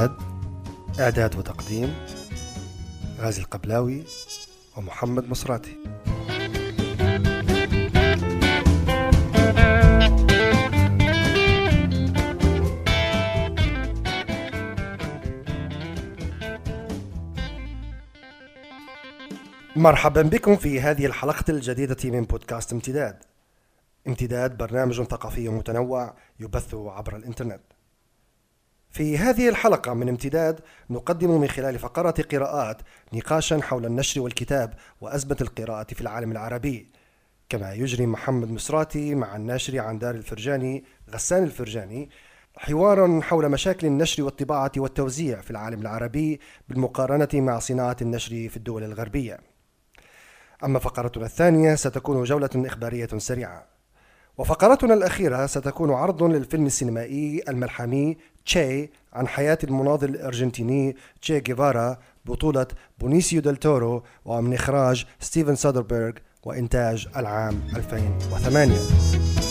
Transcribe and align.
امتداد 0.00 1.00
إعداد 1.00 1.36
وتقديم 1.36 1.94
غازي 3.18 3.42
القبلاوي 3.42 4.02
ومحمد 4.76 5.28
مصراتي. 5.28 5.76
مرحبا 19.76 20.22
بكم 20.22 20.56
في 20.56 20.80
هذه 20.80 21.06
الحلقة 21.06 21.44
الجديدة 21.48 21.96
من 22.04 22.22
بودكاست 22.24 22.72
امتداد. 22.72 23.22
امتداد 24.06 24.56
برنامج 24.56 25.02
ثقافي 25.02 25.48
متنوع 25.48 26.14
يبث 26.40 26.74
عبر 26.74 27.16
الإنترنت. 27.16 27.60
في 28.90 29.18
هذه 29.18 29.48
الحلقة 29.48 29.94
من 29.94 30.08
امتداد 30.08 30.60
نقدم 30.90 31.40
من 31.40 31.48
خلال 31.48 31.78
فقرة 31.78 32.14
قراءات 32.32 32.82
نقاشا 33.12 33.60
حول 33.62 33.86
النشر 33.86 34.20
والكتاب 34.20 34.74
وأزمة 35.00 35.36
القراءة 35.40 35.94
في 35.94 36.00
العالم 36.00 36.32
العربي. 36.32 36.88
كما 37.48 37.72
يجري 37.72 38.06
محمد 38.06 38.50
مصراتي 38.50 39.14
مع 39.14 39.36
الناشر 39.36 39.78
عن 39.78 39.98
دار 39.98 40.14
الفرجاني 40.14 40.84
غسان 41.10 41.44
الفرجاني 41.44 42.10
حوارا 42.56 43.20
حول 43.22 43.48
مشاكل 43.48 43.86
النشر 43.86 44.22
والطباعة 44.22 44.72
والتوزيع 44.76 45.40
في 45.40 45.50
العالم 45.50 45.80
العربي 45.80 46.40
بالمقارنة 46.68 47.28
مع 47.34 47.58
صناعة 47.58 47.96
النشر 48.02 48.48
في 48.48 48.56
الدول 48.56 48.84
الغربية. 48.84 49.40
أما 50.64 50.78
فقرتنا 50.78 51.26
الثانية 51.26 51.74
ستكون 51.74 52.24
جولة 52.24 52.50
إخبارية 52.56 53.08
سريعة. 53.16 53.66
وفقرتنا 54.38 54.94
الأخيرة 54.94 55.46
ستكون 55.46 55.90
عرض 55.90 56.22
للفيلم 56.22 56.66
السينمائي 56.66 57.42
الملحمي 57.48 58.16
تشي 58.46 58.90
عن 59.12 59.28
حياة 59.28 59.58
المناضل 59.64 60.08
الأرجنتيني 60.08 60.96
تشي 61.22 61.40
جيفارا 61.40 61.98
بطولة 62.24 62.66
بينيسيو 62.98 63.40
ديل 63.40 63.56
تورو 63.56 64.02
ومن 64.24 64.54
إخراج 64.54 65.04
ستيفن 65.20 65.54
سودربيرغ 65.54 66.12
وإنتاج 66.44 67.08
العام 67.16 67.60
2008 67.76 69.49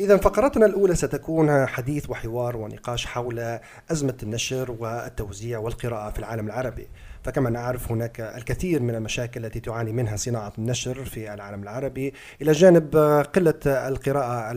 إذا 0.00 0.16
فقرتنا 0.16 0.66
الأولى 0.66 0.94
ستكون 0.94 1.66
حديث 1.66 2.10
وحوار 2.10 2.56
ونقاش 2.56 3.06
حول 3.06 3.58
أزمة 3.90 4.16
النشر 4.22 4.76
والتوزيع 4.78 5.58
والقراءة 5.58 6.10
في 6.10 6.18
العالم 6.18 6.46
العربي. 6.46 6.88
فكما 7.24 7.50
نعرف 7.50 7.92
هناك 7.92 8.20
الكثير 8.20 8.82
من 8.82 8.94
المشاكل 8.94 9.44
التي 9.44 9.60
تعاني 9.60 9.92
منها 9.92 10.16
صناعة 10.16 10.52
النشر 10.58 11.04
في 11.04 11.34
العالم 11.34 11.62
العربي. 11.62 12.14
إلى 12.42 12.52
جانب 12.52 12.96
قلة 13.34 13.60
القراءة 13.66 14.52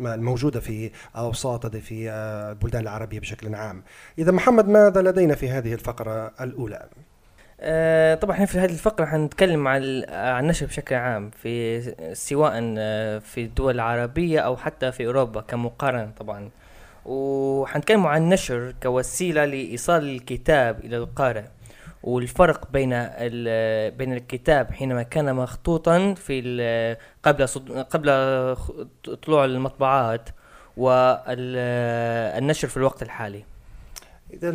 الموجودة 0.00 0.60
في 0.60 0.90
أوساط 1.16 1.76
في 1.76 2.10
البلدان 2.10 2.82
العربية 2.82 3.20
بشكل 3.20 3.54
عام. 3.54 3.82
إذا 4.18 4.32
محمد 4.32 4.68
ماذا 4.68 5.02
لدينا 5.02 5.34
في 5.34 5.48
هذه 5.48 5.74
الفقرة 5.74 6.32
الأولى؟ 6.40 6.88
آه، 7.60 8.14
طبعا 8.14 8.34
إحنا 8.34 8.46
في 8.46 8.58
هذه 8.58 8.72
الفقرة 8.72 9.04
حنتكلم 9.06 9.68
عن 9.68 9.82
النشر 10.12 10.66
بشكل 10.66 10.94
عام 10.94 11.30
في 11.30 11.80
سواء 12.14 12.74
آه، 12.78 13.18
في 13.18 13.40
الدول 13.40 13.74
العربية 13.74 14.40
أو 14.40 14.56
حتى 14.56 14.92
في 14.92 15.06
أوروبا 15.06 15.40
كمقارنة 15.40 16.10
طبعا. 16.18 16.50
وحنتكلم 17.06 18.06
عن 18.06 18.22
النشر 18.22 18.74
كوسيلة 18.82 19.44
لإيصال 19.44 20.08
الكتاب 20.08 20.84
إلى 20.84 20.96
القارئ. 20.96 21.44
والفرق 22.02 22.70
بين 22.70 22.90
بين 23.98 24.12
الكتاب 24.12 24.72
حينما 24.72 25.02
كان 25.02 25.34
مخطوطا 25.34 26.14
في 26.14 26.96
قبل 27.22 27.46
قبل 27.90 28.56
طلوع 29.22 29.44
المطبوعات 29.44 30.28
والنشر 30.76 32.68
في 32.68 32.76
الوقت 32.76 33.02
الحالي. 33.02 33.44
اذا 34.32 34.50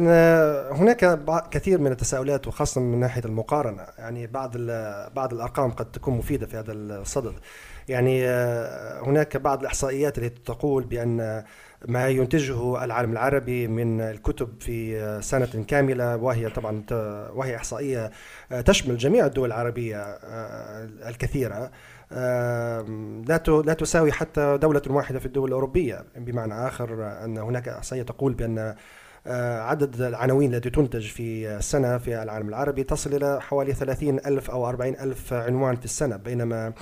هناك 0.72 1.20
كثير 1.52 1.80
من 1.80 1.92
التساؤلات 1.92 2.48
وخاصة 2.48 2.82
من 2.82 3.00
ناحية 3.00 3.22
المقارنة. 3.26 3.86
يعني 3.98 4.28
بعض 4.28 4.58
بعض 5.16 5.34
الأرقام 5.34 5.72
قد 5.72 5.92
تكون 5.92 6.18
مفيدة 6.18 6.46
في 6.48 6.58
هذا 6.58 6.72
الصدد. 6.74 7.34
يعني 7.90 8.28
هناك 9.02 9.38
بعض 9.38 9.60
الإحصائيات 9.60 10.18
التي 10.18 10.42
تقول 10.46 10.84
بأن 10.84 11.44
ما 11.88 12.08
ينتجه 12.10 12.84
العالم 12.84 13.12
العربي 13.12 13.68
من 13.68 14.02
الكتب 14.02 14.50
في 14.60 15.20
سنة 15.22 15.64
كاملة 15.68 16.16
وهي 16.16 16.50
طبعا 16.50 16.84
وهي 17.34 17.56
إحصائية 17.56 18.12
تشمل 18.66 18.98
جميع 18.98 19.26
الدول 19.26 19.48
العربية 19.48 20.04
الكثيرة. 21.08 21.72
لا 22.12 23.44
لا 23.66 23.74
تساوي 23.74 24.12
حتى 24.12 24.58
دولة 24.58 24.82
واحدة 24.88 25.20
في 25.20 25.26
الدول 25.26 25.48
الأوروبية. 25.48 26.06
بمعنى 26.16 26.68
آخر 26.68 27.08
أن 27.26 27.38
هناك 27.38 27.68
إحصائية 27.68 28.04
تقول 28.04 28.34
بأن 28.34 28.76
عدد 29.26 30.02
العناوين 30.02 30.54
التي 30.54 30.70
تنتج 30.70 31.08
في 31.08 31.58
السنة 31.58 31.98
في 31.98 32.24
العالم 32.24 32.50
العربي 32.50 32.84
تصل 32.84 33.16
إلى 33.16 33.42
حوالي 33.42 33.74
30 33.74 34.20
ألف 34.20 34.52
أو 34.52 34.70
40 34.70 34.96
ألف 34.96 35.34
عنوان 35.34 35.76
في 35.76 35.86
السنة 35.86 36.16
بينما 36.16 36.74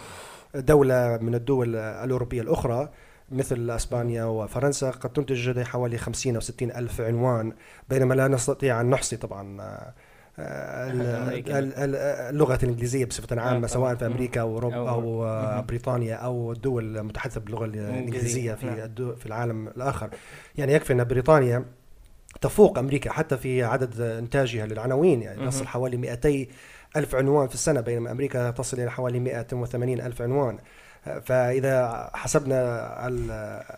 دولة 0.55 1.17
من 1.21 1.35
الدول 1.35 1.75
الأوروبية 1.75 2.41
الأخرى 2.41 2.89
مثل 3.31 3.69
أسبانيا 3.69 4.23
وفرنسا 4.23 4.89
قد 4.89 5.09
تنتج 5.09 5.61
حوالي 5.61 5.97
50 5.97 6.35
أو 6.35 6.41
60 6.41 6.71
ألف 6.71 7.01
عنوان 7.01 7.53
بينما 7.89 8.13
لا 8.13 8.27
نستطيع 8.27 8.81
أن 8.81 8.89
نحصي 8.89 9.17
طبعا 9.17 9.61
آه، 10.39 10.91
اللغة 12.29 12.59
الإنجليزية 12.63 13.05
بصفة 13.05 13.41
عامة 13.41 13.67
سواء 13.67 13.95
في 13.95 14.05
أمريكا 14.05 14.41
أو 14.41 14.55
أوروبا 14.55 14.89
أو 14.89 15.61
بريطانيا 15.61 16.15
أو 16.15 16.51
الدول 16.51 16.97
المتحدثة 16.97 17.41
باللغة 17.41 17.65
الإنجليزية 17.65 18.53
في 18.53 18.65
نعم. 18.65 19.15
في 19.15 19.25
العالم 19.25 19.67
الآخر. 19.67 20.09
يعني 20.55 20.73
يكفي 20.73 20.93
أن 20.93 21.03
بريطانيا 21.03 21.65
تفوق 22.41 22.79
أمريكا 22.79 23.11
حتى 23.11 23.37
في 23.37 23.63
عدد 23.63 24.01
إنتاجها 24.01 24.65
للعناوين 24.65 25.21
يعني 25.21 25.47
تصل 25.47 25.67
حوالي 25.67 25.97
200 25.97 26.45
ألف 26.95 27.15
عنوان 27.15 27.47
في 27.47 27.53
السنة 27.53 27.81
بينما 27.81 28.11
أمريكا 28.11 28.51
تصل 28.51 28.79
إلى 28.79 28.91
حوالي 28.91 29.19
180 29.19 30.01
ألف 30.01 30.21
عنوان. 30.21 30.57
فإذا 31.23 32.09
حسبنا 32.13 33.07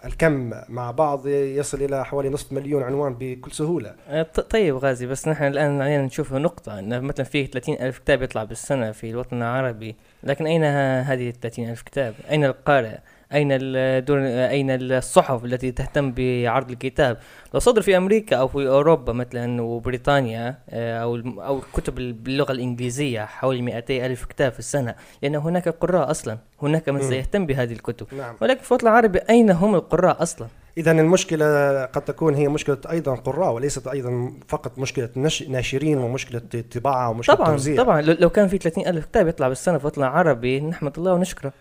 الكم 0.06 0.52
مع 0.69 0.91
بعض 0.91 1.28
يصل 1.28 1.81
إلى 1.81 2.06
حوالي 2.06 2.30
نصف 2.30 2.52
مليون 2.52 2.84
عنوان 2.84 3.16
بكل 3.19 3.52
سهولة. 3.52 3.96
أه، 4.08 4.24
طيب 4.24 4.75
غازي 4.75 5.06
بس 5.06 5.28
نحن 5.28 5.44
الآن 5.44 5.81
علينا 5.81 6.06
نشوف 6.06 6.34
نقطة 6.34 6.80
أن 6.80 7.02
مثلا 7.02 7.25
فيه 7.25 7.46
30 7.46 7.75
ألف 7.75 7.97
كتاب 7.97 8.22
يطلع 8.22 8.44
بالسنة 8.44 8.91
في 8.91 9.09
الوطن 9.09 9.38
العربي 9.38 9.96
لكن 10.24 10.46
أين 10.46 10.64
هذه 11.03 11.30
ال 11.30 11.40
30 11.40 11.70
ألف 11.70 11.81
كتاب؟ 11.81 12.14
أين 12.30 12.46
القارئ؟ 12.46 12.97
أين 13.34 13.48
الدور 13.52 14.20
أين 14.26 14.72
الصحف 14.72 15.46
التي 15.46 15.72
تهتم 15.72 16.12
بعرض 16.12 16.72
الكتاب؟ 16.72 17.18
لو 17.54 17.60
صدر 17.60 17.82
في 17.82 17.98
أمريكا 17.98 18.36
أو 18.36 18.48
في 18.48 18.68
أوروبا 18.68 19.14
مثلا 19.14 19.62
وبريطانيا 19.62 20.58
آه، 20.70 21.04
أو 21.04 21.16
أو 21.16 21.62
كتب 21.74 22.24
باللغة 22.24 22.52
الإنجليزية 22.52 23.26
حوالي 23.26 23.62
200 23.62 24.06
ألف 24.06 24.26
كتاب 24.26 24.52
في 24.52 24.60
السنة 24.60 24.96
لأن 25.22 25.36
هناك 25.36 25.70
قراء 25.70 26.12
أصلا 26.12 26.38
هناك 26.62 26.90
من 26.90 27.02
سيهتم 27.02 27.46
بهذه 27.46 27.74
الكتب. 27.74 28.08
نعم. 28.18 28.36
ولكن 28.42 28.62
في 28.62 28.72
الوطن 28.72 28.88
العربي 28.88 29.20
أين 29.20 29.52
هم 29.52 29.76
القراء 29.76 30.24
أصلا؟ 30.24 30.48
اذا 30.78 30.91
المشكلة 30.91 31.85
قد 31.85 32.01
تكون 32.01 32.35
هي 32.35 32.47
مشكلة 32.47 32.78
أيضا 32.89 33.16
قراء 33.16 33.53
وليست 33.53 33.88
أيضا 33.88 34.34
فقط 34.47 34.79
مشكلة 34.79 35.09
ناشرين 35.47 35.97
ومشكلة 35.97 36.41
طباعة 36.75 37.09
ومشكلة 37.09 37.35
طبعا 37.35 37.51
توزيع. 37.51 37.84
طبعا. 37.84 38.01
لو 38.01 38.29
كان 38.29 38.47
في 38.47 38.57
30 38.57 38.88
ألف 38.88 39.06
كتاب 39.06 39.28
يطلع 39.28 39.47
بالسنة 39.47 39.75
الوطن 39.75 40.01
العربي 40.01 40.59
نحمد 40.59 40.97
الله 40.97 41.13
ونشكره. 41.13 41.53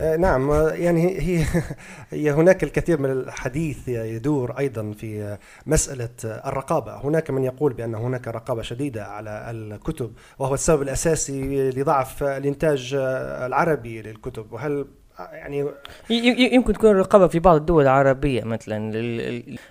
آه 0.00 0.16
نعم. 0.16 0.50
يعني 0.72 1.20
هي 1.20 1.44
هي 2.10 2.30
هناك 2.30 2.64
الكثير 2.64 3.00
من 3.00 3.10
الحديث 3.10 3.88
يدور 3.88 4.58
أيضا 4.58 4.92
في 4.92 5.38
مسألة 5.66 6.08
الرقابة. 6.24 6.96
هناك 6.96 7.30
من 7.30 7.44
يقول 7.44 7.72
بأن 7.72 7.94
هناك 7.94 8.28
رقابة 8.28 8.62
شديدة 8.62 9.06
على 9.06 9.50
الكتب 9.50 10.12
وهو 10.38 10.54
السبب 10.54 10.82
الأساسي 10.82 11.70
لضعف 11.70 12.22
الإنتاج 12.22 12.94
العربي 13.46 14.02
للكتب. 14.02 14.52
وهل 14.52 14.86
يعني 15.18 15.70
يمكن 16.54 16.72
تكون 16.72 16.90
الرقابة 16.90 17.26
في 17.26 17.38
بعض 17.38 17.56
الدول 17.56 17.82
العربية 17.82 18.44
مثلا 18.44 18.92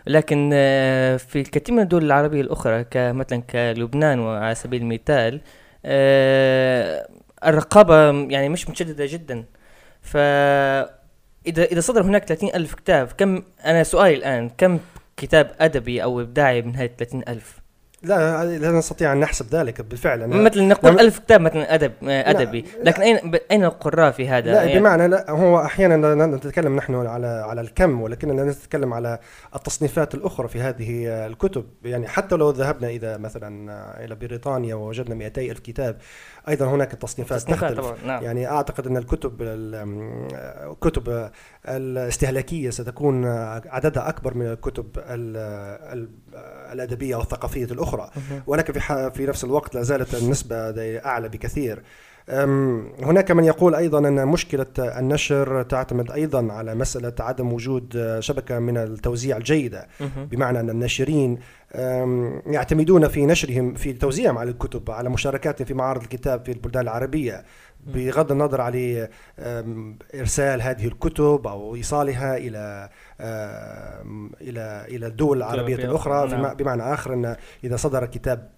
لكن 0.07 0.49
آه، 0.53 1.17
في 1.17 1.41
الكثير 1.41 1.75
من 1.75 1.81
الدول 1.81 2.03
العربية 2.05 2.41
الأخرى 2.41 2.83
كمثلا 2.83 3.41
كلبنان 3.41 4.19
على 4.27 4.55
سبيل 4.55 4.81
المثال 4.81 5.41
آه، 5.85 7.07
الرقابة 7.45 8.11
يعني 8.11 8.49
مش 8.49 8.69
متشددة 8.69 9.05
جدا. 9.05 9.45
ف 10.01 10.17
إذا 11.47 11.63
إذا 11.63 11.79
صدر 11.79 12.01
هناك 12.01 12.25
30 12.25 12.49
ألف 12.55 12.73
كتاب 12.75 13.07
كم 13.07 13.43
أنا 13.65 13.83
سؤالي 13.83 14.15
الآن 14.15 14.49
كم 14.49 14.79
كتاب 15.17 15.55
أدبي 15.59 16.03
أو 16.03 16.21
إبداعي 16.21 16.61
من 16.61 16.75
هاي 16.75 16.91
30 16.97 17.23
ألف؟ 17.27 17.64
لا 18.05 18.45
لا 18.57 18.71
نستطيع 18.71 19.13
أن 19.13 19.19
نحسب 19.19 19.55
ذلك 19.55 19.81
بالفعل 19.81 20.21
أنا 20.23 20.35
مثلا 20.35 20.63
نقول 20.63 20.91
نعم. 20.95 20.99
ألف 21.05 21.19
كتاب 21.19 21.41
مثلا 21.41 21.73
أدب 21.73 21.91
آه، 22.03 22.29
أدبي 22.29 22.65
لكن 22.83 23.01
أين 23.01 23.31
ب- 23.31 23.39
أين 23.51 23.63
القراء 23.65 24.11
في 24.11 24.27
هذا؟ 24.27 24.51
لا 24.51 24.63
يعني- 24.63 24.79
بمعنى 24.79 25.07
لا 25.07 25.31
هو 25.31 25.61
أحيانا 25.61 26.15
لا 26.15 26.25
نتكلم 26.25 26.75
نحن 26.75 26.95
على 26.95 27.27
على 27.27 27.61
الكم 27.61 28.01
ولكننا 28.01 28.43
نتكلم 28.43 28.93
على 28.93 29.19
التصنيفات 29.55 30.15
الأخرى 30.15 30.47
في 30.47 30.61
هذه 30.61 31.07
الكتب 31.27 31.65
يعني 31.85 32.07
حتى 32.07 32.35
لو 32.35 32.49
ذهبنا 32.49 32.87
إلى 32.89 33.17
مثلا 33.17 33.71
إلى 34.05 34.15
بريطانيا 34.15 34.75
ووجدنا 34.75 35.15
200 35.15 35.41
الف 35.51 35.59
كتاب 35.59 35.97
أيضا 36.49 36.65
هناك 36.65 36.91
تصنيفات 36.91 37.39
تصنيفات 37.41 37.71
تختلف. 37.71 37.85
طبعا 37.85 37.97
نعم. 38.07 38.23
يعني 38.23 38.47
أعتقد 38.47 38.87
أن 38.87 38.97
الكتب 38.97 39.41
ال- 39.41 39.75
الكتب 40.71 41.29
الاستهلاكية 41.67 42.69
ستكون 42.69 43.25
عددها 43.65 44.09
أكبر 44.09 44.33
من 44.33 44.45
الكتب 44.47 44.85
ال- 44.97 45.37
ال- 45.97 46.09
الأدبية 46.71 47.15
والثقافية 47.15 47.65
الأخرى. 47.65 48.09
ولكن 48.47 48.73
في 48.73 49.11
في 49.13 49.25
نفس 49.25 49.43
الوقت 49.43 49.75
لا 49.75 49.81
زالت 49.81 50.15
النسبة 50.15 50.55
أعلى 51.05 51.29
بكثير. 51.29 51.83
هناك 52.29 53.31
من 53.31 53.43
يقول 53.43 53.75
أيضا 53.75 53.99
أن 53.99 54.27
مشكلة 54.27 54.65
النشر 54.79 55.63
تعتمد 55.63 56.11
أيضا 56.11 56.53
على 56.53 56.75
مسألة 56.75 57.13
عدم 57.19 57.53
وجود 57.53 58.17
شبكة 58.19 58.59
من 58.59 58.77
التوزيع 58.77 59.37
الجيدة 59.37 59.87
مهم. 59.99 60.25
بمعنى 60.25 60.59
أن 60.59 60.69
الناشرين 60.69 61.39
يعتمدون 62.45 63.07
في 63.07 63.25
نشرهم 63.25 63.73
في 63.73 63.93
توزيعهم 63.93 64.37
على 64.37 64.51
الكتب 64.51 64.91
على 64.91 65.09
مشاركاتهم 65.09 65.65
في 65.65 65.73
معارض 65.73 66.01
الكتاب 66.01 66.45
في 66.45 66.51
البلدان 66.51 66.83
العربية 66.83 67.43
بغض 67.85 68.31
النظر 68.31 68.61
عن 68.61 69.07
أم، 69.39 69.97
إرسال 70.15 70.61
هذه 70.61 70.87
الكتب 70.87 71.47
أو 71.47 71.75
إيصالها 71.75 72.37
إلى 72.37 72.89
إلى 74.41 74.85
إلى 74.89 75.07
الدول 75.07 75.37
العربية 75.37 75.75
العربية 75.75 75.89
الأخرى 75.89 76.27
نعم. 76.27 76.53
بمعنى 76.53 76.93
آخر 76.93 77.13
أن 77.13 77.35
إذا 77.63 77.75
صدر 77.75 78.05
كتاب 78.05 78.54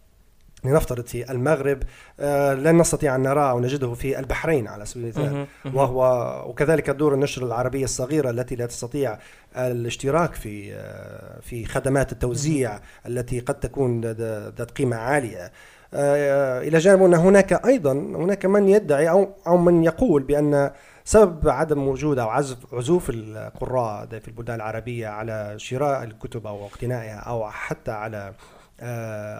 لنفترض 0.67 1.05
في 1.05 1.31
المغرب 1.31 1.79
آه، 2.19 2.53
لن 2.53 2.77
نستطيع 2.77 3.15
أن 3.15 3.21
نراه 3.21 3.49
أو 3.51 3.59
نجده 3.59 3.93
في 3.93 4.19
البحرين 4.19 4.67
على 4.67 4.85
سبيل 4.85 5.03
المثال. 5.03 5.47
وهو 5.73 6.33
وكذلك 6.49 6.89
دور 6.89 7.13
النشر 7.13 7.45
العربية 7.45 7.83
الصغيرة 7.83 8.29
التي 8.29 8.55
لا 8.55 8.65
تستطيع 8.65 9.17
الاشتراك 9.57 10.33
في 10.33 10.73
آه، 10.73 11.39
في 11.41 11.65
خدمات 11.65 12.11
التوزيع 12.11 12.79
التي 13.07 13.39
قد 13.39 13.59
تكون 13.59 14.01
ذا- 14.05 14.49
ذات 14.57 14.71
قيمة 14.71 14.95
عالية. 14.95 15.51
آه، 15.93 16.61
إلى 16.61 16.77
جانب 16.77 17.03
أن 17.03 17.13
هناك 17.13 17.65
أيضا 17.65 17.91
هناك 17.93 18.45
من 18.45 18.67
يدعي 18.69 19.09
أو 19.09 19.29
أو 19.47 19.57
من 19.57 19.83
يقول 19.83 20.23
بأن 20.23 20.71
سبب 21.05 21.49
عدم 21.49 21.87
وجود 21.87 22.19
أو 22.19 22.29
عزف 22.29 22.57
عزوف 22.73 23.09
القراء 23.09 24.05
في 24.05 24.27
البلدان 24.27 24.55
العربية 24.55 25.07
على 25.07 25.53
شراء 25.57 26.03
الكتب 26.03 26.47
أو 26.47 26.65
اقتنائها 26.65 27.17
أو 27.19 27.49
حتى 27.51 27.91
على 27.91 28.17
آه، 28.17 28.33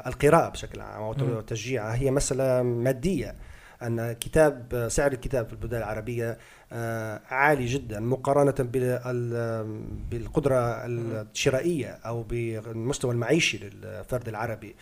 القراءة 0.07 0.50
بشكل 0.50 0.81
عام 0.81 1.04
أو. 1.04 1.42
تشجيعها 1.42 1.95
هي 1.95 2.12
مسألة 2.12 2.62
مادية. 2.63 3.36
أن 3.84 4.12
كتاب 4.12 4.88
سعر 4.92 5.12
الكتاب 5.12 5.45
في 5.48 5.54
البلدان 5.54 5.81
العربية 5.81 6.38
آه، 6.74 7.22
عالي 7.30 7.66
جدا 7.66 8.00
مقارنة 8.00 8.51
بال- 8.60 9.00
بالقدرة 10.12 10.86
الشرائية 10.86 11.88
أو 11.88 12.24
بالمستوى 12.24 13.12
المعيشي 13.12 13.57
للفرد 13.57 14.28
العربي. 14.28 14.75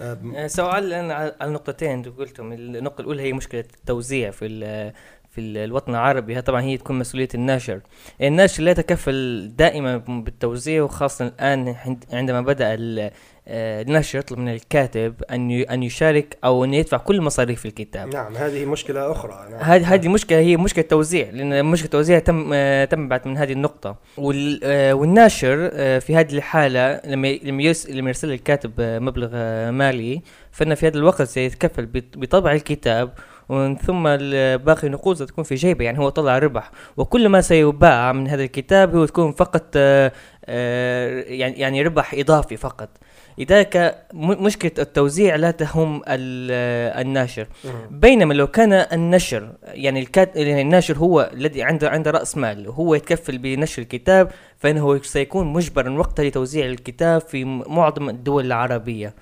آه، 0.00 0.18
آه، 0.36 0.46
سؤال 0.46 0.92
على 1.12 1.34
اللي 2.06 2.16
قلتهم. 2.18 2.52
النقطة 2.52 3.00
الأولى 3.00 3.22
هي 3.22 3.32
مشكلة 3.32 3.60
التوزيع 3.60 4.30
في 4.30 4.46
في 5.32 5.40
ال- 5.40 5.56
الوطن 5.58 5.92
العربي 5.92 6.40
طبعا 6.42 6.62
هي 6.62 6.76
تكون 6.76 6.98
مسؤولية 6.98 7.28
الناشر. 7.34 7.80
الناشر 8.22 8.62
لا 8.62 8.70
يتكفل 8.70 9.50
دائما 9.56 9.96
بالتوزيع 9.96 10.82
وخاصة 10.82 11.26
الآن 11.26 11.68
عند- 11.86 12.04
عندما 12.12 12.40
بدأ 12.40 12.76
آه، 13.48 13.82
الناشر 13.82 14.18
يطلب 14.18 14.38
من 14.38 14.48
الكاتب 14.48 15.14
أن 15.30 15.50
أن 15.50 15.82
يشارك 15.82 16.36
أو 16.44 16.64
أن 16.64 16.74
يدفع 16.74 16.96
كل 16.96 17.20
مصاريف 17.20 17.66
الكتاب. 17.66 18.08
نعم 18.14 18.36
هذه 18.36 18.64
مشكلة 18.64 19.12
أخرى. 19.12 19.48
نعم. 19.50 19.60
هذه 19.60 19.94
هذه 19.94 20.08
مشكلة 20.08 20.38
هي 20.38 20.56
مشكلة 20.56 20.84
توزيع 20.84 21.30
لأن 21.30 21.64
مشكلة 21.64 21.90
توزيع 21.90 22.18
تم 22.18 22.50
آه، 22.54 22.84
تم 22.84 23.08
بعد 23.08 23.28
من 23.28 23.36
هذه 23.38 23.52
النقطة. 23.52 23.96
آه، 24.64 24.92
والناشر 24.92 25.70
في 26.00 26.16
هذه 26.16 26.32
الحالة 26.34 27.00
لما 27.04 27.28
لما 27.42 27.62
يرس- 27.62 27.90
لما 27.90 28.08
يرسل 28.08 28.32
الكاتب 28.32 28.72
مبلغ 28.80 29.30
مالي 29.70 30.22
فإن 30.50 30.74
في 30.74 30.86
هذا 30.86 30.98
الوقت 30.98 31.22
سيتكفل 31.22 31.86
بط- 31.86 32.16
بطبع 32.18 32.52
الكتاب 32.52 33.12
ومن 33.48 33.76
ثم 33.76 34.02
باقي 34.56 34.86
النقود 34.86 35.16
ستكون 35.16 35.44
في 35.44 35.54
جيبه 35.54 35.84
يعني 35.84 35.98
هو 35.98 36.08
طلع 36.08 36.38
ربح. 36.38 36.70
وكل 36.96 37.28
ما 37.28 37.40
سيباع 37.40 38.12
من 38.12 38.28
هذا 38.28 38.42
الكتاب 38.42 38.96
هو 38.96 39.04
تكون 39.04 39.32
فقط 39.32 39.64
آه، 39.76 40.12
آه، 40.44 41.20
يعني 41.22 41.54
يعني 41.60 41.82
ربح 41.82 42.14
إضافي 42.14 42.56
فقط. 42.56 42.88
لذلك 43.38 44.04
م- 44.12 44.44
مشكلة 44.44 44.70
التوزيع 44.78 45.36
لا 45.36 45.50
تهم 45.50 46.02
آه، 46.06 47.00
الناشر. 47.00 47.46
بينما 47.90 48.34
لو 48.34 48.46
كان 48.46 48.72
النشر 48.72 49.48
يعني 49.64 50.00
الكات 50.00 50.36
يعني 50.36 50.60
الناشر 50.62 50.96
هو 50.98 51.30
الذي 51.34 51.62
عنده 51.62 51.90
عنده 51.90 52.10
رأس 52.10 52.36
مال 52.36 52.68
وهو 52.68 52.94
يتكفل 52.94 53.38
بنشر 53.38 53.82
الكتاب 53.82 54.30
فإنه 54.58 55.02
سيكون 55.02 55.46
مجبرا 55.52 55.90
وقتها 55.90 56.24
لتوزيع 56.24 56.66
الكتاب 56.66 57.20
في 57.20 57.44
معظم 57.44 58.08
الدول 58.08 58.46
العربية. 58.46 59.14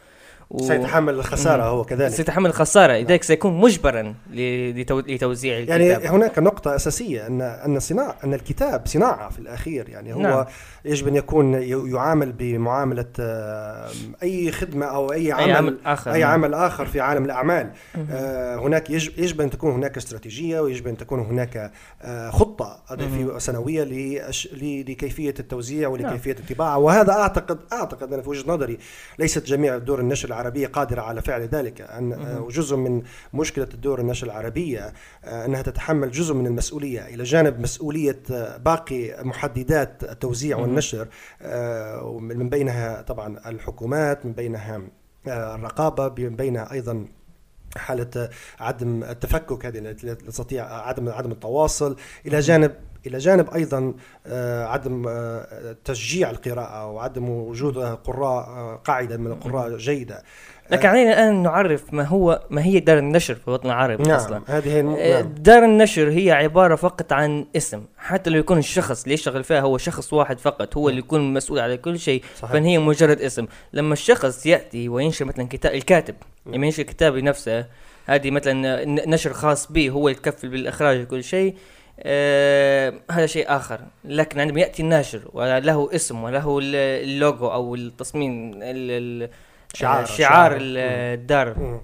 و- 0.50 0.58
سيتحمل 0.62 1.14
الخسارة 1.14 1.62
هو 1.62 1.84
كذلك 1.84 2.14
سيتحمل 2.14 2.46
الخسارة 2.50 2.92
لذلك 2.92 3.22
سيكون 3.22 3.52
مجبرا 3.60 4.14
لتوزيع 4.32 5.58
الكتاب 5.58 5.80
يعني 5.80 6.08
هناك 6.08 6.38
نقطة 6.38 6.74
أساسية 6.76 7.26
أن 7.26 7.40
أن 7.42 7.80
صناعة 7.80 8.16
أن 8.24 8.34
الكتاب 8.34 8.82
صناعة 8.86 9.30
في 9.30 9.38
الأخير 9.38 9.88
يعني 9.88 10.14
هو 10.14 10.18
نعم. 10.20 10.32
نعم. 10.32 10.44
يجب 10.84 11.08
أن 11.08 11.16
يكون 11.16 11.54
يعامل 11.92 12.32
بمعاملة 12.32 13.06
آه، 13.20 13.88
أي 14.22 14.52
خدمة 14.52 14.86
أو 14.86 15.12
أي 15.12 15.32
عمل 15.32 15.42
أي 15.44 15.52
عمل 15.52 15.78
آخر 15.86 16.12
أي 16.12 16.20
نعم. 16.20 16.30
عمل 16.30 16.54
آخر 16.54 16.86
في 16.86 17.00
عالم 17.00 17.24
الأعمال 17.24 17.70
مهم. 17.94 18.06
آه، 18.10 18.56
هناك 18.56 18.90
يجب, 18.90 19.18
يجب 19.18 19.40
أن 19.40 19.50
تكون 19.50 19.72
هناك 19.72 19.96
استراتيجية 19.96 20.60
ويجب 20.60 20.88
أن 20.88 20.96
تكون 20.96 21.20
هناك 21.20 21.72
آه، 22.02 22.30
خطة 22.30 22.82
مهم. 22.90 23.28
في 23.34 23.40
سنوية 23.40 23.84
لأش- 23.84 24.54
ل- 24.54 24.80
لكيفية 24.90 25.34
التوزيع 25.40 25.80
نعم. 25.88 25.92
ولكيفية 25.92 26.36
الطباعة 26.40 26.78
وهذا 26.78 27.12
أعتقد 27.12 27.58
أعتقد 27.72 28.12
أنا 28.12 28.22
في 28.22 28.28
وجهة 28.28 28.44
نظري 28.52 28.78
ليست 29.18 29.46
جميع 29.46 29.78
دور 29.78 30.00
النشر 30.00 30.32
العربية 30.40 30.66
قادرة 30.66 31.02
على 31.02 31.22
فعل 31.22 31.42
ذلك 31.42 31.80
أن 31.80 32.12
آه،. 32.12 32.40
وجزء 32.40 32.76
من 32.76 33.02
مشكلة 33.34 33.68
الدور 33.74 34.00
النشر 34.00 34.26
العربية 34.26 34.92
آه، 35.24 35.46
أنها 35.46 35.62
تتحمل 35.62 36.10
جزء 36.10 36.34
من 36.34 36.46
المسؤولية 36.46 37.06
إلى 37.06 37.22
جانب 37.22 37.60
مسؤولية 37.60 38.22
آه، 38.30 38.56
باقي 38.56 39.24
محددات 39.24 40.04
التوزيع. 40.04 40.56
والنشر 40.56 41.08
ومن 42.02 42.48
بينها 42.48 43.02
طبعا 43.02 43.48
الحكومات 43.48 44.26
من 44.26 44.32
بينها 44.32 44.82
الرقابة 45.26 46.24
من 46.24 46.36
بينها 46.36 46.72
أيضا 46.72 47.06
حالة 47.76 48.28
عدم 48.60 49.04
التفكك 49.04 49.66
هذه 49.66 49.78
التي 49.78 50.14
تستطيع 50.14 50.64
عدم 50.88 51.08
عدم 51.08 51.32
التواصل 51.32 51.96
إلى 52.26 52.40
جانب 52.40 52.74
إلى 53.06 53.18
جانب 53.18 53.50
أيضا 53.54 53.94
آه، 54.26 54.64
عدم 54.64 55.08
آه، 55.08 55.76
تشجيع 55.84 56.30
القراءة 56.30 56.86
وعدم 56.86 57.28
وجود 57.28 57.78
قراء 57.78 58.48
آه، 58.48 58.80
قاعدة 58.84 59.16
من 59.16 59.26
القراء 59.26 59.76
جيدة. 59.76 60.22
لكن 60.70 60.88
علينا 60.88 61.12
الآن 61.12 61.42
نعرف 61.42 61.94
ما 61.94 62.04
هو 62.04 62.42
ما 62.50 62.64
هي 62.64 62.80
دار 62.80 62.98
النشر 62.98 63.34
في 63.34 63.48
الوطن 63.48 63.66
العربي 63.66 64.02
نعم 64.02 64.16
أصلا. 64.16 64.42
هذه 64.46 64.80
نعم. 64.80 65.34
دار 65.38 65.64
النشر 65.64 66.10
هي 66.10 66.30
عبارة 66.30 66.74
فقط 66.74 67.12
عن 67.12 67.46
اسم. 67.56 67.84
حتى 67.98 68.30
لو 68.30 68.38
يكون 68.38 68.58
الشخص 68.58 69.02
اللي 69.02 69.14
يشتغل 69.14 69.44
فيها 69.44 69.60
هو 69.60 69.78
شخص 69.78 70.12
واحد 70.12 70.38
فقط 70.40 70.76
هو 70.76 70.88
اللي 70.88 70.98
يكون 70.98 71.32
مسؤول 71.32 71.58
على 71.58 71.76
كل 71.76 71.98
شيء 71.98 72.22
صحيح. 72.38 72.52
فإن 72.52 72.64
هي 72.64 72.78
مجرد 72.78 73.20
اسم. 73.20 73.46
لما 73.72 73.92
الشخص 73.92 74.46
يأتي 74.46 74.88
وينشر 74.88 75.24
مثلا 75.24 75.48
كتاب 75.48 75.74
الكاتب 75.74 76.14
لما 76.46 76.66
ينشر 76.66 76.82
كتاب 76.82 77.12
بنفسه 77.12 77.66
هذه 78.06 78.30
مثلا 78.30 78.84
نشر 78.84 79.32
خاص 79.32 79.72
به 79.72 79.90
هو 79.90 80.08
يتكفل 80.08 80.48
بالإخراج 80.48 81.00
وكل 81.00 81.24
شيء 81.24 81.54
آه 82.02 82.92
هذا 83.10 83.26
شيء 83.26 83.44
آخر 83.56 83.80
لكن 84.04 84.40
عندما 84.40 84.60
يأتي 84.60 84.82
الناشر 84.82 85.20
وله 85.32 85.88
اسم 85.94 86.22
وله 86.24 86.58
ال- 86.58 86.74
اللوجو 87.10 87.46
أو 87.48 87.74
التصميم 87.74 88.52
ال- 88.54 88.62
ال- 88.62 89.30
شعار- 89.74 90.04
شعار 90.04 90.18
شعار. 90.18 90.56
ال- 90.56 90.76
الدار. 91.20 91.80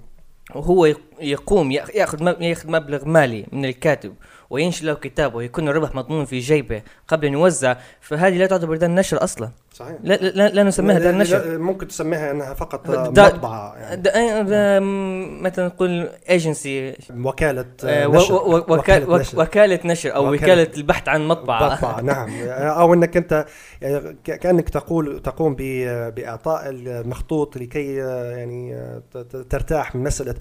وهو 0.54 0.86
يق- 0.86 1.00
يقوم 1.20 1.72
يأخذ 1.72 1.94
يأخذ 2.42 2.70
مبلغ 2.70 3.04
مالي 3.08 3.46
من 3.52 3.64
الكاتب 3.64 4.14
وينشر 4.50 4.84
له 4.86 4.94
كتاب 4.94 5.34
ويكون 5.34 5.68
الربح 5.68 5.94
مضمون 5.94 6.24
في 6.24 6.38
جيبه 6.38 6.82
قبل 7.08 7.26
أن 7.26 7.32
يوزع 7.32 7.76
فهذه 8.00 8.38
لا 8.38 8.46
تعتبر 8.46 8.86
نشر 8.86 9.24
أصلا 9.24 9.50
صحيح. 9.76 9.96
لا 10.02 10.14
لا, 10.14 10.48
لا, 10.48 10.62
نسميها 10.62 10.98
دار 10.98 11.14
نشر 11.14 11.58
ممكن 11.58 11.88
تسميها 11.88 12.30
إنها 12.30 12.54
فقط 12.54 12.90
دا- 12.90 13.26
مطبعة 13.26 13.74
يعني. 13.76 14.02
د- 14.02 14.08
آه، 14.08 14.80
مثلا 15.42 15.66
نقول 15.66 16.08
ايجنسي 16.30 16.96
وكالة 17.24 17.64
آه، 17.84 18.06
نشر. 18.06 18.34
وكالة 18.34 18.72
وكالة 18.78 19.16
نشر. 19.18 19.40
وكالة 19.40 19.78
نشر 19.84 20.14
أو 20.16 20.24
وكالة- 20.36 20.42
وكالة 20.42 20.68
البحث 20.76 21.08
عن 21.08 21.28
مطبعة. 21.28 21.74
مطبعة 21.74 22.00
نعم. 22.12 22.28
أو 22.48 22.94
إنك 22.94 23.16
أنت 23.16 23.46
يعني 23.82 24.16
كأنك 24.24 24.68
تقول 24.68 25.20
تقوم 25.22 25.54
بإعطاء 25.58 26.62
المخطوط 26.68 27.56
لكي 27.56 28.02
آه، 28.02 28.30
يعني 28.36 28.76
ترتاح 29.50 29.94
من 29.94 30.02
مسألة 30.02 30.34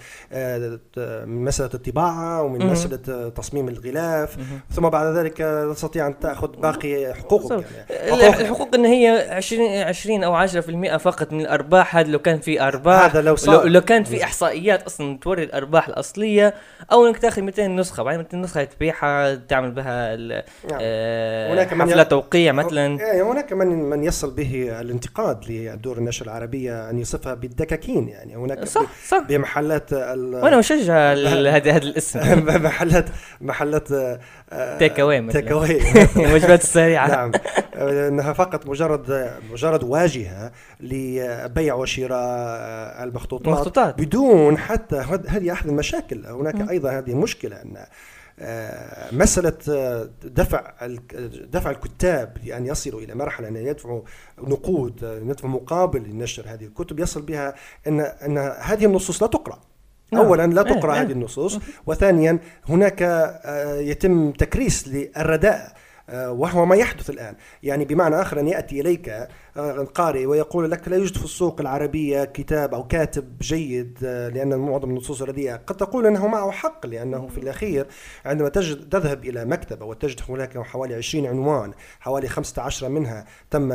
من 1.26 1.44
مسألة 1.44 1.70
الطباعة 1.74 2.44
ومن. 2.44 2.66
مسألة 2.66 3.30
تصميم 3.30 3.70
الغلاف. 3.70 4.38
ثم 4.72 4.90
بعد 4.90 5.16
ذلك 5.18 5.38
تستطيع 5.74 6.08
أن 6.08 6.20
تأخذ 6.20 6.48
باقي 6.48 7.14
حقوقك. 7.14 7.66
يعني. 7.90 8.12
حقوق 8.12 8.40
الحقوق 8.40 8.76
إن 8.76 8.86
هي 8.86 9.25
20 9.30 9.78
20 9.84 10.24
أو 10.24 10.48
10% 10.48 10.98
فقط 10.98 11.34
من 11.34 11.42
الأرباح. 11.42 11.96
هذا 11.98 12.08
لو 12.10 12.20
كان 12.20 12.40
في 12.40 12.62
أرباح 12.62 13.04
هذا 13.06 13.22
لو 13.22 13.36
صار. 13.36 13.56
لو, 13.64 13.68
لو 13.68 13.82
كانت 13.82 14.08
في 14.08 14.24
إحصائيات 14.24 14.84
أصلا 14.84 15.18
توري 15.22 15.44
الأرباح 15.44 15.88
الأصلية 15.88 16.54
أو 16.92 17.08
إنك 17.08 17.18
تاخذ 17.18 17.42
200 17.42 17.68
نسخة. 17.68 18.04
بعدين 18.04 18.20
200 18.20 18.38
نسخة 18.38 18.64
تبيعها 18.64 19.36
تعمل 19.36 19.72
بها 19.72 20.16
نعم. 20.16 20.42
آه، 20.82 21.54
هناك 21.54 21.74
من 21.74 21.82
حفلة 21.82 22.02
ي- 22.02 22.06
توقيع 22.06 22.52
مثلا. 22.52 23.00
إيه، 23.02 23.32
هناك 23.32 23.54
من 23.54 23.68
من 23.68 24.04
يصل 24.04 24.32
به 24.36 24.82
الانتقاد 24.82 25.52
لدور 25.52 25.98
النشر 25.98 26.26
العربية 26.26 26.90
أن 26.90 27.00
يصفها 27.00 27.34
بالدكاكين 27.34 28.08
يعني. 28.10 28.36
هناك 28.36 28.66
صح 28.66 28.86
صح. 29.08 29.20
بمحلات 29.30 29.94
ال- 29.94 30.36
وأنا 30.36 30.58
هذا 31.56 31.72
هذا 31.72 31.78
الاسم. 31.78 32.46
محلات 32.66 33.06
محلات 33.42 33.88
تيك 34.80 35.00
مثلاً. 35.00 35.42
تيك 35.42 35.52
اواي 35.52 35.82
الوجبات 36.28 36.64
السريعة 36.64 37.08
نعم 37.16 37.32
أنها 37.76 38.34
فقط 38.34 38.68
مجرد 38.68 39.32
مجرد 39.52 39.84
واجهة 39.84 40.52
لبيع 40.80 41.74
وشراء 41.74 43.04
المخطوطات 43.04 43.48
المخطوطات. 43.48 44.02
بدون 44.02 44.58
حتى 44.58 44.96
هذه 45.28 45.52
أحد 45.52 45.68
المشاكل 45.68 46.26
هناك 46.26 46.70
أيضا 46.70 46.92
هذه 46.92 47.16
مشكلة 47.16 47.56
أن 47.56 47.86
آه، 48.40 49.16
مسألة 49.16 49.58
آه، 49.70 50.10
دفع 50.24 50.74
دفع 51.52 51.72
الكتاب 51.72 52.38
لأن 52.46 52.66
يصلوا 52.66 53.02
إلى 53.02 53.16
مرحلة 53.16 53.48
أن 53.48 53.56
يدفعوا 53.56 54.02
نقود 54.38 55.20
يدفعوا 55.30 55.52
مقابل 55.54 56.04
لنشر 56.04 56.44
هذه 56.48 56.66
الكتب 56.66 57.00
يصل 57.00 57.22
بها 57.22 57.56
أن 57.88 58.00
أن 58.00 58.38
هذه 58.60 58.86
النصوص 58.86 59.22
لا 59.22 59.28
تقرأ. 59.28 59.60
اولا 60.14 60.48
لا 60.48 60.66
إيه، 60.66 60.74
تقرأ 60.74 60.94
إيه. 60.94 61.02
هذه 61.02 61.12
النصوص 61.12 61.60
وثانيا 61.86 62.40
هناك 62.70 63.02
آه، 63.02 63.76
يتم 63.76 64.32
تكريس 64.32 64.88
للرداء 64.88 65.74
آه، 66.10 66.32
وهو 66.32 66.66
ما 66.66 66.76
يحدث 66.76 67.10
الآن. 67.10 67.36
يعني 67.64 67.86
بمعنى 67.86 68.22
آخر 68.22 68.40
أن 68.40 68.48
يأتي 68.48 68.82
إليك 68.82 69.10
آه، 69.10 69.28
القارئ 69.58 70.26
ويقول 70.26 70.72
لك 70.72 70.88
لا 70.88 70.98
يوجد 70.98 71.18
في 71.18 71.26
السوق 71.26 71.62
العربية 71.62 72.24
كتاب 72.24 72.74
أو 72.74 72.88
كاتب 72.88 73.38
جيد 73.42 73.98
لأن 74.04 74.58
معظم 74.58 74.90
النصوص 74.90 75.22
رديئه 75.22 75.56
قد 75.56 75.78
تقول 75.78 76.06
إنه 76.06 76.28
معه 76.28 76.52
حق 76.52 76.86
لأنه 76.86 77.28
في 77.28 77.38
الأخير 77.38 77.88
عندما 78.26 78.50
تجد 78.50 78.90
تذهب 78.90 79.26
إلى 79.26 79.46
مكتبة 79.46 79.86
وتجد 79.86 80.20
هناك 80.30 80.58
حوالي 80.58 80.96
20 80.96 81.28
عنوان 81.28 81.74
حوالي 82.00 82.28
15 82.28 82.90
منها 82.90 83.26
تم 83.52 83.72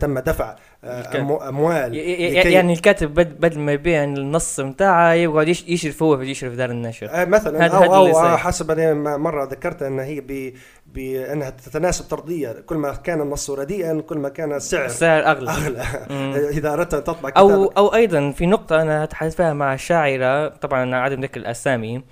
تم 0.00 0.18
دفع 0.18 0.56
آه، 0.84 1.48
أموال 1.48 1.94
يعني 1.94 2.72
الكاتب 2.72 3.14
بد- 3.14 3.40
بدل 3.40 3.58
ما 3.60 3.72
يبيع 3.72 4.04
النص 4.04 4.60
بتاعه 4.60 5.12
يقعد 5.12 5.48
يش- 5.48 5.64
يشرف 5.68 6.02
هو 6.02 6.20
يشرف 6.20 6.54
دار 6.54 6.70
النشر. 6.70 7.08
آه، 7.10 7.24
مثلا 7.24 7.66
هذا- 7.66 7.74
أو. 7.86 8.18
آه، 8.18 8.36
حسب 8.36 8.70
أنا 8.70 9.16
مرة 9.16 9.44
ذكرت 9.44 9.82
إن 9.82 9.98
هي 10.00 10.20
ب 10.20 10.52
بانها 10.86 11.50
تتناسب 11.50 12.04
طرديا. 12.04 12.52
كل 12.66 12.76
ما 12.76 12.92
كان 12.94 13.20
النص 13.20 13.50
رديئا 13.50 14.00
كل 14.00 14.18
ما 14.18 14.28
كان 14.28 14.52
السعر 14.52 14.84
السعر 14.84 15.26
أغلى. 15.26 15.50
أغلى. 15.50 15.82
إذا 16.58 16.72
أردت 16.72 16.94
أن 16.94 17.04
تطبع 17.04 17.30
أو 17.36 17.48
كتابك. 17.48 17.76
أو 17.78 17.94
أيضا 17.94 18.30
في 18.30 18.46
نقطة 18.46 18.82
أنا 18.82 19.04
تحدثت 19.06 19.36
فيها 19.36 19.52
مع 19.52 19.76
شاعرة 19.76 20.48
طبعا 20.48 20.82
أنا 20.82 21.00
عدم 21.02 21.20
ذكر 21.20 21.40
الأسامي. 21.40 22.02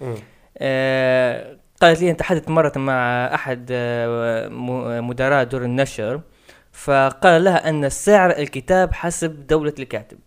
آه 0.58 1.56
قالت 1.82 2.00
لي 2.00 2.10
أنت 2.10 2.20
تحدثت 2.20 2.48
مرة 2.50 2.72
مع 2.76 3.30
أحد 3.34 3.68
آه، 3.72 4.48
مدراء 5.00 5.44
دور 5.44 5.62
النشر. 5.62 6.20
فقال 6.84 7.44
لها 7.44 7.68
أن 7.68 7.88
سعر 7.90 8.30
الكتاب 8.30 8.92
حسب 8.94 9.46
دولة 9.46 9.72
الكاتب. 9.78 10.18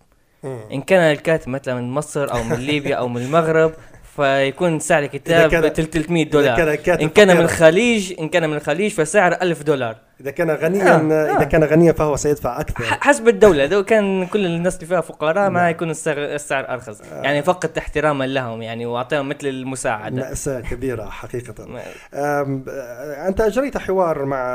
إن 0.43 0.81
كان 0.81 1.11
الكاتب 1.11 1.49
مثلا 1.49 1.75
من 1.81 1.91
مصر 1.91 2.31
أو 2.31 2.43
من 2.43 2.55
ليبيا 2.55 2.95
أو 2.95 3.07
من 3.07 3.21
المغرب 3.21 3.73
فيكون 4.15 4.79
سعر 4.79 5.03
الكتاب 5.03 5.53
إذا 5.53 5.69
كان- 5.69 5.73
300 5.73 6.23
إذا 6.23 6.31
دولار 6.31 6.75
كان 6.75 6.99
إن 6.99 7.09
كان 7.09 7.27
من. 7.37 7.41
الخليج 7.43 8.13
إن 8.19 8.29
كان 8.29 8.49
من 8.49 8.55
الخليج 8.57 8.91
فسعر 8.91 9.33
1000 9.41 9.63
دولار 9.63 9.95
إذا 10.21 10.31
كان 10.31 10.51
غنيا 10.51 10.95
آه، 10.95 10.97
إذا 11.35 11.41
آه. 11.41 11.43
كان 11.43 11.63
غنيا 11.63 11.91
فهو 11.91 12.15
سيدفع 12.15 12.59
أكثر. 12.61 12.83
حسب 12.83 13.27
الدولة 13.27 13.65
لو 13.65 13.83
كان 13.83 14.25
كل 14.27 14.45
الناس 14.45 14.75
اللي 14.75 14.85
فيها 14.88 15.01
فقراء 15.01 15.49
ما 15.49 15.59
نعم. 15.59 15.69
يكون 15.71 15.89
السعر, 15.89 16.17
السعر 16.17 16.69
أرخص. 16.69 17.01
يعني 17.11 17.43
فقط 17.43 17.77
احتراما 17.77 18.23
لهم 18.27 18.61
يعني 18.61 18.85
وأعطيهم 18.85 19.29
مثل 19.29 19.47
المساعدة. 19.47 20.15
مأساة 20.15 20.59
كبيرة 20.59 21.09
حقيقة. 21.19 21.65
ما- 21.65 21.81
أم، 22.13 22.65
آه، 22.69 23.27
أنت 23.27 23.41
أجريت 23.41 23.77
حوار 23.77 24.25
مع 24.25 24.45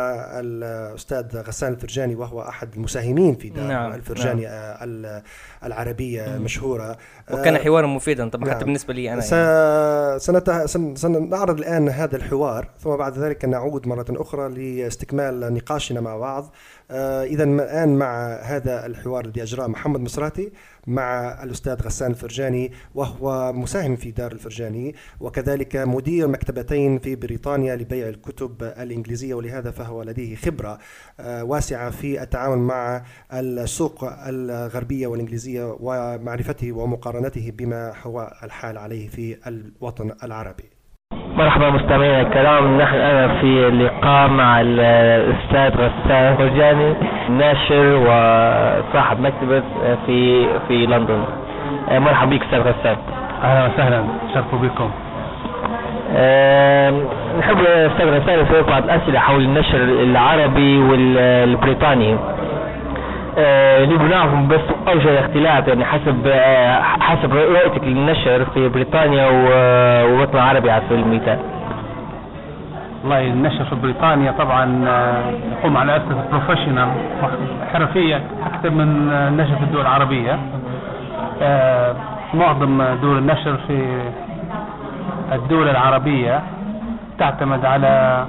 الأستاذ 0.40 1.36
غسان 1.36 1.72
الفرجاني 1.72 2.14
وهو 2.14 2.42
أحد 2.42 2.68
المساهمين 2.76 3.34
في 3.34 3.48
دار 3.48 3.64
نعم، 3.64 3.92
الفرجاني 3.92 4.48
آه، 4.48 4.84
ال- 4.84 5.22
العربية 5.64 6.34
المشهورة 6.36 6.96
وكان 7.30 7.56
آه، 7.56 7.60
حوارا 7.62 7.86
مفيدا 7.86 8.28
طبعا 8.28 8.44
نعم. 8.46 8.54
حتى 8.56 8.64
بالنسبة 8.64 8.94
لي 8.94 9.12
أنا 9.12 9.20
س... 9.20 9.32
يعني. 9.32 10.18
سنت... 10.18 10.50
سن... 10.66 10.94
سنعرض 10.96 11.58
الآن 11.58 11.88
هذا 11.88 12.16
الحوار 12.16 12.68
ثم 12.80 12.96
بعد 12.96 13.18
ذلك 13.18 13.44
نعود 13.44 13.86
مرة 13.88 14.06
أخرى 14.10 14.48
لاستكمال 14.82 15.53
نقاشنا 15.54 16.00
مع 16.00 16.16
بعض. 16.16 16.52
آه 16.90 17.24
إذا 17.24 17.44
الآن 17.44 17.96
مع 17.98 18.34
هذا 18.34 18.86
الحوار 18.86 19.24
الذي 19.24 19.42
أجراه 19.42 19.66
محمد 19.66 20.00
مصراتي 20.00 20.52
مع 20.86 21.42
الأستاذ 21.42 21.82
غسان 21.82 22.10
الفرجاني 22.10 22.72
وهو 22.94 23.52
مساهم 23.52 23.96
في 23.96 24.10
دار 24.10 24.32
الفرجاني 24.32 24.94
وكذلك 25.20 25.76
مدير 25.76 26.28
مكتبتين 26.28 26.98
في 26.98 27.16
بريطانيا 27.16 27.76
لبيع 27.76 28.08
الكتب 28.08 28.62
الإنجليزية 28.62 29.34
ولهذا 29.34 29.70
فهو 29.70 30.02
لديه 30.02 30.36
خبرة 30.36 30.78
آه 31.20 31.44
واسعة 31.44 31.90
في 31.90 32.22
التعامل 32.22 32.58
مع 32.58 33.04
السوق 33.32 34.04
الغربية 34.04 35.06
والإنجليزية 35.06 35.76
ومعرفته 35.80 36.72
ومقارنته 36.72 37.50
بما 37.50 37.92
هو 38.02 38.32
الحال 38.42 38.78
عليه 38.78 39.08
في 39.08 39.36
الوطن 39.48 40.12
العربي. 40.22 40.73
مرحبا 41.36 41.70
مستمعينا 41.70 42.20
الكرام 42.20 42.78
نحن 42.78 42.94
الآن 42.94 43.30
في 43.40 43.70
لقاء 43.70 44.28
مع 44.28 44.60
الأستاذ 44.60 45.70
غسان 45.80 46.36
فرجاني 46.36 46.94
ناشر 47.30 47.96
وصاحب 47.96 49.20
مكتبة 49.20 49.62
في 50.06 50.46
في 50.68 50.86
لندن. 50.86 51.24
مرحبا 51.90 52.30
بك 52.30 52.42
أستاذ 52.42 52.60
غسان 52.60 52.96
أهلا 53.44 53.74
وسهلا. 53.74 54.04
شرفوا 54.34 54.58
بكم. 54.58 54.90
نحب 57.38 57.58
أستاذ 57.66 58.08
غسان 58.08 58.42
نسألك 58.42 58.68
بعض 58.68 58.84
الأسئلة 58.84 59.18
حول 59.20 59.42
النشر 59.42 59.82
العربي 59.82 60.78
والبريطاني. 60.78 62.16
آه، 63.38 63.84
نبغى 63.86 64.08
نعرف 64.08 64.34
بس 64.34 64.60
اوجه 64.88 65.08
الاختلاف 65.08 65.68
يعني 65.68 65.84
حسب 65.84 66.26
آه، 66.26 66.80
حسب 66.82 67.34
رؤيتك 67.34 67.84
للنشر 67.84 68.44
في 68.54 68.68
بريطانيا 68.68 69.26
والوطن 69.26 70.34
العربي 70.38 70.70
على 70.70 70.82
سبيل 70.88 71.00
المثال. 71.00 71.38
والله 73.02 73.20
النشر 73.26 73.64
في 73.64 73.74
بريطانيا 73.74 74.32
طبعا 74.32 74.84
آه، 74.88 75.22
يقوم 75.58 75.76
على 75.76 75.96
أساس 75.96 76.06
بروفيشنال 76.30 76.88
حرفيه 77.72 78.20
أكثر 78.46 78.70
من 78.70 79.10
آه، 79.12 79.28
النشر 79.28 79.54
في 79.56 79.62
الدول 79.64 79.80
العربية 79.80 80.38
آه، 81.42 81.94
معظم 82.34 82.82
دور 83.02 83.18
النشر 83.18 83.56
في 83.66 84.00
الدول 85.32 85.68
العربية 85.68 86.40
تعتمد 87.18 87.64
على 87.64 88.24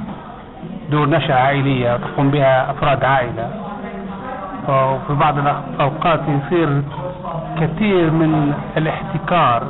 دور 0.91 1.09
نشر 1.09 1.33
عائلية 1.33 1.97
تقوم 1.97 2.31
بها 2.31 2.71
أفراد 2.71 3.03
وفي 4.69 5.13
بعض 5.19 5.35
الأوقات 5.37 6.19
يصير 6.27 6.81
كثير 7.61 8.11
من 8.11 8.53
الاحتكار. 8.77 9.63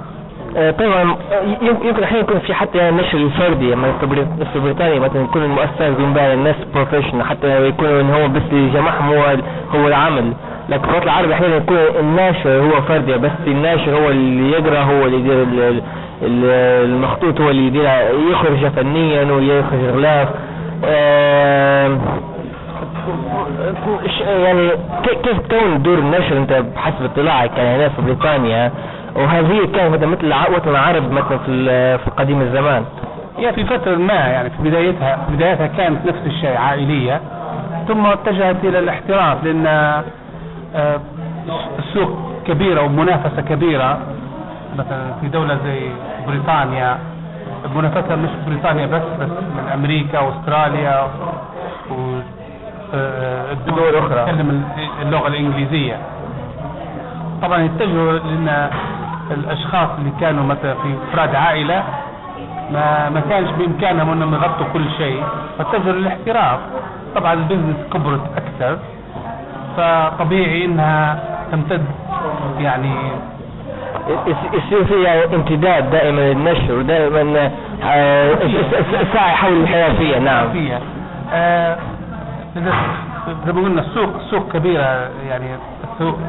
آه، 0.57 0.71
طبعا 0.71 1.01
آه، 1.31 1.41
يم- 1.61 1.77
يمكن 1.87 2.03
أحيانا 2.03 2.23
يكون 2.23 2.39
في 2.39 2.53
حتى 2.53 2.77
يعني 2.77 2.89
النشر 2.89 3.17
الفردي 3.17 3.69
يعني 3.69 3.81
في 3.99 4.05
بري- 4.05 4.27
في 4.53 4.59
بريطانيا 4.59 4.99
مثلا 4.99 5.21
يكون 5.21 5.43
المؤسسه 5.43 5.89
بها 5.89 6.33
الناس 6.33 6.55
professional 6.75 7.23
حتى 7.25 7.67
يكون 7.67 7.87
إن 7.87 8.13
هو 8.13 8.27
بس 8.27 8.41
اللي 8.51 8.69
جمعهم 8.73 9.13
هو 9.13 9.37
هو 9.75 9.87
العمل. 9.87 10.33
لكن 10.69 10.87
في 10.91 11.03
العربي 11.03 11.33
أحيانا 11.33 11.55
يكون 11.55 11.77
الناشر 11.99 12.49
هو 12.49 12.81
فردي 12.81 13.17
بس 13.17 13.31
الناشر 13.47 13.95
هو 13.95 14.09
اللي 14.09 14.51
يقرأ 14.51 14.79
هو 14.79 15.05
اللي 15.05 15.17
يدير 15.19 15.43
ال- 15.43 15.59
ال- 15.59 15.81
ال- 16.21 16.85
المخطوط 16.89 17.41
هو 17.41 17.49
اللي 17.49 17.67
يدير 17.67 17.89
يخرج 18.31 18.67
فنيا 18.67 19.31
ويخرج 19.31 19.83
غلاف 19.95 20.29
ش- 20.83 22.34
يعني 24.19 24.69
كي- 25.03 25.15
كيف 25.23 25.39
تكون 25.39 25.81
دور 25.81 25.97
النشر 25.97 26.37
انت 26.37 26.53
بحسب 26.53 27.03
اطلاعك؟ 27.05 27.57
يعني 27.57 27.75
هنا 27.77 27.89
في 27.89 28.01
بريطانيا 28.01 28.71
وهذه 29.15 29.67
كانت 29.75 30.03
مثل 30.03 30.25
الع- 30.25 30.47
الوطن 30.47 30.69
العربي 30.69 31.07
مثلا 31.07 31.37
في 31.37 31.97
في 31.97 32.09
قديم 32.17 32.41
الزمان؟ 32.41 32.85
هي 33.37 33.53
في 33.53 33.63
فترة 33.65 33.95
ما 33.95 34.13
يعني 34.13 34.49
في 34.49 34.63
بدايتها 34.69 35.17
بدايتها 35.29 35.67
كانت 35.67 36.05
نفس 36.05 36.19
الشيء 36.25 36.57
عائلية. 36.57 37.21
ثم 37.87 38.05
اتجهت 38.05 38.55
إلى 38.63 38.79
الاحتراف 38.79 39.43
لأن 39.43 39.67
آه، 40.75 40.99
السوق 41.79 42.09
كبيرة 42.47 42.81
ومنافسة 42.81 43.41
كبيرة. 43.41 43.97
مثلا 44.77 45.13
في 45.21 45.27
دولة 45.27 45.57
زي 45.65 45.89
بريطانيا 46.27 46.97
المنافسة 47.65 48.15
مش 48.15 48.29
بريطانيا 48.47 48.85
بس 48.85 49.01
بس 49.19 49.29
من 49.29 49.69
أمريكا 49.73 50.19
وأستراليا 50.19 51.07
الدول 53.51 53.89
الأخرى. 53.89 54.25
تتكلم 54.25 54.49
ال- 54.49 55.05
اللغة 55.07 55.27
الإنجليزية. 55.27 55.97
طبعا 57.41 57.61
يتجهوا 57.61 58.11
لأن 58.13 58.69
الأشخاص 59.31 59.89
اللي 59.99 60.11
كانوا 60.21 60.43
مثلا 60.43 60.73
في 60.73 60.95
أفراد 61.11 61.35
عائلة 61.35 61.83
ما 62.71 63.09
ما 63.09 63.19
كانش 63.29 63.49
بإمكانهم 63.49 64.11
أنهم 64.11 64.33
يغطوا 64.33 64.65
كل 64.73 64.85
شيء 64.97 65.23
فاتجهوا 65.57 65.93
للاحتراف. 65.93 66.59
طبعا 67.15 67.33
البزنس 67.33 67.75
كبرت 67.93 68.21
أكثر 68.37 68.77
فطبيعي 69.77 70.65
إنها 70.65 71.19
تمتد 71.51 71.85
يعني. 72.59 72.95
يصير 74.53 74.85
فيها 74.85 75.25
امتداد 75.35 75.89
دائما 75.91 76.21
للنشر 76.21 76.73
ودائما 76.73 77.51
آه، 77.83 78.33
السعي 79.01 79.31
حول 79.35 79.65
نعم. 80.19 80.49
فيها 80.49 80.79
آه، 81.33 81.75
إذا- 81.75 81.77
زي 83.45 83.51
ما 83.53 83.61
قلنا 83.61 83.81
السوق 83.81 84.09
سوق 84.31 84.51
كبيرة 84.51 85.09
يعني 85.29 85.55
السوق 85.93 86.19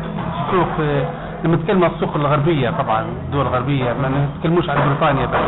سوق 0.50 0.68
آه، 0.80 1.04
لما 1.44 1.56
نتكلم 1.56 1.84
عن 1.84 1.90
السوق 1.90 2.16
الغربية 2.16 2.70
طبعا 2.70 3.04
الدول 3.26 3.46
الغربية 3.46 3.92
ما 3.92 4.08
نتكلموش 4.36 4.70
عن 4.70 4.76
بريطانيا 4.88 5.26
بس 5.26 5.38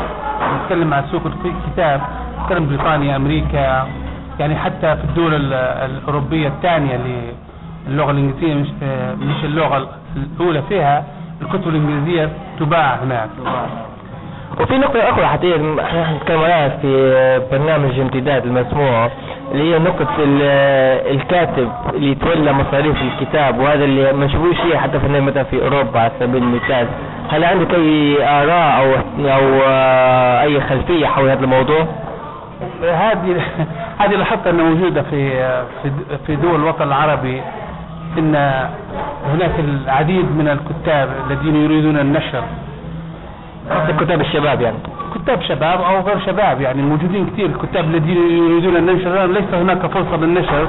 نتكلم 0.64 0.94
عن 0.94 1.04
سوق 1.10 1.22
الكتاب 1.26 2.00
نتكلم 2.42 2.66
بريطانيا 2.68 3.16
أمريكا 3.16 3.86
يعني 4.40 4.56
حتى 4.56 4.96
في 4.96 5.04
الدول 5.04 5.34
ال- 5.34 5.52
الأوروبية 5.90 6.48
الثانية 6.48 6.96
اللي 6.96 7.32
اللغة 7.86 8.10
الإنجليزية 8.10 8.54
مش 8.54 8.68
مش 9.20 9.44
اللغة 9.44 9.88
الأولى 10.16 10.62
فيها 10.62 11.04
الكتب 11.42 11.68
الإنجليزية 11.68 12.30
تباع 12.60 12.94
هناك. 12.94 13.28
وفي 14.60 14.78
نقطة 14.78 15.10
أخرى 15.10 15.26
حتى 15.26 15.46
نتكلم 16.16 16.40
عليها 16.40 16.68
في 16.68 17.40
برنامج 17.52 18.00
امتداد 18.00 18.46
المسموع 18.46 19.10
اللي 19.52 19.74
هي 19.74 19.78
نقطة 19.78 20.08
ال- 20.18 21.14
الكاتب 21.16 21.68
اللي 21.94 22.10
يتولى 22.10 22.52
مصاريف 22.52 22.96
الكتاب 23.02 23.58
وهذا 23.58 23.84
اللي 23.84 24.12
ما 24.12 24.26
نشوفوش 24.26 24.56
شيء 24.56 24.76
حتى 24.76 25.00
في 25.00 25.20
مثلا 25.20 25.42
في 25.42 25.62
أوروبا 25.64 26.00
على 26.00 26.10
سبيل 26.20 26.42
المثال 26.42 26.86
هل 27.30 27.44
عندك 27.44 27.74
أي 27.74 28.16
آراء 28.28 28.78
أو 28.80 28.92
أو 29.28 29.60
آه، 29.66 30.42
أي 30.42 30.60
خلفية 30.60 31.06
حول 31.06 31.28
هذا 31.28 31.44
الموضوع؟ 31.44 31.86
هذه 32.82 33.42
هذه 33.98 34.14
لاحظت 34.14 34.46
أنها 34.46 34.64
موجودة 34.64 35.02
في 35.02 35.30
في 36.26 36.36
دول 36.36 36.54
الوطن 36.54 36.82
العربي 36.88 37.42
إن 38.18 38.34
هناك 39.34 39.50
العديد 39.58 40.24
من 40.38 40.48
الكتاب 40.48 41.08
الذين 41.30 41.56
يريدون 41.64 41.98
النشر 41.98 42.42
كتاب 44.00 44.20
الشباب 44.20 44.60
يعني. 44.60 44.76
كتاب 45.14 45.42
شباب 45.42 45.80
أو 45.80 46.00
غير 46.00 46.18
شباب 46.26 46.60
يعني 46.60 46.82
موجودين 46.82 47.26
كثير 47.26 47.46
الكتاب 47.46 47.84
الذين 47.84 48.16
يريدون 48.16 48.76
النشر 48.76 49.26
ليس 49.26 49.54
هناك 49.54 49.86
فرصة 49.86 50.16
للنشر 50.16 50.68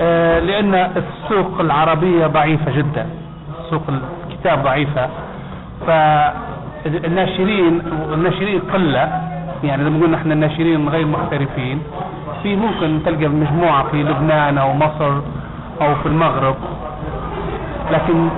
آه، 0.00 0.38
لأن 0.40 0.74
السوق 0.74 1.60
العربية 1.60 2.26
ضعيفة 2.26 2.76
جدا. 2.76 3.06
سوق 3.70 3.82
الكتاب 4.28 4.62
ضعيفة. 4.62 5.08
فالناشرين 5.86 7.82
الناشرين 8.12 8.60
قلة. 8.72 9.08
يعني 9.64 9.84
لما 9.84 10.04
قلنا 10.04 10.16
إحنا 10.16 10.34
الناشرين 10.34 10.88
غير 10.88 11.06
محترفين 11.06 11.82
في 12.42 12.56
ممكن 12.56 13.00
تلقى 13.04 13.28
مجموعة 13.28 13.84
في 13.90 14.02
لبنان 14.02 14.58
أو 14.58 14.72
مصر 14.72 15.12
أو 15.80 15.94
في 16.02 16.06
المغرب. 16.06 16.56
لكن 17.92 18.28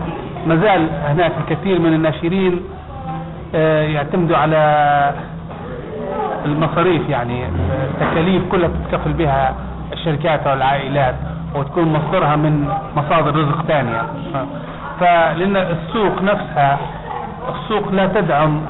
ما 0.47 0.57
زال 0.57 0.89
هناك 1.05 1.33
الكثير 1.41 1.79
من 1.79 1.93
الناشرين 1.95 2.61
يعتمدوا 3.95 4.37
على 4.37 5.13
المصاريف 6.45 7.09
يعني 7.09 7.47
التكاليف 7.95 8.43
كلها 8.53 8.69
تتكفل 8.69 9.13
بها 9.13 9.55
الشركات 9.93 10.47
أو 10.47 10.55
العائلات 10.55 11.15
وتكون 11.55 11.93
مصدرها 11.93 12.37
من 12.37 12.69
مصادر 12.97 13.37
رزق 13.37 13.63
ثانية 13.63 14.03
فلأن 15.01 15.57
السوق 15.57 16.23
نفسها 16.23 16.79
السوق 17.49 17.93
لا 17.93 18.07
تدعم 18.07 18.61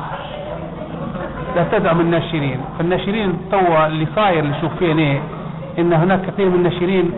لا 1.57 1.65
تدعم 1.73 2.01
الناشرين. 2.01 2.61
فالناشرين 2.79 3.39
توا 3.51 3.87
اللي 3.87 4.07
صاير 4.17 4.39
اللي 4.39 4.55
شوف 4.61 4.73
فيه 4.79 5.21
ان 5.79 5.93
هناك 5.93 6.21
كثير 6.27 6.49
من 6.49 6.55
الناشرين 6.55 7.13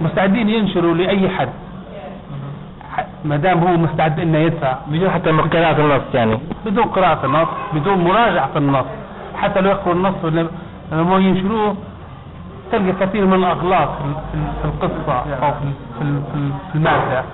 مستعدين 0.00 0.48
ينشروا 0.48 0.94
لأي 0.94 1.28
حد. 1.28 1.48
ما 3.24 3.36
دام 3.36 3.58
هو 3.58 3.76
مستعد 3.76 4.20
إنه 4.20 4.38
يدفع. 4.38 4.74
بدون 4.88 5.10
حتى 5.10 5.30
قراءة 5.30 5.80
النص 5.80 6.02
يعني. 6.14 6.38
بدون 6.66 6.84
قراءة 6.84 7.26
النص 7.26 7.48
بدون 7.72 7.98
مراجعة 8.04 8.50
النص. 8.56 8.84
حتى 9.36 9.60
لو 9.60 9.70
يقرأوا 9.70 9.94
النص 9.94 10.14
لما 10.92 11.18
ينشروه 11.18 11.76
تلقى 12.72 12.92
كثير 13.06 13.26
من 13.26 13.34
الأغلاط 13.34 13.88
في 13.88 14.04
ال- 14.04 14.52
في 14.62 14.64
القصة 14.64 15.12
أو 15.42 15.50
في 15.52 15.62
ال- 15.64 15.72
في 15.98 16.02
ال- 16.02 16.22
في 16.32 16.34
ال- 16.38 16.52
في 16.72 16.74
المادة. 16.74 17.24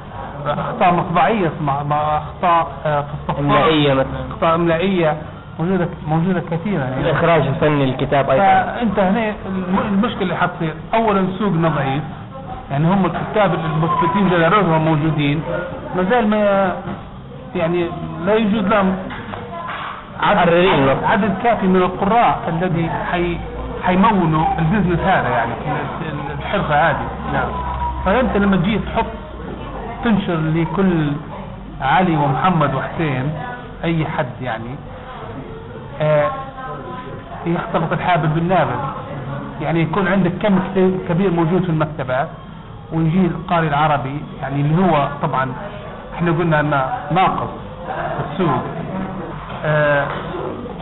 أخطاء 0.46 0.94
مطبعية 0.94 1.50
مع 1.60 1.82
أخطاء 2.18 2.66
آه، 2.86 3.00
في 3.00 3.08
الصفحات 3.14 3.38
إملائية 3.38 3.94
مثلا. 3.94 4.06
أخطاء 4.30 4.54
إملائية. 4.54 5.16
موجودة 5.58 5.88
موجودة 6.08 6.42
كثيرة 6.50 6.82
يعني. 6.82 7.00
الإخراج 7.00 7.46
الفني 7.46 7.86
للكتاب 7.86 8.30
أيضا. 8.30 8.42
فأنت 8.44 8.98
هنا 8.98 9.28
الم- 9.46 9.78
المشكلة 9.92 10.22
اللي 10.22 10.36
حتصير. 10.36 10.74
اولا 10.94 11.26
سوقنا 11.38 11.68
ضعيف 11.68 12.02
يعني 12.70 12.86
هم 12.88 13.06
الكتاب 13.06 13.54
المثبتين 13.54 14.28
جدارتهم 14.28 14.84
موجودين. 14.84 15.42
ما 15.96 16.02
زال 16.02 16.28
ما 16.28 16.72
يعني 17.56 17.88
لا 18.26 18.34
يوجد 18.34 18.68
لهم 18.68 18.96
عدد, 20.20 20.38
نص. 20.98 21.04
عدد 21.04 21.34
كافي 21.42 21.66
من 21.66 21.76
القراء 21.76 22.38
الذي 22.48 22.90
حي 23.12 23.38
حيمولوا 23.84 24.44
ال 24.58 24.63
business 24.63 25.00
هذا 25.00 25.28
يعني 25.28 25.52
ال- 25.52 26.06
ال- 26.08 26.38
الحرفة 26.38 26.74
هذه. 26.90 27.06
نعم. 27.32 27.48
فأنت 28.04 28.36
لما 28.36 28.56
تجي 28.56 28.78
تحط 28.78 29.06
تنشر 30.04 30.36
لكل 30.36 31.12
علي 31.80 32.16
ومحمد 32.16 32.74
وحسين 32.74 33.32
أي 33.84 34.06
حد 34.06 34.26
يعني 34.42 34.74
آه 36.00 36.30
يختلط 37.46 37.92
الحابل 37.92 38.28
بالنابل. 38.28 38.76
يعني 39.62 39.80
يكون 39.82 40.08
عندك 40.08 40.32
كم 40.42 40.58
كبير 41.08 41.30
موجود 41.30 41.62
في 41.62 41.68
المكتبات 41.70 42.28
ويجي 42.92 43.26
القارئ 43.26 43.68
العربي 43.68 44.20
يعني 44.42 44.60
اللي 44.60 44.82
هو 44.82 45.08
طبعا 45.22 45.52
إحنا 46.14 46.30
قلنا 46.32 46.60
إنه 46.60 46.84
ناقص 47.10 47.48
في 47.86 48.32
السوق. 48.32 48.62
آه 49.64 50.06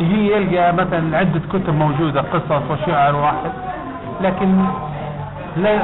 يجي 0.00 0.32
يلقى 0.32 0.72
مثلا 0.72 1.18
عدة 1.18 1.40
كتب 1.52 1.74
موجودة 1.74 2.20
قصص 2.20 2.62
وشعر 2.70 3.16
واحد 3.16 3.52
لكن 4.20 4.64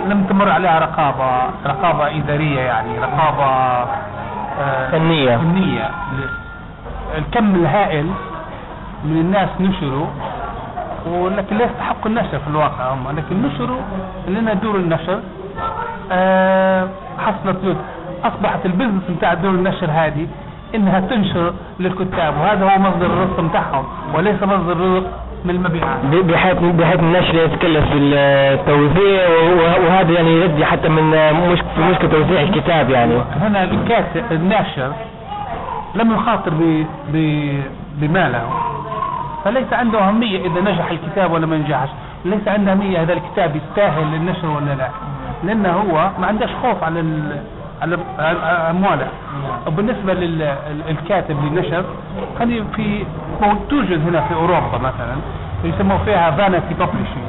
لم 0.08 0.24
تمر 0.28 0.50
عليها 0.50 0.78
رقابة 0.78 1.30
رقابة 1.66 2.16
إدارية 2.16 2.60
يعني 2.60 2.98
رقابة 2.98 3.44
آه 4.60 4.90
فنية. 4.90 5.36
فنية. 5.36 5.90
الكم 7.18 7.54
الهائل 7.54 8.06
من 9.04 9.16
الناس 9.20 9.48
نشروا 9.60 10.06
ولكن 11.06 11.56
لا 11.56 11.64
يستحقوا 11.64 12.06
النشر 12.10 12.38
في 12.38 12.48
الواقع 12.48 12.92
هم 12.94 13.08
لكن 13.16 13.42
نشروا 13.42 13.80
لنا 14.28 14.54
دور 14.54 14.76
النشر. 14.76 15.20
حصلت 17.18 17.56
له 17.64 17.76
أصبحت 18.24 18.66
البزنس 18.66 19.02
بتاع 19.18 19.34
دور 19.34 19.50
النشر 19.50 19.86
هذه 19.90 20.26
إنها 20.74 21.00
تنشر 21.00 21.52
للكتاب 21.80 22.34
وهذا 22.40 22.64
هو 22.64 22.78
مصدر 22.78 23.06
الرزق 23.06 23.40
بتاعهم 23.40 23.84
وليس 24.14 24.42
مصدر 24.42 24.72
الرزق 24.72 25.06
من 25.44 25.50
المبيعات. 25.50 25.98
بحيث 26.04 26.56
بحيث 26.58 27.00
النشر 27.00 27.34
يتكلف 27.34 27.84
بالتوزيع 27.92 29.28
وه- 29.28 29.86
وهذا 29.86 30.12
يعني 30.12 30.30
يؤدي 30.32 30.64
حتى 30.64 30.88
من 30.88 31.10
مشكلة 31.52 32.08
توزيع 32.10 32.40
الكتاب 32.40 32.90
يعني. 32.90 33.14
هنا 33.42 33.64
الكاتب 33.64 34.24
الناشر 34.30 34.92
لم 35.94 36.12
يخاطر 36.14 36.50
ب- 36.50 36.86
ب- 37.12 37.62
بماله. 37.96 38.42
فليس 39.44 39.72
عنده 39.72 40.08
أهمية 40.08 40.38
إذا 40.46 40.60
نجح 40.60 40.90
الكتاب 40.90 41.32
ولا 41.32 41.46
ما 41.46 41.56
نجحش. 41.56 41.88
ليس 42.24 42.48
عنده 42.48 42.72
أهمية 42.72 43.02
هذا 43.02 43.12
الكتاب 43.12 43.56
يستاهل 43.56 44.14
النشر 44.14 44.46
ولا 44.46 44.74
لا. 44.74 44.88
لأنه 45.44 45.72
هو 45.72 46.10
ما 46.18 46.26
عندهش 46.26 46.50
خوف 46.62 46.84
على. 46.84 47.00
على 47.82 47.96
أمواله. 48.70 49.08
وبالنسبة 49.66 50.14
للكاتب 50.14 51.36
للنشر 51.44 51.84
هذه 52.40 52.64
في 52.76 53.04
مو- 53.42 53.56
توجد 53.70 54.08
هنا 54.08 54.20
في 54.20 54.34
أوروبا 54.34 54.78
مثلا 54.78 55.16
يسموا 55.64 55.98
فيها 55.98 56.30
vanity 56.30 56.74
publishing 56.74 57.28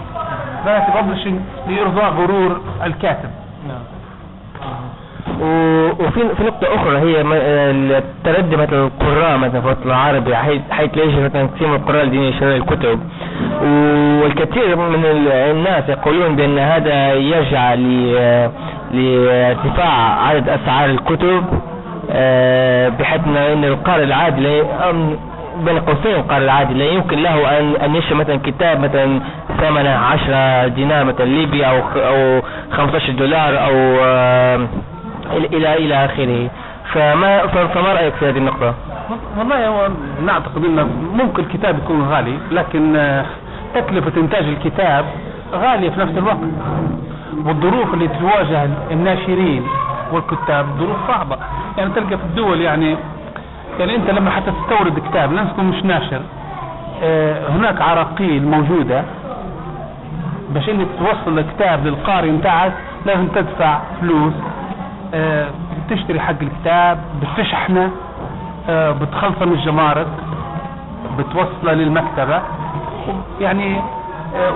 vanity 0.65 0.91
publishing 1.01 1.39
لإرضاء 1.67 2.05
غرور 2.13 2.61
الكاتب. 2.83 3.29
و- 3.69 4.00
وفي 5.99 6.21
في 6.37 6.43
نقطة 6.43 6.75
أخرى 6.75 6.97
هي 6.97 7.21
التردي 7.97 8.55
مثلا 8.57 8.85
القراء 8.85 9.37
مثلا 9.37 9.61
في 9.61 9.65
الوطن 9.67 9.89
العربي 9.89 10.35
يوجد 10.97 11.19
مثلا 11.23 11.47
كثير 11.55 11.67
من 11.67 11.75
القراء 11.75 12.03
الذين 12.03 12.23
يشترون 12.23 12.51
الكتب. 12.55 12.99
والكثير 14.23 14.75
من 14.75 15.05
ال- 15.05 15.31
الناس 15.31 15.89
يقولون 15.89 16.35
بأن 16.35 16.59
هذا 16.59 17.13
يرجع 17.13 17.73
لارتفاع 18.93 20.21
عدد 20.27 20.49
أسعار 20.49 20.89
الكتب 20.89 21.43
آه، 22.13 22.89
بحيث 22.89 23.21
أن 23.27 23.65
القارئ 23.65 24.03
العادي 24.03 24.63
بين 25.65 25.79
قوسين 25.79 26.15
القارئ 26.15 26.43
العادي. 26.43 26.73
لا 26.73 26.85
يمكن 26.85 27.23
له 27.23 27.59
أن 27.59 27.75
أن 27.75 27.95
يشتري 27.95 28.15
مثلا 28.15 28.39
كتاب 28.43 28.79
مثلا 28.79 29.19
ثمنه 29.61 29.89
10 29.89 30.67
دينار 30.67 31.03
مثلا 31.05 31.25
ليبي 31.25 31.65
أو 31.65 31.77
أو 31.95 32.41
15 32.71 33.11
دولار 33.11 33.65
أو 33.65 33.73
آه، 34.01 34.67
إلى 35.31 35.73
إلى 35.73 36.05
آخره. 36.05 36.49
فما 36.93 37.47
فما 37.47 37.93
رأيك 37.93 38.13
في 38.13 38.29
هذه 38.29 38.37
النقطة؟ 38.37 38.73
والله 39.37 39.67
هو 39.67 39.89
نعتقد 40.25 40.65
انه 40.65 40.87
ممكن 41.13 41.43
الكتاب 41.43 41.77
يكون 41.77 42.01
غالي 42.03 42.37
لكن 42.51 42.95
آه، 42.95 43.25
تكلفة 43.75 44.21
إنتاج 44.21 44.45
الكتاب 44.45 45.05
غالية 45.53 45.89
في 45.89 45.99
نفس 45.99 46.17
الوقت. 46.17 46.37
والظروف 47.45 47.93
اللي 47.93 48.07
تواجه 48.07 48.69
الناشرين 48.91 49.63
والكتاب 50.11 50.65
ظروف 50.79 50.97
صعبة. 51.07 51.37
يعني 51.77 51.91
تلقى 51.93 52.17
في 52.17 52.23
الدول 52.23 52.61
يعني 52.61 52.97
يعني 53.81 53.95
أنت 53.95 54.09
لما 54.09 54.29
حتى 54.29 54.51
تستورد 54.51 54.99
كتاب 54.99 55.33
لازم 55.33 55.49
تكون 55.49 55.65
مش 55.65 55.85
ناشر. 55.85 56.21
آه، 57.03 57.49
هناك 57.49 57.81
عراقيل 57.81 58.47
موجودة. 58.47 59.03
باش 60.49 60.69
إنك 60.69 60.87
توصل 60.99 61.39
الكتاب 61.39 61.85
للقارئ 61.85 62.31
بتاعك 62.31 62.73
لازم 63.05 63.27
تدفع 63.27 63.79
فلوس. 64.01 64.33
آه، 65.13 65.47
بتشتري 65.89 66.19
حق 66.19 66.35
الكتاب 66.41 66.97
بتشحنه. 67.21 67.91
آه، 68.69 68.91
بتخلصه 68.91 69.45
من 69.45 69.51
الجمارك 69.53 70.07
بتوصله 71.17 71.73
للمكتبة. 71.73 72.41
يعني 73.39 73.81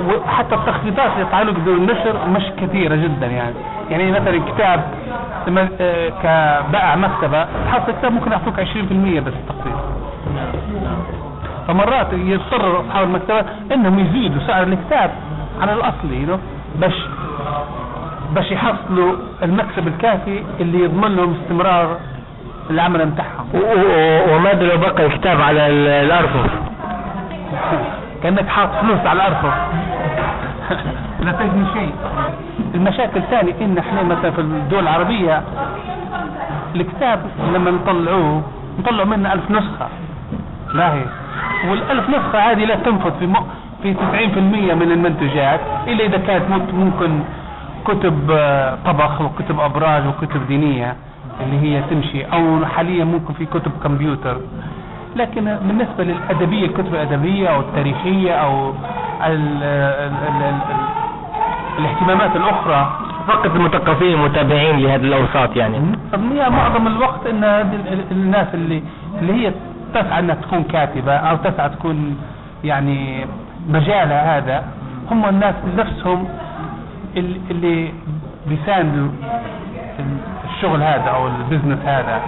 وحتى 0.08 0.56
التخفيضات 0.56 1.12
اللي 1.12 1.22
يطلعوا 1.22 1.52
بدون 1.52 1.76
النشر 1.76 2.28
مش 2.28 2.44
كثيرة 2.62 2.96
جدا 2.96 3.28
يعني. 3.28 3.56
يعني 3.90 4.12
مثلا 4.12 4.42
كتاب 4.52 4.84
كبائع 6.24 6.96
مكتبة 6.96 7.46
تحصل 7.66 7.92
كتاب 8.00 8.12
ممكن 8.12 8.32
يعطوك 8.32 8.56
20% 8.60 8.60
بس 9.20 9.34
تخفيض 9.50 9.80
فمرات 11.68 12.08
يضطر 12.14 12.82
أصحاب 12.82 13.04
المكتبة 13.08 13.44
إنهم 13.72 14.00
يزيدوا 14.00 14.42
سعر 14.48 14.64
الكتاب 14.64 15.12
على 15.62 15.74
know، 16.28 16.40
باش 16.82 16.94
باش 18.36 18.52
يحصلوا 18.52 19.16
المكسب 19.44 19.88
الكافي 19.88 20.44
اللي 20.60 20.84
يضمن 20.84 21.16
لهم 21.16 21.36
استمرار 21.44 21.98
العمل 22.70 23.06
بتاعهم. 23.06 23.48
و- 23.54 23.58
و- 23.58 24.36
وماذا 24.36 24.64
لو 24.64 24.78
بقى 24.78 25.06
الكتاب 25.06 25.42
على 25.42 25.68
ال- 25.68 25.88
الأرفف. 25.88 26.50
كأنك 28.24 28.48
حاط 28.48 28.70
فلوس 28.82 29.00
على 29.00 29.14
الأرفف. 29.14 29.54
لا 31.26 31.32
تجني 31.32 31.66
شيء. 31.74 31.92
المشاكل 32.76 33.22
ثانية 33.32 33.54
ان 33.62 33.78
إحنا 33.78 34.04
مثلا 34.04 34.32
في 34.32 34.42
الدول 34.42 34.80
العربية؟ 34.84 35.44
الكتاب 36.76 37.20
لما 37.54 37.72
نطلعوه 37.72 38.42
نطلع 38.80 39.04
منه 39.04 39.34
ألف 39.34 39.52
نسخة. 39.52 39.88
لا 40.74 40.94
هي. 40.94 41.06
والألف 41.70 42.10
نسخة 42.10 42.40
هذه 42.52 42.66
لا 42.66 42.76
تنفذ 42.76 43.12
في 43.20 43.28
م... 43.28 43.34
في 43.84 43.94
90% 43.94 43.98
من 44.74 44.92
المنتجات 44.92 45.60
إلا 45.88 46.06
إذا 46.06 46.18
كانت 46.18 46.44
ممكن- 46.74 47.20
كتب 47.86 48.32
آه، 48.32 48.78
طبخ 48.86 49.22
وكتب 49.22 49.60
أبراج 49.60 50.04
وكتب 50.08 50.48
دينية 50.48 50.96
اللي 51.44 51.60
هي 51.62 51.82
تمشي 51.90 52.24
أو 52.26 52.66
حاليا 52.66 53.06
ممكن 53.06 53.34
في 53.34 53.46
كتب 53.46 53.72
كمبيوتر. 53.84 54.38
لكن 55.16 55.58
بالنسبة 55.62 56.04
للأدبية 56.04 56.66
الكتب 56.66 56.94
الأدبية 56.96 57.48
أو 57.50 57.60
التاريخية 57.60 58.32
أو 58.34 58.70
ال 59.26 59.64
ال 59.64 60.14
ال 60.28 60.44
ال 60.44 60.56
الاهتمامات 61.80 62.36
الأخرى. 62.36 63.00
فقط 63.28 63.46
المثقفين 63.46 64.14
المتابعين 64.14 64.80
لهذه 64.80 65.02
الأوساط 65.02 65.56
يعني. 65.56 65.78
هي 66.34 66.50
معظم 66.50 66.88
الوقت 66.88 67.28
إن 67.28 67.44
الناس 68.12 68.48
اللي 68.54 68.84
اللي 69.22 69.34
هي 69.34 69.54
تسعى 69.94 70.20
إنها 70.20 70.36
تكون 70.36 70.64
كاتبة 70.64 71.14
أو 71.14 71.36
تسعى 71.36 71.70
تكون 71.70 72.18
يعني 72.64 73.26
مجالها 73.70 74.38
هذا 74.38 74.64
هم 75.12 75.26
الناس 75.26 75.56
نفسهم 75.78 76.28
ال- 77.18 77.38
اللي 77.52 77.92
بيساندوا 78.48 79.08
ال- 80.00 80.18
الشغل 80.56 80.82
هذا 80.84 81.10
أو 81.16 81.28
البزنس 81.28 81.80
هذا. 81.86 82.22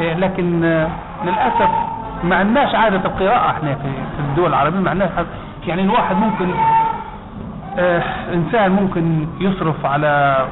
إيه، 0.00 0.14
لكن 0.14 0.60
للأسف 1.24 1.70
ما 2.24 2.36
عندناش 2.36 2.74
عادة 2.74 2.96
القراءة 3.04 3.50
إحنا 3.50 3.74
في 3.74 3.88
الدول 4.20 4.48
العربية 4.50 4.78
ما 4.80 4.90
عندناش 4.90 5.10
يعني 5.66 5.82
الواحد 5.82 6.16
ممكن 6.16 6.50
إنسان 8.34 8.72
ممكن 8.72 9.26
يصرف 9.40 9.86
على 9.86 10.44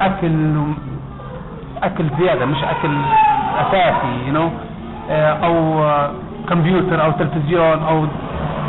أكل 0.00 0.54
أكل 1.82 2.04
زيادة 2.18 2.46
مش 2.46 2.58
أكل 2.64 2.96
أساسي 3.60 4.30
نو 4.30 4.48
أو 5.44 5.84
آه، 5.84 6.10
كمبيوتر 6.48 7.04
أو 7.04 7.10
تلفزيون 7.10 7.82
أو 7.82 8.04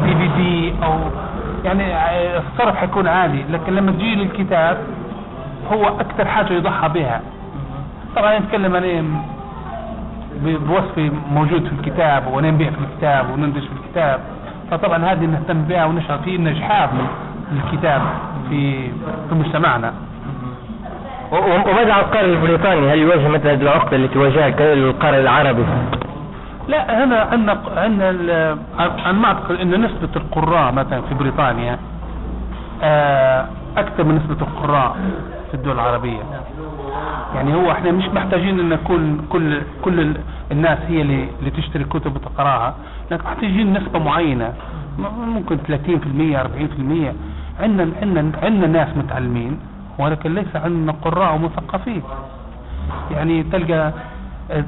دي 0.03 0.15
في 0.15 0.27
دي 0.27 0.73
أو 0.83 0.99
يعني 1.65 1.83
آه، 1.95 2.37
الصرف 2.53 2.75
حيكون 2.75 3.07
عالي. 3.07 3.43
لكن 3.49 3.75
لما 3.75 3.91
تجي 3.91 4.15
للكتاب 4.15 4.77
هو 5.71 5.87
أكثر 5.87 6.25
حاجة 6.27 6.53
يضحى 6.53 6.89
بها. 6.89 7.21
طبعا 8.15 8.39
نتكلم 8.39 8.75
عن 8.75 8.83
إيه؟ 8.83 9.03
بوصفي 10.43 11.11
موجود 11.31 11.63
في 11.67 11.71
الكتاب 11.79 12.27
ونبيع 12.27 12.69
في 12.69 12.77
الكتاب 12.91 13.29
وننتج 13.29 13.61
في 13.61 13.73
الكتاب. 13.85 14.19
فطبعا 14.71 15.05
هذه 15.05 15.25
نهتم 15.25 15.61
بها 15.61 15.85
ونشعر 15.85 16.17
في 16.17 16.37
نجاحات 16.37 16.89
الكتاب 17.51 18.01
في 18.49 18.87
في 19.29 19.35
مجتمعنا. 19.35 19.93
وماذا 21.31 21.93
عن 21.93 21.99
القارئ 21.99 22.25
البريطاني؟ 22.33 22.93
هل 22.93 22.99
يواجه 22.99 23.27
مثل 23.27 23.47
هذه 23.47 23.61
العقدة 23.61 23.97
التي 23.97 24.19
واجهها 24.19 24.73
القارئ 24.73 25.19
العربي؟ 25.21 25.65
لا 26.67 27.03
هنا 27.03 27.21
عندنا 27.21 27.57
عندنا 27.77 28.09
أنا 29.09 29.25
اعتقد 29.27 29.55
أن 29.55 29.81
نسبة 29.81 30.09
القراء 30.15 30.71
مثلا 30.73 31.01
في 31.01 31.13
بريطانيا 31.15 31.79
آه، 32.83 33.45
أكثر 33.77 34.03
من 34.03 34.15
نسبة 34.15 34.41
القراء 34.47 34.95
في 35.51 35.53
الدول 35.53 35.73
العربية. 35.73 36.21
يعني 37.35 37.55
هو 37.55 37.71
إحنا 37.71 37.91
مش 37.91 38.05
محتاجين 38.05 38.59
أن 38.59 38.75
كل 38.87 39.15
كل 39.29 39.61
كل 39.81 39.99
ال- 39.99 40.17
الناس 40.51 40.77
هي 40.87 41.01
اللي, 41.01 41.27
اللي 41.39 41.51
تشتري 41.51 41.83
كتب 41.83 42.15
وتقراها 42.15 42.75
لكن 43.11 43.23
محتاجين 43.23 43.73
نسبة 43.73 43.99
معينة 43.99 44.53
ممكن 45.27 45.57
30% 45.57 46.37
40% 46.37 47.13
عندنا 47.59 47.91
عندنا 48.01 48.31
عندنا 48.43 48.67
ناس 48.67 48.97
متعلمين 48.97 49.59
ولكن 49.99 50.33
ليس 50.35 50.55
عندنا 50.55 50.91
قراء 51.01 51.35
ومثقفين. 51.35 52.01
يعني 53.11 53.43
تلقى 53.43 53.91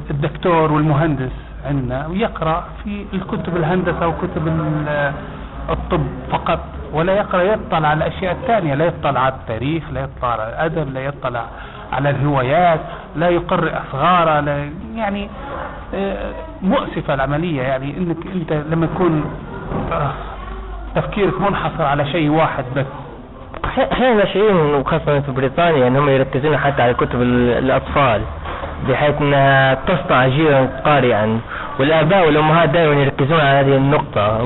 الدكتور 0.09 0.71
والمهندس 0.71 1.31
عندنا 1.65 2.07
ويقرأ 2.07 2.63
في 2.83 3.05
الكتب 3.13 3.55
الهندسة 3.57 4.07
وكتب 4.07 4.47
ال- 4.47 5.13
الطب 5.69 6.03
فقط 6.31 6.59
ولا 6.93 7.13
يقرأ 7.13 7.41
يطلع 7.41 7.87
على 7.87 7.93
الأشياء 8.07 8.31
الثانية 8.33 8.73
لا 8.75 8.85
يطلع 8.85 9.19
على 9.19 9.33
التاريخ 9.33 9.83
لا 9.91 10.01
يطلع 10.01 10.31
على 10.31 10.49
الأدب 10.49 10.93
لا 10.93 10.99
يطلع 11.05 11.45
على 11.93 12.09
الهوايات 12.09 12.79
لا 13.15 13.29
يقرأ 13.29 13.81
أصغارة 13.89 14.39
لا 14.39 14.69
يعني 14.95 15.29
آه، 15.93 16.31
مؤسفة 16.61 17.13
العملية. 17.13 17.61
يعني 17.61 17.97
إنك 17.97 18.17
أنت 18.35 18.53
لما 18.69 18.85
تكون 18.85 19.23
آه، 19.91 20.11
تفكيرك 20.95 21.41
منحصر 21.41 21.83
على 21.83 22.05
شيء 22.11 22.29
واحد 22.29 22.63
بس. 22.75 22.85
أحيانا 23.91 24.13
ناشئين 24.13 24.55
وخاصة 24.55 25.19
في 25.19 25.31
بريطانيا 25.31 25.87
إنهم 25.87 26.09
يركزون 26.09 26.57
حتى 26.57 26.81
على 26.81 26.93
كتب 26.93 27.21
ال- 27.21 27.57
الأطفال 27.63 28.21
بحيث 28.89 29.21
إنها 29.21 29.73
تصنع 29.73 30.27
جيلا 30.27 30.65
قارئا. 30.85 31.39
والآباء 31.79 32.25
والأمهات 32.25 32.69
دائما 32.69 32.93
يركزون 33.01 33.39
على 33.39 33.59
هذه 33.59 33.77
النقطة. 33.77 34.43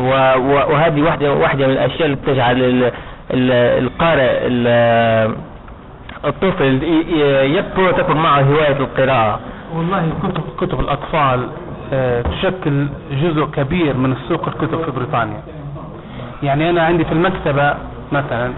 وهذه 0.71 1.01
واحدة 1.01 1.33
واحدة 1.33 1.67
من 1.67 1.73
الأشياء 1.73 2.05
اللي 2.51 2.87
ال- 3.31 3.83
القارئ 3.83 4.29
ال- 4.47 5.35
الطفل 6.25 6.83
يكبر 7.57 7.83
وتكبر 7.83 8.13
معه 8.13 8.41
هواية 8.41 8.77
القراءة. 8.77 9.39
والله 9.75 10.09
كتب 10.23 10.43
كتب 10.59 10.79
الأطفال 10.79 11.47
آه، 11.93 12.21
تشكل 12.21 12.87
جزء 13.11 13.45
كبير 13.45 13.97
من 13.97 14.11
السوق 14.11 14.47
الكتب 14.47 14.83
في 14.85 14.91
بريطانيا. 14.91 15.41
يعني 16.43 16.69
أنا 16.69 16.81
عندي 16.81 17.05
في 17.05 17.11
المكتبة 17.11 17.73
مثلا 18.11 18.51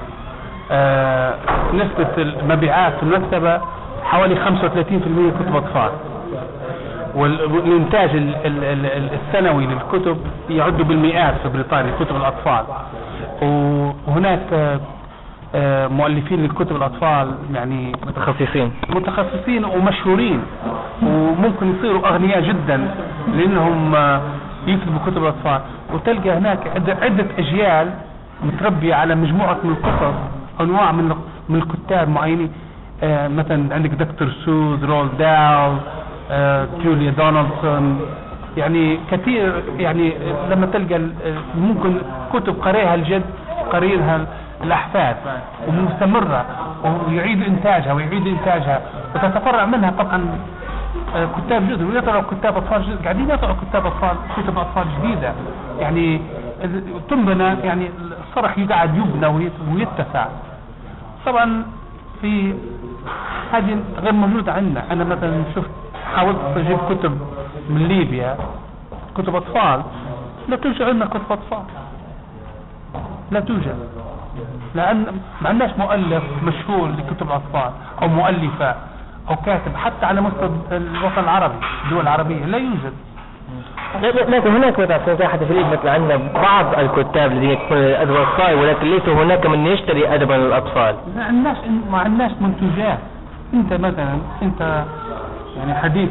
آه، 0.72 1.34
نسبة 1.74 2.08
المبيعات 2.18 2.94
في 2.94 3.04
المكتبة 3.04 3.62
حوالي 4.04 4.36
35% 4.36 5.32
كتب 5.40 5.56
أطفال. 5.56 5.90
وال- 7.16 7.52
والإنتاج 7.54 8.10
ال- 8.10 8.36
ال- 8.46 8.64
ال- 8.64 8.86
ال- 8.86 9.10
السنوي 9.14 9.66
للكتب 9.66 10.18
يعد 10.50 10.78
بالمئات 10.78 11.34
في 11.44 11.50
بريطانيا 11.50 11.92
كتب 12.00 12.16
الأطفال. 12.16 12.64
وهناك 13.42 14.42
آه، 14.54 14.80
آه، 15.56 15.88
مؤلفين 15.88 16.46
لكتب 16.46 16.76
الأطفال 16.76 17.32
يعني 17.54 17.92
متخصصين. 18.08 18.72
متخصصين 18.90 19.66
ومشهورين 19.66 20.42
وممكن 21.04 21.76
يصيروا 21.76 22.08
أغنياء 22.08 22.42
جدا 22.42 22.88
لأنهم 23.36 23.96
آه، 23.96 24.22
يكتبوا 24.68 25.00
كتب 25.06 25.18
الأطفال. 25.18 25.62
وتلقى 25.94 26.30
هناك 26.38 26.60
عدة, 27.02 27.26
أجيال 27.38 27.90
متربية 28.44 28.96
على 28.96 29.16
مجموعة 29.16 29.58
من 29.64 29.72
القصص 29.72 30.16
أنواع 30.62 30.92
من 30.92 31.16
من 31.50 31.56
الكتاب 31.56 32.10
معينين. 32.10 32.52
آه، 33.04 33.28
مثلا 33.28 33.76
عندك 33.76 33.90
دكتور 33.90 34.30
سوز 34.46 34.84
رول 34.84 35.10
داو 35.20 35.74
آه، 36.32 36.68
جوليا 36.84 37.12
دونالدسون. 37.12 38.00
يعني 38.58 39.00
كثير 39.12 39.64
يعني 39.80 40.14
لما 40.50 40.66
تلقى 40.66 40.96
ال- 40.96 41.14
ممكن 41.58 41.94
كتب 42.34 42.56
قريها 42.62 42.96
الجد 42.96 43.24
قرينها 43.72 44.26
الأحفاد 44.64 45.16
ومستمرة 45.68 46.46
ويعيد 47.08 47.44
إنتاجها 47.44 47.94
ويعيد 47.94 48.28
إنتاجها 48.28 48.82
وتتفرع 49.16 49.66
منها 49.66 49.92
طبعا 49.92 50.18
آه، 50.18 50.61
كتاب 51.38 51.68
جدد 51.70 51.82
ويطلعوا 51.82 52.22
كتاب 52.32 52.58
أطفال 52.58 52.84
جدد 52.84 53.04
قاعدين 53.04 53.30
يطلعوا 53.30 53.56
كتاب 53.70 53.86
اطفال 53.86 54.16
كتب 54.38 54.58
أطفال 54.60 54.86
جديدة. 55.00 55.34
يعني 55.80 56.22
تنبنى 57.10 57.44
يعني 57.44 57.90
الصرح 58.30 58.58
يقعد 58.58 58.96
يبنى 58.96 59.28
ويت- 59.28 59.62
ويتسع. 59.74 60.26
طبعا 61.26 61.64
في 62.22 62.54
هذه 63.52 63.80
غير 64.00 64.14
موجودة 64.14 64.54
عندنا. 64.54 64.92
أنا 64.92 65.04
مثلا 65.04 65.44
شفت 65.56 65.70
حاولت 66.16 66.38
أجيب 66.56 66.78
كتب 66.90 67.20
من 67.70 67.88
ليبيا. 67.88 68.38
كتب 69.18 69.36
أطفال. 69.36 69.84
لا 70.50 70.56
توجد 70.56 70.82
عندنا 70.82 71.06
كتب 71.06 71.32
أطفال. 71.32 71.64
لا 73.32 73.40
توجد. 73.40 73.76
لأن 74.76 75.06
ما 75.42 75.50
عندناش 75.50 75.72
مؤلف 75.78 76.24
مشهور 76.44 76.90
لكتب 76.90 77.28
الأطفال 77.28 77.72
أو 78.02 78.08
مؤلفة. 78.08 78.76
أو 79.32 79.36
كاتب 79.36 79.76
حتى 79.76 80.06
على 80.06 80.22
مستوى 80.22 80.50
الوطن 80.72 81.24
العربي 81.24 81.56
الدول 81.86 82.02
العربية 82.02 82.46
لا 82.46 82.58
يوجد. 82.58 82.94
لكن 84.30 84.50
هناك 84.52 84.80
مثلا 84.80 85.28
حتى 85.28 85.46
في 85.46 85.64
مثل 85.72 85.88
عندنا 85.88 86.20
بعض 86.34 86.66
الكتاب 86.80 87.32
الذين 87.32 87.50
يكتبون 87.50 87.78
الادب 87.78 88.12
الأطفال 88.12 88.56
ولكن 88.56 88.88
ليس 88.88 89.10
هناك 89.10 89.46
من 89.46 89.68
يشتري 89.68 90.16
ادبا 90.16 90.34
للاطفال 90.34 90.96
ما 91.16 91.24
عندناش 91.24 91.58
ما 91.92 91.98
عندناش 91.98 92.32
منتجات. 92.42 93.00
أنت 93.54 93.74
مثلا 93.74 94.18
أنت 94.42 94.84
يعني 95.58 95.76
حديث 95.76 96.10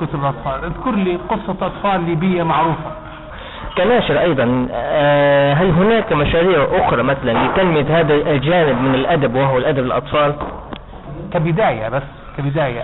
كتب 0.00 0.20
الأطفال. 0.20 0.64
اذكر 0.64 0.90
لي 0.90 1.18
قصة 1.28 1.66
أطفال 1.66 2.04
ليبية 2.04 2.42
معروفة. 2.42 2.90
كناشر 3.78 4.20
أيضا. 4.20 4.68
آه، 4.72 5.54
هل 5.54 5.70
هناك 5.70 6.12
مشاريع 6.12 6.66
أخرى 6.72 7.02
مثلا 7.02 7.46
لتنمية 7.46 8.00
هذا 8.00 8.14
الجانب 8.14 8.82
من 8.82 8.94
الأدب 8.94 9.34
وهو 9.34 9.58
الأدب 9.58 9.84
الأطفال؟ 9.84 10.34
كبداية 11.32 11.88
بس. 11.88 12.02
كبداية. 12.38 12.82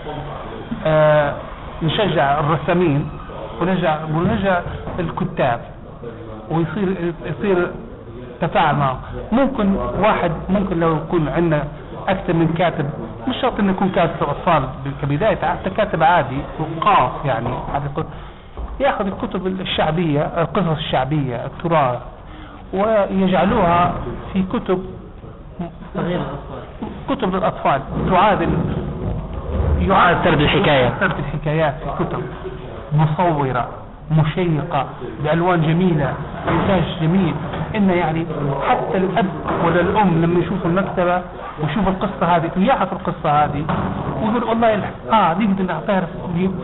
آه 0.87 1.35
نشجع 1.83 2.41
الرسامين 2.41 3.09
ونشجع 3.61 3.99
ونشجع 4.05 4.61
الكتاب 4.99 5.61
ويصير 6.51 7.13
يصير 7.25 7.71
تفاعل 8.41 8.77
معه 8.77 8.99
ممكن 9.33 9.75
واحد 9.77 10.33
ممكن 10.49 10.81
لو 10.81 10.97
يكون 10.97 11.29
عندنا 11.29 11.65
أكثر 12.09 12.33
من 12.33 12.49
كاتب 12.59 12.91
مش 13.29 13.37
شرط 13.43 13.59
إنه 13.61 13.71
يكون 13.73 13.89
كاتب 13.89 14.23
اطفال 14.23 14.63
كبداية 15.03 15.37
حتى 15.37 15.71
كاتب 15.71 16.03
عادي 16.03 16.39
وقاص 16.61 17.11
يعني. 17.25 17.49
ياخذ 18.81 19.07
الكتب 19.07 19.47
الشعبية 19.47 20.21
القصص 20.23 20.77
الشعبية 20.79 21.37
التراث 21.47 21.99
ويجعلوها 22.73 23.95
في 24.33 24.43
كتب 24.43 24.85
كتب 27.09 27.35
للاطفال 27.37 27.81
تعادل 28.11 28.49
يعاد 29.81 30.17
سرد 30.25 30.41
الحكاية. 30.41 30.93
سرد 31.01 31.19
الحكايات 31.19 31.75
في 31.75 32.05
كتب 32.05 32.23
مصورة 32.93 33.69
مشيقة 34.11 34.87
بألوان 35.25 35.63
جميلة 35.63 36.15
إنتاج 36.49 36.83
جميل. 37.03 37.35
إن 37.77 37.91
يعني 37.91 38.27
حتى 38.69 38.97
الأب 38.99 39.27
ولا 39.65 39.81
الأم 39.81 40.23
لما 40.23 40.41
يشوف 40.41 40.67
المكتبة 40.67 41.23
ويشوف 41.63 41.89
القصة 41.89 42.37
هذه 42.37 42.51
ويعرف 42.57 42.93
القصة 42.93 43.31
هذه 43.31 43.65
ويقول 44.23 44.45
والله 44.45 44.81
آه 45.13 45.35
نقدر 45.35 45.65
نعطيها 45.65 46.07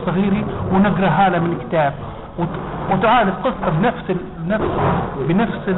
صغيري 0.05 0.45
ونقرأها 0.73 1.29
له 1.29 1.39
من 1.39 1.57
كتاب. 1.69 1.93
وتعالج 2.91 3.29
القصة 3.29 3.69
بنفس 3.69 4.15
نفس 4.47 4.71
بنفس 5.27 5.75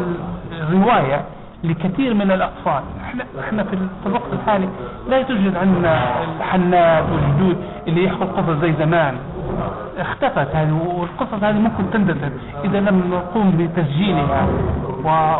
الرواية. 0.52 1.22
لكثير 1.64 2.14
من 2.14 2.32
الأطفال. 2.32 2.84
إحنا, 3.04 3.26
إحنا 3.40 3.64
في 3.64 3.78
الوقت 4.06 4.34
الحالي 4.34 4.70
لا 5.10 5.22
توجد 5.22 5.56
عندنا 5.58 6.24
الحنات 6.40 7.04
والجدود 7.12 7.58
اللي 7.88 8.04
يحكوا 8.04 8.24
القصص 8.26 8.62
زي 8.62 8.74
زمان. 8.80 9.16
اختفت 10.00 10.56
هذه 10.56 10.74
والقصص 10.96 11.44
هذه 11.44 11.56
ممكن 11.58 11.92
تندثر 11.94 12.32
إذا 12.66 12.80
لم 12.80 13.04
نقوم 13.12 13.52
بتسجيلها 13.58 14.48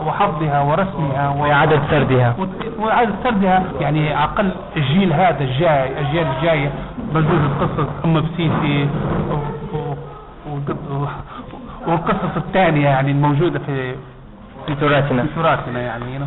وحفظها 0.08 0.62
ورسمها 0.62 1.30
وإعادة 1.30 1.80
سردها. 1.90 2.36
وإعادة 2.80 3.12
سردها 3.24 3.64
يعني 3.80 4.24
أقل 4.24 4.52
الجيل 4.78 5.14
هذا 5.14 5.44
الجاي 5.44 5.92
الأجيال 6.00 6.28
الجاية 6.38 6.72
بجوز 7.14 7.42
القصص 7.52 7.88
أم 8.06 8.22
بسيسي 8.22 8.88
والقصص 11.88 12.38
الثانية 12.38 12.86
يعني 12.86 13.12
الموجودة 13.12 13.60
في 13.60 13.96
في 14.70 14.76
تراثنا 14.76 15.24
في 15.24 15.30
تراثنا 15.36 15.80
يعني 15.82 16.20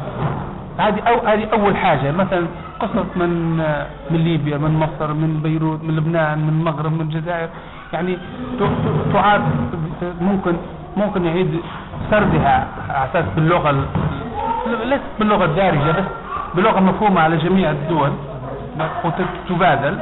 هذه 0.79 1.01
أو 1.01 1.27
هذه 1.27 1.49
أول 1.53 1.77
حاجة. 1.77 2.13
مثلا 2.13 2.47
قصص 2.81 3.07
من 3.17 3.57
من 4.11 4.21
ليبيا 4.25 4.59
من 4.59 4.71
مصر 4.71 5.13
من 5.15 5.41
بيروت 5.43 5.85
من 5.85 5.97
لبنان 5.97 6.39
من 6.39 6.49
المغرب 6.49 6.93
من 6.93 7.01
الجزائر. 7.01 7.49
يعني 7.93 8.19
تعاد 9.13 9.43
ممكن 10.21 10.55
ممكن 10.97 11.25
يعيد 11.25 11.61
سردها 12.11 12.67
على 12.91 13.09
أساس 13.11 13.25
باللغة 13.37 13.71
ليست 14.85 15.13
باللغة 15.19 15.45
الدارجة 15.45 15.91
بس 15.91 16.05
بلغة 16.55 16.81
مفهومة 16.81 17.21
على 17.21 17.37
جميع 17.37 17.71
الدول 17.71 18.13
وتبادل 19.05 19.99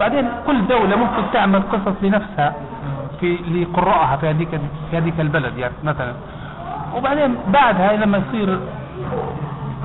بعدين 0.00 0.28
كل 0.46 0.66
دولة 0.66 0.96
ممكن 0.96 1.22
تعمل 1.32 1.62
قصص 1.72 1.96
لنفسها 2.02 2.54
في 3.20 3.36
لقراءها 3.36 4.16
في 4.16 4.30
هذيك 4.30 4.48
في 4.90 4.98
هذيك 4.98 5.20
البلد. 5.20 5.58
يعني 5.58 5.74
مثلا 5.84 6.12
وبعدين 6.96 7.36
بعدها 7.48 7.96
لما 7.96 8.18
يصير 8.18 8.58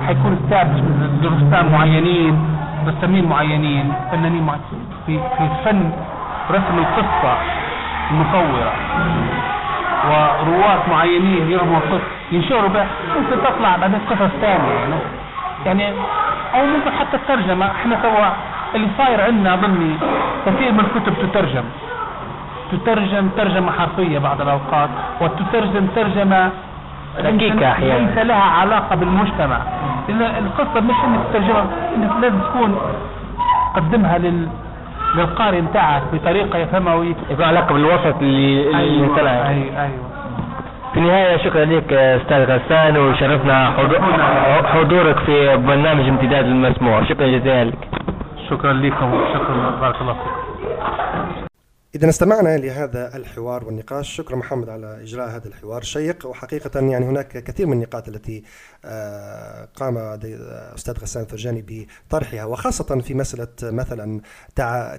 حيكون 0.06 0.38
استابش 0.44 0.80
رسام 1.24 1.72
معينين 1.72 2.56
رسامين 2.86 3.28
معينين 3.28 3.92
فنانين 4.12 4.42
معينين 4.42 4.86
في 5.06 5.18
في 5.38 5.48
فن 5.64 5.90
رسم 6.50 6.78
القصة 6.78 7.34
المصورة 8.10 8.72
ورواة 10.10 10.78
معينين 10.90 11.50
يرموا 11.50 11.78
القصة 11.78 12.08
ينشروا 12.32 12.68
بها. 12.68 12.86
ممكن 13.16 13.36
تطلع 13.44 13.76
بعدين 13.76 14.00
قصص 14.10 14.32
ثانية 14.40 14.72
يعني. 14.72 14.94
يعني 15.66 15.88
أو 16.54 16.66
ممكن 16.66 16.90
حتى 17.00 17.16
الترجمة 17.16 17.66
إحنا 17.66 17.98
سوا 18.02 18.28
اللي 18.74 18.88
صاير 18.98 19.20
عندنا 19.20 19.54
أظني 19.54 19.94
كثير 20.46 20.72
من 20.72 20.80
الكتب 20.80 21.14
تترجم. 21.22 21.64
تترجم 22.72 23.28
ترجمة 23.36 23.72
حرفية 23.72 24.18
بعض 24.18 24.40
الأوقات 24.40 24.90
وتترجم 25.20 25.86
ترجمة 25.96 26.50
دقيقة 27.20 27.72
أحيانا 27.72 27.98
ليس 28.10 28.18
لها 28.26 28.42
علاقة 28.42 28.96
بالمجتمع. 28.96 29.58
القصة 30.08 30.80
مش 30.80 30.94
إنك 31.04 31.20
تترجمها 31.30 31.66
إنك 31.96 32.10
لازم 32.22 32.38
تكون 32.38 32.78
قدمها 33.76 34.18
لل 34.18 34.48
للقارئ 35.14 35.60
بتاعك 35.60 36.02
بطريقة 36.12 36.58
يفهمها 36.58 36.94
ويكون 36.94 37.24
يكون 37.30 37.44
علاقة 37.44 37.72
بالوسط 37.72 38.16
اللي 38.20 38.76
أيوة 38.78 39.18
أيوة, 39.18 39.82
أيوة. 39.82 40.04
في 40.92 41.00
النهاية 41.00 41.36
شكرا 41.36 41.64
لك 41.64 41.92
أستاذ 41.92 42.44
غسان 42.44 42.96
وشرفنا 42.96 43.70
حضورك 44.64 45.18
في 45.18 45.56
برنامج 45.56 46.08
امتداد 46.08 46.44
المسموع. 46.44 47.04
شكرا 47.04 47.26
جزيلا 47.26 47.64
لك. 47.64 47.88
شكرا 48.50 48.72
لكم 48.72 49.14
وشكرا 49.14 49.78
بارك 49.80 50.00
الله 50.00 50.12
فيكم. 50.12 50.43
إذا 51.94 52.08
استمعنا 52.08 52.56
لهذا 52.56 53.16
الحوار 53.16 53.64
والنقاش 53.64 54.16
شكرا 54.16 54.36
محمد 54.36 54.68
على 54.68 55.02
إجراء 55.02 55.28
هذا 55.28 55.48
الحوار 55.48 55.82
الشيق 55.82 56.26
وحقيقة 56.26 56.80
يعني 56.80 57.06
هناك 57.06 57.28
كثير 57.28 57.66
من 57.66 57.72
النقاط 57.72 58.08
التي 58.08 58.42
آه، 58.84 59.68
قام 59.76 59.98
أستاذ 60.74 60.94
غسان 60.98 61.22
الفرجاني 61.22 61.64
بطرحها 62.08 62.44
وخاصة 62.44 63.00
في 63.00 63.14
مسألة 63.14 63.48
مثلا 63.62 64.20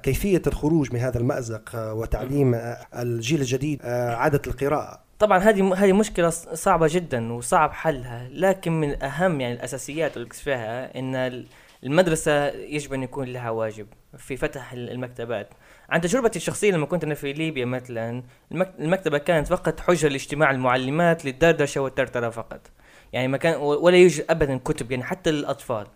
كيفية 0.04 0.42
الخروج 0.48 0.94
من 0.94 1.00
هذا 1.00 1.18
المأزق 1.18 1.72
وتعليم 1.76 2.56
الجيل 2.96 3.42
الجديد 3.42 3.82
آه، 3.84 4.16
عادة 4.16 4.42
القراءة. 4.48 5.00
طبعا 5.20 5.38
هذه 5.38 5.74
هذه 5.74 5.94
مشكلة 5.94 6.30
صعبة 6.30 6.88
جدا 6.92 7.34
وصعب 7.34 7.72
حلها 7.72 8.30
لكن 8.32 8.72
من 8.72 9.04
اهم 9.04 9.42
يعني 9.42 9.54
الأساسيات 9.54 10.18
اللي 10.18 10.30
فيها 10.30 11.00
إن 11.00 11.46
المدرسة 11.86 12.48
يجب 12.48 12.94
أن 12.94 13.04
يكون 13.04 13.28
لها 13.28 13.50
واجب 13.50 13.88
في 14.18 14.38
فتح 14.38 14.74
المكتبات. 14.74 15.50
عن 15.90 16.02
تجربتي 16.02 16.40
الشخصية 16.40 16.72
لما 16.72 16.86
كنت 16.86 17.04
أنا 17.04 17.14
في 17.14 17.34
ليبيا 17.34 17.66
مثلا 17.66 18.24
المكتبة 18.52 19.18
كانت 19.18 19.48
فقط 19.48 19.80
حجة 19.80 20.08
لاجتماع 20.08 20.52
المعلمات 20.52 21.26
للدردشة 21.26 21.82
والترترة 21.82 22.30
فقط. 22.30 22.72
يعني 23.14 23.28
ما 23.28 23.38
كان 23.38 23.56
ولا 23.62 23.98
يوجد 23.98 24.26
أبدا 24.30 24.58
كتب 24.58 24.92
يعني 24.92 25.04
حتى 25.04 25.32
للأطفال. 25.32 25.88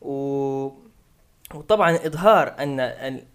و 0.00 0.86
وطبعا 1.54 1.96
إظهار 1.96 2.54
أن 2.58 2.80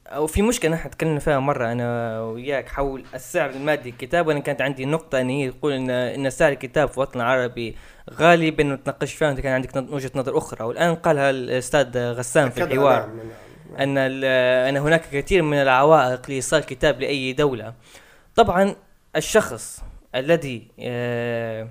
أو 0.07 0.27
في 0.27 0.41
مشكلة 0.41 0.71
نحن 0.71 0.89
تكلمنا 0.89 1.19
فيها 1.19 1.39
مرة 1.39 1.71
أنا 1.71 2.21
وياك 2.21 2.69
حول 2.69 3.03
السعر 3.13 3.49
المادي 3.49 3.91
للكتاب 3.91 4.27
وأنا 4.27 4.39
كانت 4.39 4.61
عندي 4.61 4.85
نقطة 4.85 5.21
إن 5.21 5.29
هي 5.29 5.51
تقول 5.51 5.73
ان 5.73 5.89
إن 5.89 6.29
سعر 6.29 6.51
الكتاب 6.51 6.87
في 6.87 6.97
الوطن 6.97 7.21
العربي 7.21 7.75
غالي 8.13 8.51
بين 8.51 8.73
نتناقش 8.73 9.13
فيها 9.13 9.27
وانت 9.27 9.39
كان 9.39 9.53
عندك 9.53 9.93
وجهة 9.93 10.11
نظر 10.15 10.37
أخرى 10.37 10.65
والآن 10.65 10.95
قالها 10.95 11.29
الأستاذ 11.29 11.97
غسان 11.97 12.49
في 12.49 12.63
الحوار 12.63 13.07
نعم، 13.07 13.17
نعم. 13.17 13.97
أن 13.97 14.23
أن 14.67 14.77
هناك 14.77 15.01
كثير 15.11 15.41
من 15.41 15.57
العوائق 15.57 16.29
لإيصال 16.29 16.65
كتاب 16.65 17.01
لأي 17.01 17.33
دولة 17.33 17.73
طبعا 18.35 18.75
الشخص 19.15 19.83
الذي 20.15 20.67
آه 20.79 21.67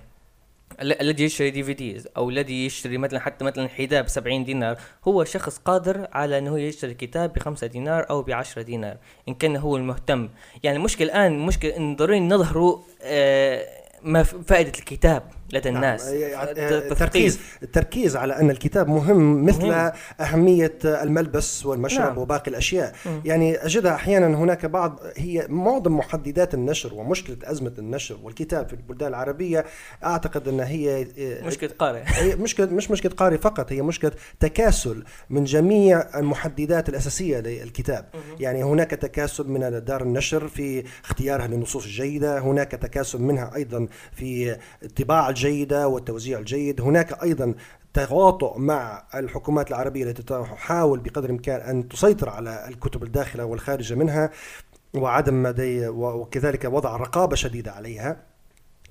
الذي 0.82 1.24
يشتري 1.24 1.50
دي 1.50 1.62
في 1.62 1.74
ديز 1.74 2.08
أو 2.16 2.30
الذي 2.30 2.66
يشتري 2.66 2.98
مثلا 2.98 3.20
حتى 3.20 3.44
مثلا 3.44 3.68
حذاء 3.68 4.02
ب 4.02 4.08
70 4.08 4.44
دينار 4.44 4.78
هو 5.04 5.24
شخص 5.24 5.58
قادر 5.58 6.08
على 6.12 6.38
إنه 6.38 6.60
يشتري 6.60 6.94
كتاب 6.94 7.32
ب 7.32 7.38
5 7.38 7.66
دينار 7.66 8.10
أو 8.10 8.22
ب 8.22 8.30
10 8.30 8.62
دينار 8.62 8.96
إن 9.28 9.34
كان 9.34 9.56
هو 9.56 9.76
المهتم. 9.76 10.28
يعني 10.62 10.76
المشكلة 10.76 11.06
الآن 11.06 11.38
مشكله 11.38 11.76
إن 11.76 11.96
ضروري 11.96 12.20
نظهروا 12.20 12.78
آه 13.02 13.66
ما 14.02 14.22
فائدة 14.22 14.72
الكتاب. 14.78 15.22
لدى 15.52 15.70
نعم. 15.70 15.76
الناس 15.76 16.06
آه، 16.06 16.44
تثقيف. 16.44 16.92
التركيز 16.92 17.40
التركيز 17.62 18.16
على 18.16 18.40
أن 18.40 18.50
الكتاب 18.50 18.88
مهم 18.88 19.44
مثل 19.44 19.66
مهم. 19.66 19.92
أهمية 20.20 20.78
الملبس 20.84 21.66
والمشرب 21.66 22.06
نعم. 22.06 22.18
وباقي 22.18 22.50
الأشياء 22.50 22.94
مم. 23.06 23.22
يعني 23.24 23.56
اجدها 23.56 23.94
أحيانا 23.94 24.26
هناك 24.26 24.66
بعض 24.66 25.00
هي 25.16 25.46
معظم 25.48 25.96
محددات 25.96 26.54
النشر 26.54 26.94
ومشكلة 26.94 27.36
أزمة 27.44 27.72
النشر 27.78 28.18
والكتاب 28.22 28.68
في 28.68 28.72
البلدان 28.72 29.08
العربية 29.08 29.64
أعتقد 30.04 30.48
أن 30.48 30.60
هي 30.60 31.06
آه، 31.18 31.46
مشكلة 31.46 31.70
قارئ 31.78 32.02
هي 32.06 32.36
مشكلة 32.36 32.66
مش 32.66 32.90
مشكلة 32.90 33.12
قارئ 33.12 33.38
فقط 33.38 33.72
هي 33.72 33.82
مشكلة 33.82 34.12
تكاسل 34.40 35.04
من 35.30 35.44
جميع 35.44 36.18
المحددات 36.18 36.88
الأساسية 36.88 37.40
للكتاب 37.40 38.06
يعني 38.40 38.64
هناك 38.64 38.90
تكاسل 38.90 39.48
من 39.48 39.84
دار 39.84 40.02
النشر 40.02 40.48
في 40.48 40.84
اختيارها 41.04 41.46
للنصوص 41.46 41.84
الجيدة 41.84 42.38
هناك 42.38 42.70
تكاسل 42.70 43.22
منها 43.22 43.52
أيضا 43.56 43.88
في 44.12 44.56
الطباعة 44.82 45.30
الجيدة 45.44 45.88
والتوزيع 45.88 46.38
الجيد. 46.38 46.80
هناك 46.80 47.22
أيضا 47.22 47.54
تواطؤ 47.94 48.58
مع 48.58 49.02
الحكومات 49.14 49.68
العربية 49.70 50.04
التي 50.04 50.22
تحاول 50.22 51.00
بقدر 51.00 51.24
الإمكان 51.24 51.60
أن 51.60 51.88
تسيطر 51.88 52.28
على 52.28 52.68
الكتب 52.68 53.02
الداخلة 53.02 53.44
والخارجة 53.44 53.94
منها 53.94 54.30
وعدم 54.94 55.42
مدي 55.42 55.88
وكذلك 55.88 56.64
وضع 56.64 56.96
رقابة 56.96 57.36
شديدة 57.36 57.72
عليها. 57.72 58.16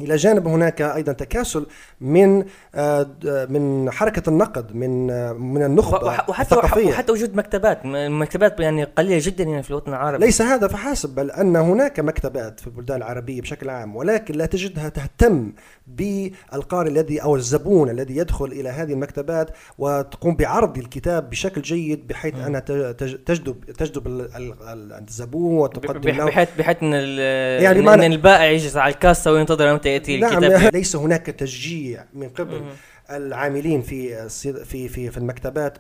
إلى 0.02 0.16
جانب 0.16 0.48
هناك 0.48 0.82
أيضا 0.82 1.14
تكاسل 1.14 1.66
من 2.02 2.46
آه، 2.76 3.08
من 3.50 3.92
حركة 3.92 4.30
النقد 4.30 4.76
من 4.76 5.12
آه، 5.12 5.34
من 5.34 5.64
النخبة 5.64 6.06
وح- 6.08 6.30
وحتى 6.30 6.56
الثقافية. 6.56 6.90
وحتى 6.90 7.12
وجود 7.12 7.36
مكتبات 7.36 7.80
مكتبات 7.86 8.60
يعني 8.60 8.84
قليلة 8.84 9.22
جدا 9.24 9.44
هنا 9.44 9.62
في 9.62 9.70
الوطن 9.70 9.92
العربي. 9.92 10.26
ليس 10.26 10.42
هذا 10.42 10.68
فحسب 10.68 11.16
بل 11.16 11.32
أن 11.32 11.56
هناك 11.56 12.00
مكتبات 12.00 12.60
في 12.60 12.68
البلدان 12.68 12.98
العربية 12.98 13.42
بشكل 13.42 13.70
عام 13.70 13.96
ولكن 13.96 14.34
لا 14.36 14.46
تجدها 14.46 14.90
تهتم 14.90 15.54
بالقارئ 15.96 16.90
الذي 16.90 17.24
أو 17.24 17.36
الزبون 17.36 17.90
الذي 17.90 18.18
يدخل 18.18 18.46
إلى 18.46 18.70
هذه 18.70 18.94
المكتبات 18.94 19.50
وتقوم 19.78 20.36
بعرض 20.36 20.78
الكتاب 20.78 21.30
بشكل 21.30 21.62
جيد 21.62 22.08
بحيث 22.08 22.36
أنها 22.36 22.60
تج- 22.60 22.96
تج- 22.96 23.18
تجذب 23.26 23.64
تجذب 23.78 24.08
ال- 24.08 24.36
ال- 24.36 24.54
ال- 24.68 24.94
الزبون 25.08 25.58
وتقدم 25.58 26.10
له. 26.10 26.26
بحيث 26.26 26.50
بحيث 26.60 26.78
إن 26.84 26.94
يعني 27.64 27.80
ان 27.80 28.04
البائع 28.14 28.46
يجلس 28.46 28.78
على 28.78 28.94
الكاسه 28.94 29.32
وينتظر 29.32 29.74
متى 29.74 29.90
يأتي 29.90 30.18
نعم 30.20 30.44
الكتاب. 30.44 30.74
ليس 30.76 30.96
هناك 30.96 31.26
تشجيع 31.26 32.06
من 32.14 32.30
قبل. 32.30 32.62
العاملين 33.12 33.82
في 33.82 34.30
في 34.30 34.88
في 34.88 35.10
في 35.10 35.18
المكتبات 35.18 35.78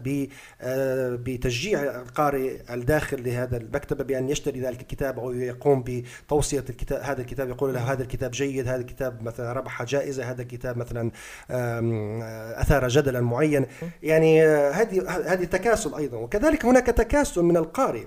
آه، 0.61 1.15
بتشجيع 1.23 1.83
القارئ 1.83 2.73
الداخل 2.73 3.23
لهذا 3.23 3.57
المكتبه 3.57 4.03
بأن 4.03 4.29
يشتري 4.29 4.61
ذلك 4.61 4.81
الكتاب 4.81 5.19
أو 5.19 5.31
يقوم 5.31 5.83
بتوصية 5.83 6.63
الكتاب 6.69 7.01
هذا 7.01 7.21
الكتاب 7.21 7.49
يقول 7.49 7.73
له 7.73 7.91
هذا 7.91 8.03
الكتاب 8.03 8.31
جيد 8.31 8.67
هذا 8.67 8.81
الكتاب 8.81 9.23
مثلا 9.23 9.53
ربح 9.53 9.83
جائزة 9.83 10.31
هذا 10.31 10.41
الكتاب 10.41 10.77
مثلا 10.77 11.11
آه، 11.51 12.61
أثار 12.61 12.87
جدلا 12.87 13.21
معين 13.21 13.65
يعني 14.03 14.45
آه، 14.45 14.71
هذه 14.71 15.09
هذه 15.09 15.43
تكاسل 15.43 15.95
أيضا. 15.95 16.17
وكذلك 16.17 16.65
هناك 16.65 16.85
تكاسل 16.85 17.41
من 17.41 17.57
القارئ. 17.57 18.05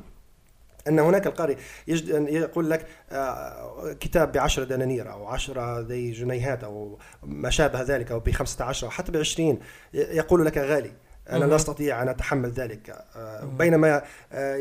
أن 0.89 0.99
هناك 0.99 1.27
القارئ 1.27 1.57
يجد 1.89 2.11
أن 2.11 2.29
يقول 2.29 2.71
لك 2.71 2.87
آه، 3.13 3.93
كتاب 4.01 4.33
بعشرة 4.33 4.65
دنانير 4.65 5.13
أو 5.13 5.27
عشرة 5.27 5.81
ذي 5.81 6.11
جنيهات 6.11 6.65
أو 6.65 6.99
ما 7.23 7.51
شابه 7.51 7.83
ذلك 7.83 8.13
أو 8.13 8.21
بخمسة 8.21 8.65
عشر 8.65 8.87
أو 8.87 8.91
حتى 8.91 9.13
بعشرين 9.13 9.59
ي- 9.95 9.99
يقول 9.99 10.47
لك 10.47 10.59
غالي 10.59 10.91
أنا 11.31 11.45
لا. 11.45 11.57
أستطيع 11.57 12.03
أن 12.03 12.09
أتحمل 12.09 12.51
ذلك 12.51 13.05
آه، 13.17 13.45
بينما 13.45 14.03
آه، 14.33 14.57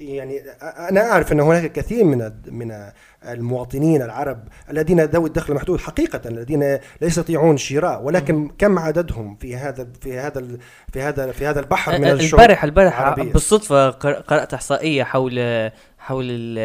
يعني 0.00 0.40
أنا 0.62 1.00
أعرف 1.10 1.32
أن 1.32 1.40
هناك 1.40 1.72
كثير 1.72 2.04
من 2.04 2.32
من 2.46 2.90
المواطنين 3.28 4.02
العرب 4.02 4.48
الذين 4.70 5.00
ذوي 5.00 5.26
الدخل 5.28 5.52
المحدود 5.52 5.80
حقيقة 5.80 6.20
الذين 6.28 6.60
لا 6.62 6.80
يستطيعون 7.02 7.54
الشراء 7.54 8.02
ولكن 8.02 8.48
كم 8.58 8.78
عددهم 8.78 9.36
في 9.36 9.56
هذا 9.56 9.86
في 10.00 10.18
هذا 10.18 10.46
في 10.92 11.02
هذا 11.02 11.32
في 11.32 11.46
هذا 11.46 11.60
البحر 11.60 11.98
من 11.98 12.04
الشعوب 12.08 12.40
البارح 12.40 12.64
البارح 12.64 12.98
العربية. 13.00 13.32
بالصدفة 13.32 13.90
قر- 13.90 14.12
قرأت 14.20 14.54
إحصائية 14.54 15.02
حول 15.04 15.70
حول 15.98 16.24
ال- 16.30 16.58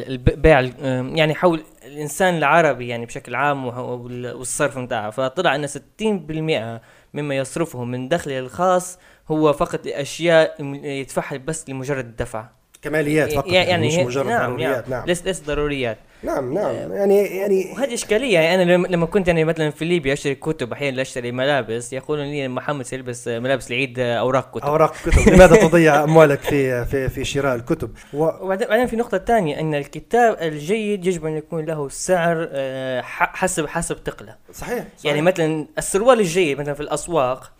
ال- 0.00 0.08
الب- 0.12 0.42
بيع 0.42 0.60
ال- 0.60 0.72
يعني 1.18 1.34
حول 1.34 1.62
الإنسان 1.86 2.36
العربي 2.36 2.88
يعني 2.88 3.06
بشكل 3.06 3.34
عام 3.34 3.66
والصرف 3.66 4.78
بتاعه 4.78 5.10
فطلع 5.10 5.54
إن 5.54 5.66
60% 5.66 6.80
مما 7.14 7.34
يصرفه 7.36 7.84
من 7.84 8.08
دخله 8.08 8.38
الخاص 8.38 8.98
هو 9.28 9.52
فقط 9.52 9.86
لاشياء 9.86 10.62
يدفعها 10.84 11.36
بس 11.36 11.68
لمجرد 11.68 12.04
الدفع. 12.04 12.44
كماليات 12.84 13.32
فقط 13.32 13.46
يعني 13.52 13.68
يعني 13.70 13.86
مش 13.86 13.94
مجرد 14.06 14.26
نعم 14.26 14.46
ضروريات 14.50 14.88
نعم. 14.88 14.98
نعم. 14.98 15.06
ليس 15.06 15.24
ليس 15.24 15.42
ضروريات. 15.42 15.98
نعم 16.22 16.54
نعم. 16.54 16.92
يعني 16.92 17.24
يعني 17.24 17.72
وهذه 17.72 17.94
إشكالية. 17.94 18.38
يعني 18.38 18.62
أنا 18.62 18.86
لما- 18.86 19.06
كنت 19.06 19.28
يعني 19.28 19.44
مثلا 19.44 19.70
في 19.70 19.84
ليبيا 19.84 20.12
أشتري 20.12 20.34
كتب 20.34 20.72
أحيانا 20.72 21.02
أشتري 21.02 21.32
ملابس 21.32 21.92
يقولون 21.92 22.26
لي 22.26 22.48
محمد 22.48 22.84
سيلبس 22.84 23.28
ملابس 23.28 23.70
العيد 23.70 23.98
أوراق 23.98 24.50
كتب. 24.58 24.64
أوراق 24.66 24.94
كتب. 25.06 25.32
لماذا 25.32 25.56
تضيع 25.56 26.02
أموالك 26.04 26.40
في 26.40 26.84
في 26.84 27.08
في 27.08 27.24
شراء 27.24 27.54
الكتب؟ 27.54 27.90
و 28.14 28.24
وبعدين 28.40 28.68
بعدين 28.68 28.86
في 28.86 28.96
نقطة 28.96 29.18
ثانية 29.18 29.60
أن 29.60 29.74
الكتاب 29.74 30.36
الجيد 30.40 31.06
يجب 31.06 31.26
أن 31.26 31.36
يكون 31.36 31.64
له 31.64 31.88
سعر 31.88 32.48
آه، 32.52 33.00
حسب 33.06 33.66
حسب 33.66 33.96
ثقله، 34.06 34.34
صحيح, 34.52 34.72
صحيح. 34.78 34.84
يعني 35.04 35.22
مثلا 35.22 35.66
السروال 35.78 36.20
الجيد 36.20 36.58
مثلا 36.60 36.74
في 36.74 36.80
الأسواق 36.80 37.52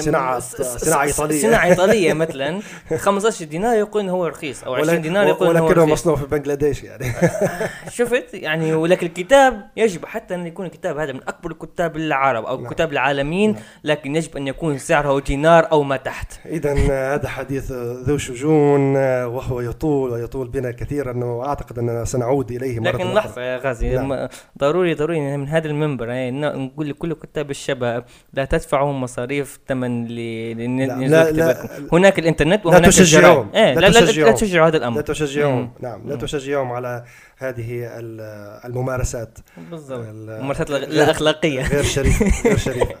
صناعة 0.00 0.38
س- 0.40 0.88
إيطالية. 0.94 1.42
صناعة 1.42 1.64
إيطالية 1.66 2.12
مثلا 2.22 2.60
15 2.96 3.44
دينار 3.44 3.76
يقول 3.76 4.02
إنه 4.02 4.12
هو 4.12 4.26
رخيص 4.26 4.64
أو 4.64 4.74
20 4.74 5.02
دينار 5.02 5.26
يقول 5.26 5.50
إنه 5.50 5.58
هو 5.60 5.66
ولكنه 5.66 5.82
رخيص 5.84 5.92
مصنوع 5.92 6.16
في 6.16 6.26
بنغلاديش 6.26 6.84
يعني 6.84 7.04
شفت 7.96 8.34
يعني 8.34 8.74
ولكن 8.74 9.06
الكتاب 9.06 9.70
يجب 9.76 10.04
حتى 10.06 10.34
أن 10.34 10.46
يكون 10.46 10.66
الكتاب 10.66 10.98
هذا 10.98 11.12
من 11.12 11.20
أكبر 11.28 11.50
الكتاب 11.50 11.96
العرب 11.96 12.44
أو 12.44 12.56
نعم. 12.56 12.64
الكتاب 12.66 12.92
العالميين 12.92 13.56
لكن 13.84 14.16
يجب 14.16 14.36
أن 14.36 14.48
يكون 14.48 14.78
سعره 14.78 15.20
دينار 15.20 15.68
أو 15.72 15.82
ما 15.82 15.96
تحت 15.96 16.32
اذا 16.46 16.74
هذا 17.14 17.28
حديث 17.28 17.72
ذو 18.06 18.18
شجون 18.18 18.96
وهو 19.24 19.60
يطول 19.60 20.10
ويطول 20.10 20.48
بنا 20.48 20.70
كثيرا 20.70 21.24
وأعتقد 21.24 21.78
أننا 21.78 22.04
سنعود 22.04 22.50
إليه 22.50 22.80
مرة 22.80 22.90
لكن. 22.90 23.14
لحظة 23.14 23.42
يا 23.42 23.56
غازي 23.56 23.94
نعم. 23.94 24.12
نعم. 24.12 24.28
ضروري 24.58 24.94
ضروري 24.94 25.36
من 25.36 25.48
هذا 25.48 25.66
المنبر 25.66 26.08
يعني 26.08 26.30
نقول 26.40 26.88
لكل 26.88 27.12
كتاب 27.14 27.50
الشباب 27.50 28.04
لا 28.32 28.44
تدفعوا 28.44 28.92
مصاريف 28.92 29.39
ثمن 29.68 30.06
ل 30.06 30.14
ل- 30.56 30.88
لا، 30.88 31.08
لا، 31.08 31.30
لا، 31.30 31.68
هناك 31.92 32.18
الإنترنت 32.18 32.64
لا 32.64 32.70
وهناك 32.70 32.86
تشجعوهم. 32.86 33.48
الجرائد. 33.48 33.66
إيه 33.68 33.74
لا 33.74 33.80
لا, 33.80 33.86
لا, 34.00 34.10
لا, 34.10 34.20
لا. 34.24 34.32
تشجعوا 34.32 34.68
هذا 34.68 34.76
الأمر 34.76 34.96
لا 34.96 35.02
تشجعهم 35.02 35.60
مم. 35.60 35.70
نعم 35.80 36.08
لا. 36.08 36.16
تشجعهم 36.16 36.72
على 36.72 37.04
هذه 37.38 37.68
ال- 37.98 38.60
الممارسات 38.64 39.38
بالضبط 39.70 40.00
ال- 40.06 40.30
الممارسات 40.30 40.70
غير- 40.70 40.88
لا 40.88 41.10
اخلاقيه 41.10 41.62
غير 41.68 41.82
شريفه 41.82 42.48
غير 42.48 42.56
شريفه 42.68 42.94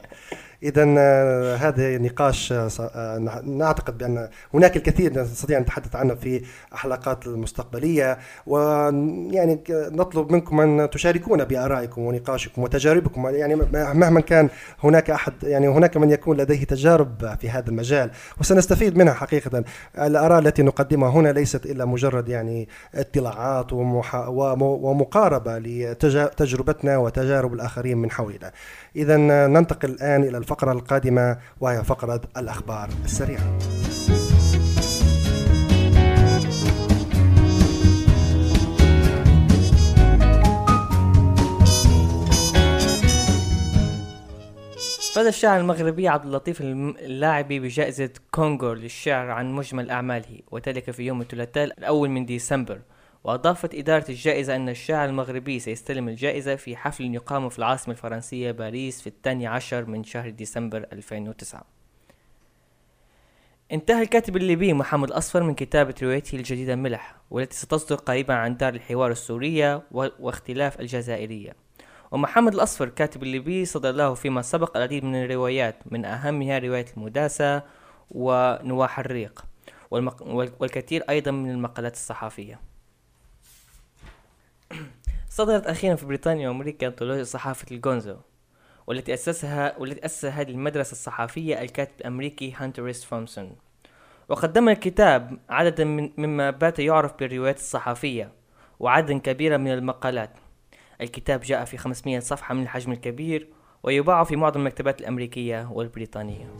اذا 0.62 0.84
هذا 1.56 1.98
نقاش 1.98 2.52
آه، 2.52 2.68
آه، 2.80 3.18
نع- 3.18 3.40
نعتقد 3.44 3.98
بأن 3.98 4.28
هناك 4.54 4.76
الكثير 4.76 5.20
نستطيع 5.20 5.56
أن 5.58 5.62
نتحدث 5.62 5.96
عنه 5.96 6.14
في 6.14 6.42
الحلقات 6.72 7.26
المستقبلية 7.26 8.18
ويعني 8.46 9.60
نطلب 9.70 10.32
منكم 10.32 10.60
أن 10.60 10.90
تشاركونا 10.90 11.44
بآرائكم 11.44 12.02
ونقاشكم 12.02 12.62
وتجاربكم. 12.62 13.26
يعني 13.26 13.54
مهما 13.94 14.20
كان 14.20 14.48
هناك 14.84 15.10
أحد 15.10 15.32
يعني 15.42 15.68
هناك 15.68 15.96
من 15.96 16.10
يكون 16.10 16.36
لديه 16.36 16.64
تجارب 16.64 17.36
في 17.40 17.50
هذا 17.50 17.68
المجال 17.68 18.10
وسنستفيد 18.40 18.96
منها 18.98 19.12
حقيقة. 19.14 19.64
الآراء 19.98 20.38
التي 20.38 20.62
نقدمها 20.62 21.10
هنا 21.10 21.28
ليست 21.28 21.66
إلا 21.66 21.84
مجرد 21.84 22.28
يعني 22.28 22.68
اطلاعات 22.94 23.72
ومقاربة 23.72 25.58
لتجربتنا 25.58 26.96
وتجارب 26.96 27.54
الآخرين 27.54 27.98
من 27.98 28.10
حولنا. 28.10 28.52
اذا 28.96 29.16
ننتقل 29.46 29.90
الآن 29.90 30.22
إلى 30.24 30.38
الفقرة 30.50 30.72
القادمة 30.72 31.38
وهي 31.60 31.84
فقرة 31.84 32.20
الأخبار 32.36 32.88
السريعة. 33.04 33.58
فاز 45.14 45.26
الشاعر 45.26 45.60
المغربي 45.60 46.08
عبد 46.08 46.24
اللطيف 46.24 46.60
اللاعبي 46.60 47.60
بجائزة 47.60 48.10
كونغور 48.30 48.74
للشعر 48.74 49.30
عن 49.30 49.52
مجمل 49.52 49.90
أعماله 49.90 50.40
وذلك 50.50 50.90
في 50.90 51.02
يوم 51.02 51.20
الثلاثاء 51.20 51.64
الأول 51.64 52.10
من 52.10 52.26
ديسمبر. 52.26 52.78
وأضافت 53.24 53.74
إدارة 53.74 54.04
الجائزة 54.08 54.56
أن 54.56 54.68
الشاعر 54.68 55.08
المغربي 55.08 55.58
سيستلم 55.58 56.08
الجائزة 56.08 56.56
في 56.56 56.76
حفل 56.76 57.14
يقام 57.14 57.48
في 57.48 57.58
العاصمة 57.58 57.94
الفرنسية 57.94 58.50
باريس 58.50 59.00
في 59.00 59.06
الثاني 59.06 59.46
عشر 59.46 59.84
من 59.86 60.04
شهر 60.04 60.30
ديسمبر 60.30 60.86
2009 60.92 61.64
انتهى 63.72 64.02
الكاتب 64.02 64.36
الليبي 64.36 64.72
محمد 64.72 65.08
الأصفر 65.08 65.42
من 65.42 65.54
كتابة 65.54 65.94
روايته 66.02 66.36
الجديدة 66.36 66.76
ملح 66.76 67.16
والتي 67.30 67.56
ستصدر 67.56 67.96
قريبا 67.96 68.34
عن 68.34 68.56
دار 68.56 68.74
الحوار 68.74 69.10
السورية 69.10 69.82
واختلاف 69.92 70.80
الجزائرية. 70.80 71.52
ومحمد 72.10 72.54
الأصفر 72.54 72.88
كاتب 72.88 73.22
الليبي 73.22 73.64
صدر 73.64 73.90
له 73.92 74.14
فيما 74.14 74.42
سبق 74.42 74.76
العديد 74.76 75.04
من 75.04 75.24
الروايات 75.24 75.76
من 75.86 76.04
أهمها 76.04 76.58
رواية 76.58 76.86
المداسة 76.96 77.62
ونواح 78.10 78.98
الريق 78.98 79.44
والمق... 79.90 80.22
وال- 80.22 80.52
والكثير 80.60 81.02
أيضا 81.08 81.30
من 81.30 81.50
المقالات 81.50 81.94
الصحفية. 81.94 82.60
صدرت 85.28 85.66
أخيرا 85.66 85.94
في 85.94 86.06
بريطانيا 86.06 86.48
وأمريكا 86.48 86.86
أنطولوجيا 86.86 87.24
صحافة 87.24 87.66
الجونزو 87.70 88.16
والتي 88.86 89.14
أسسها 89.14 89.78
والتي 89.78 90.04
أسس 90.04 90.24
هذه 90.24 90.50
المدرسة 90.50 90.92
الصحفية 90.92 91.62
الكاتب 91.62 91.92
الأمريكي 92.00 92.52
هانتر 92.56 92.92
تومسون 92.92 93.56
وقدم 94.30 94.68
الكتاب 94.68 95.38
عددا 95.48 95.84
مما 96.16 96.50
بات 96.50 96.78
يعرف 96.78 97.12
بالروايات 97.18 97.56
الصحفية 97.56 98.32
وعددا 98.80 99.18
كبيرا 99.18 99.56
من 99.56 99.72
المقالات. 99.72 100.30
الكتاب 101.00 101.40
جاء 101.40 101.64
في 101.64 101.76
500 101.76 102.20
صفحة 102.20 102.54
من 102.54 102.62
الحجم 102.62 102.92
الكبير 102.92 103.48
ويباع 103.82 104.24
في 104.24 104.36
معظم 104.36 104.60
المكتبات 104.60 105.00
الأمريكية 105.00 105.68
والبريطانية. 105.72 106.50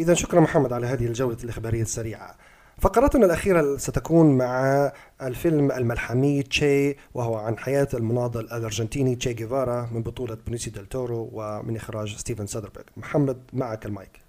إذا 0.00 0.14
شكرا 0.14 0.40
محمد 0.40 0.72
على 0.72 0.86
هذه 0.86 1.06
الجولة 1.06 1.36
الإخبارية 1.44 1.82
السريعة. 1.82 2.36
فقرتنا 2.78 3.26
الأخيرة 3.26 3.76
ستكون 3.76 4.38
مع 4.38 4.92
الفيلم 5.22 5.72
الملحمي 5.72 6.42
تشي 6.42 6.96
وهو 7.14 7.36
عن 7.36 7.58
حياة 7.58 7.88
المناضل 7.94 8.40
الأرجنتيني 8.40 9.16
تشي 9.16 9.32
جيفارا 9.32 9.88
من 9.92 10.02
بطولة 10.02 10.38
بينيسيو 10.46 10.70
ديل 10.70 10.86
تورو 10.86 11.30
ومن 11.32 11.76
إخراج 11.76 12.16
ستيفن 12.16 12.46
سادربرغ 12.46 12.84
محمد 12.96 13.42
معك 13.52 13.86
المايك. 13.86 14.20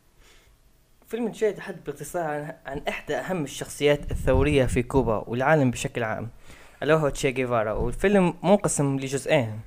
فيلم 1.07 1.31
تشي 1.31 1.45
يتحدث 1.45 1.79
باختصار 1.85 2.23
عن, 2.23 2.53
عن 2.65 2.81
إحدى 2.87 3.15
أهم 3.15 3.43
الشخصيات 3.43 4.11
الثورية 4.11 4.65
في 4.65 4.83
كوبا 4.83 5.23
والعالم 5.27 5.71
بشكل 5.71 6.03
عام 6.03 6.29
ألا 6.83 6.95
وهو 6.95 7.09
تشي 7.09 7.31
جيفارا 7.31 7.71
والفيلم 7.71 8.33
منقسم 8.43 8.99
لجزئين. 8.99 9.59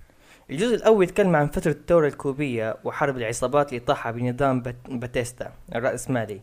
الجزء 0.51 0.75
الأول 0.75 1.05
يتكلم 1.05 1.37
عن 1.37 1.47
فترة 1.47 1.71
الثورة 1.71 2.07
الكوبية 2.07 2.77
وحرب 2.85 3.17
العصابات 3.17 3.69
اللي 3.69 3.81
أطاحت 3.81 4.13
بنظام 4.13 4.61
بات- 4.63 4.77
باتيستا 4.91 5.53
الرأسمالي 5.75 6.41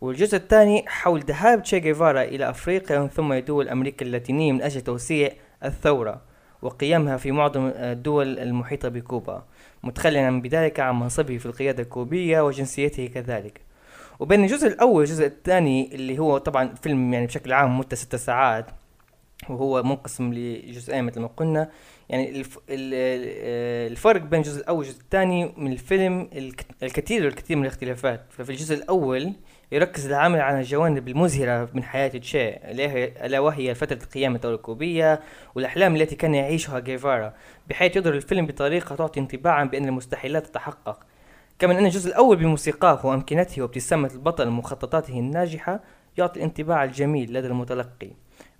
والجزء 0.00 0.36
الثاني 0.36 0.84
حول 0.88 1.20
ذهاب 1.20 1.62
تشي 1.62 1.80
جيفارا 1.80 2.22
إلى 2.22 2.50
أفريقيا 2.50 3.06
ثم 3.06 3.34
دول 3.34 3.68
أمريكا 3.68 4.06
اللاتينية 4.06 4.52
من 4.52 4.62
أجل 4.62 4.80
توسيع 4.80 5.30
الثورة 5.64 6.20
وقيامها 6.62 7.16
في 7.16 7.32
معظم 7.32 7.72
الدول 7.74 8.38
المحيطة 8.38 8.88
بكوبا. 8.88 9.44
متخليا 9.82 10.30
بذلك 10.30 10.80
عن 10.80 11.00
منصبه 11.00 11.38
في 11.38 11.46
القيادة 11.46 11.82
الكوبية 11.82 12.40
وجنسيته 12.46 13.06
كذلك. 13.06 13.60
وبين 14.20 14.42
الجزء 14.44 14.66
الأول 14.68 14.96
والجزء 14.96 15.26
الثاني 15.26 15.94
اللي 15.94 16.18
هو 16.18 16.38
طبعا 16.38 16.74
فيلم 16.82 17.12
يعني 17.14 17.26
بشكل 17.26 17.52
عام 17.52 17.78
مدة 17.78 17.96
ست 17.96 18.16
ساعات 18.16 18.66
وهو 19.48 19.82
منقسم 19.82 20.32
لجزئين 20.34 21.04
مثل 21.04 21.20
ما 21.20 21.26
قلنا 21.26 21.70
يعني 22.08 22.30
الف... 22.30 22.56
ال- 22.56 22.94
ال- 22.94 23.90
الفرق 23.92 24.20
بين 24.20 24.40
الجزء 24.40 24.60
الأول 24.60 24.78
والجزء 24.78 25.00
الثاني 25.00 25.54
من 25.56 25.72
الفيلم 25.72 26.28
الك- 26.32 26.66
الكثير 26.82 27.24
والكثير 27.24 27.56
من 27.56 27.62
الاختلافات. 27.62 28.24
ففي 28.30 28.50
الجزء 28.50 28.74
الأول 28.76 29.32
يركز 29.72 30.06
العمل 30.06 30.40
على 30.40 30.58
الجوانب 30.58 31.08
المزهرة 31.08 31.68
من 31.74 31.82
حياة 31.82 32.08
تشي 32.08 32.48
ألا 33.26 33.38
وهي 33.40 33.74
فترة 33.74 33.98
قيام 34.14 34.34
الدولة 34.34 34.54
الكوبية 34.56 35.20
والأحلام 35.54 35.96
التي 35.96 36.16
كان 36.16 36.34
يعيشها 36.34 36.78
جيفارا 36.78 37.34
بحيث 37.68 37.96
يظهر 37.96 38.14
الفيلم 38.14 38.46
بطريقة 38.46 38.96
تعطي 38.96 39.20
انطباعا 39.20 39.64
بأن 39.64 39.84
المستحيلات 39.88 40.46
تتحقق. 40.46 40.98
كما 41.58 41.78
أن 41.78 41.84
الجزء 41.84 42.08
الأول 42.08 42.36
بموسيقاه 42.36 43.06
وأمكنته 43.06 43.62
وابتسامة 43.62 44.10
البطل 44.14 44.48
ومخططاته 44.48 45.18
الناجحة 45.18 45.80
يعطي 46.18 46.38
الانطباع 46.40 46.84
الجميل 46.84 47.32
لدى 47.32 47.46
المتلقي. 47.46 48.10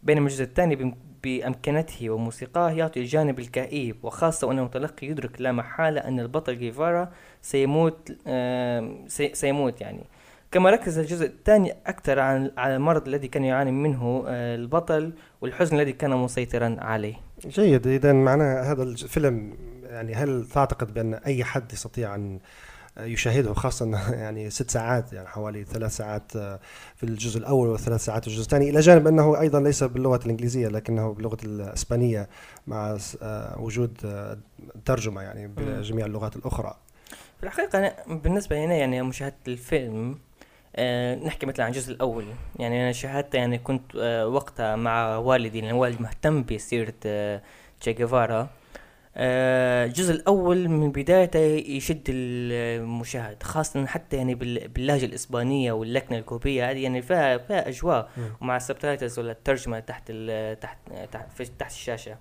بينما 0.02 0.26
الجزء 0.26 0.44
الثاني 0.44 0.94
بأمكنته 1.26 2.10
وموسيقاه 2.10 2.70
يعطي 2.70 3.00
الجانب 3.00 3.38
الكئيب 3.38 4.04
وخاصة 4.04 4.46
وأن 4.46 4.58
المتلقي 4.58 5.06
يدرك 5.06 5.40
لا 5.40 5.52
محالة 5.52 6.00
أن 6.00 6.20
البطل 6.20 6.58
جيفارا 6.58 7.12
سيموت 7.42 8.12
سيموت 9.32 9.80
يعني. 9.80 10.04
كما 10.52 10.70
ركز 10.70 10.98
الجزء 10.98 11.26
الثاني 11.26 11.74
أكثر 11.86 12.18
عن 12.18 12.50
على 12.56 12.76
المرض 12.76 13.08
الذي 13.08 13.28
كان 13.28 13.44
يعاني 13.44 13.70
منه 13.72 14.24
آه، 14.28 14.54
البطل 14.54 15.12
والحزن 15.40 15.76
الذي 15.76 15.92
كان 15.92 16.10
مسيطرا 16.10 16.76
عليه. 16.78 17.14
جيد. 17.46 17.86
إذا 17.86 18.12
معناها 18.12 18.72
هذا 18.72 18.82
الفيلم 18.82 19.56
يعني 19.82 20.14
هل 20.14 20.46
تعتقد 20.54 20.94
بأن 20.94 21.14
أي 21.14 21.44
حد 21.44 21.72
يستطيع 21.72 22.14
أن 22.14 22.38
يشاهده 23.00 23.54
خاصة 23.54 23.90
يعني 24.22 24.50
ست 24.50 24.70
ساعات 24.70 25.12
يعني 25.12 25.28
حوالي 25.28 25.64
ثلاث 25.64 25.96
ساعات 25.96 26.36
آه، 26.36 26.60
في 26.96 27.04
الجزء 27.04 27.38
الأول 27.38 27.68
وثلاث 27.68 28.04
ساعات 28.04 28.22
في 28.22 28.28
الجزء 28.28 28.42
الثاني 28.42 28.70
إلى 28.70 28.80
جانب 28.80 29.06
أنه 29.06 29.40
أيضا 29.40 29.60
ليس 29.60 29.84
باللغة 29.84 30.20
الإنجليزية 30.24 30.68
لكنه 30.68 31.12
باللغة 31.12 31.38
الإسبانية 31.44 32.28
مع 32.66 32.98
آه، 33.22 33.60
وجود 33.60 33.98
آه، 34.04 34.38
ترجمة 34.84 35.22
يعني 35.22 35.46
بجميع 35.46 36.06
اللغات 36.06 36.36
الأخرى. 36.36 36.74
في 37.40 37.46
الحقيقة 37.46 37.78
أنا 37.78 37.94
بالنسبة 38.06 38.66
لي 38.66 38.78
يعني 38.78 39.02
مشاهدة 39.02 39.34
الفيلم 39.48 40.18
آه 40.76 41.14
نحكي 41.14 41.46
مثلا 41.46 41.64
عن 41.64 41.70
الجزء 41.70 41.92
الأول. 41.92 42.24
يعني 42.58 42.82
أنا 42.82 42.92
شاهدته 42.92 43.36
يعني 43.36 43.58
كنت 43.58 43.96
آه 43.96 44.26
وقتها 44.26 44.76
مع 44.76 45.16
والدي 45.16 45.60
لأن 45.60 45.72
والدي 45.72 46.02
مهتم 46.02 46.42
بسيرة 46.42 46.94
آه 47.06 47.42
تشي 47.80 47.92
جيفارا 47.92 48.48
الجزء 49.16 50.14
الأول 50.14 50.68
من 50.68 50.92
بدايته 50.92 51.38
يشد 51.68 52.02
المشاهد 52.08 53.42
خاصة 53.42 53.86
حتى 53.86 54.16
يعني 54.16 54.34
بال- 54.34 54.68
باللهجة 54.68 55.04
الإسبانية 55.04 55.72
واللكنة 55.72 56.18
الكوبية 56.18 56.70
هذه 56.70 56.82
يعني 56.82 57.02
فيها 57.02 57.38
فيها 57.38 57.68
أجواء. 57.68 58.10
ومع 58.40 58.56
السبتايتلز 58.56 59.18
ولا 59.18 59.32
الترجمة 59.32 59.78
تحت 59.80 60.12
تحت 60.60 60.78
تحت, 61.12 61.42
تحت 61.58 61.70
الشاشة. 61.72 62.16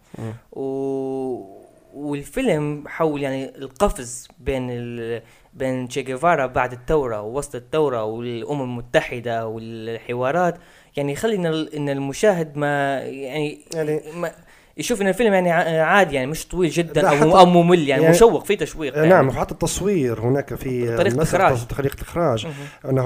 و 0.51 1.65
والفيلم 1.93 2.83
حول 2.87 3.21
يعني 3.21 3.57
القفز 3.57 4.27
بين 4.39 4.67
ال... 4.71 5.21
بين 5.53 5.87
تشي 5.87 6.01
جيفارا 6.01 6.45
بعد 6.45 6.71
الثورة 6.71 7.21
ووسط 7.21 7.55
الثورة 7.55 8.03
والأمم 8.03 8.61
المتحدة 8.61 9.47
والحوارات 9.47 10.57
يعني 10.97 11.11
يخلي 11.11 11.35
إن 11.77 11.89
المشاهد 11.89 12.57
ما 12.57 12.99
يعني 12.99 13.59
يعني 13.73 14.01
ما 14.15 14.31
يشوف 14.77 15.01
إن 15.01 15.07
الفيلم 15.07 15.33
يعني 15.33 15.51
عادي 15.79 16.15
يعني 16.15 16.27
مش 16.27 16.47
طويل 16.47 16.69
جدا 16.69 17.01
حتى- 17.09 17.21
أو 17.23 17.45
ممل 17.45 17.87
يعني, 17.87 18.03
يعني- 18.03 18.15
مشوق 18.15 18.45
فيه 18.45 18.57
تشويق 18.57 18.95
يعني. 18.95 19.07
نعم 19.09 19.27
وحتى 19.27 19.51
التصوير 19.51 20.19
هناك 20.19 20.55
في 20.55 20.95
الإخراج. 21.01 21.63
طريقة 21.65 21.95
الإخراج 21.95 22.45
مهم. 22.45 22.53
أنه 22.91 23.05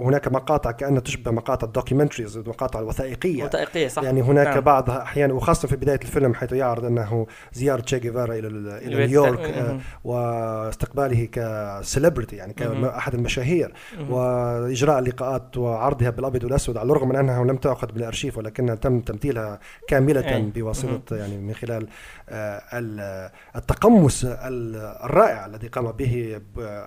هناك 0.00 0.28
مقاطع 0.28 0.70
كأنها 0.70 1.00
تشبه 1.00 1.30
مقاطع 1.30 1.66
ال 1.66 1.71
documentaries 1.71 2.36
المقاطع 2.36 2.80
الوثائقية 2.80 3.44
وثائقية 3.44 3.88
صح 3.88 4.02
يعني 4.02 4.22
هناك 4.22 4.46
نعم. 4.46 4.60
بعض 4.60 4.90
أحيانا 4.90 5.34
وخاصة 5.34 5.68
في 5.68 5.76
بداية 5.76 6.00
الفيلم 6.02 6.34
حيث 6.34 6.52
يعرض 6.52 6.84
أنه 6.84 7.26
زيارة 7.52 7.80
تشي 7.80 7.98
جيفارا 7.98 8.34
إلى 8.34 8.46
ال- 8.48 8.68
إلى 8.68 9.06
نيويورك. 9.06 9.40
آه،. 9.40 9.78
واستقباله 10.04 11.28
ك 11.32 11.42
celebrity 11.42 12.36
يعني. 12.36 12.52
كاحد 12.52 13.14
المشاهير. 13.14 13.72
وإجراء 14.10 14.98
اللقاءات 14.98 15.56
وعرضها 15.56 16.10
بالأبيض 16.10 16.44
والأسود 16.44 16.76
على 16.76 16.92
الرغم 16.92 17.08
من 17.08 17.16
أنها 17.16 17.44
لم 17.44 17.56
تؤخذ 17.56 17.92
بالأرشيف 17.92 18.38
ولكنها 18.38 18.74
تم 18.74 19.00
تمثيلها 19.00 19.60
كاملة 19.88 20.20
أي. 20.28 20.52
بواسطه 20.90 21.16
يعني 21.16 21.36
من 21.38 21.54
خلال 21.54 21.88
آه، 22.28 22.62
ال- 22.78 23.30
التقمص 23.56 24.24
ال- 24.24 24.76
الرائع 25.04 25.46
الذي 25.46 25.68
قام 25.68 25.92
به 25.92 26.40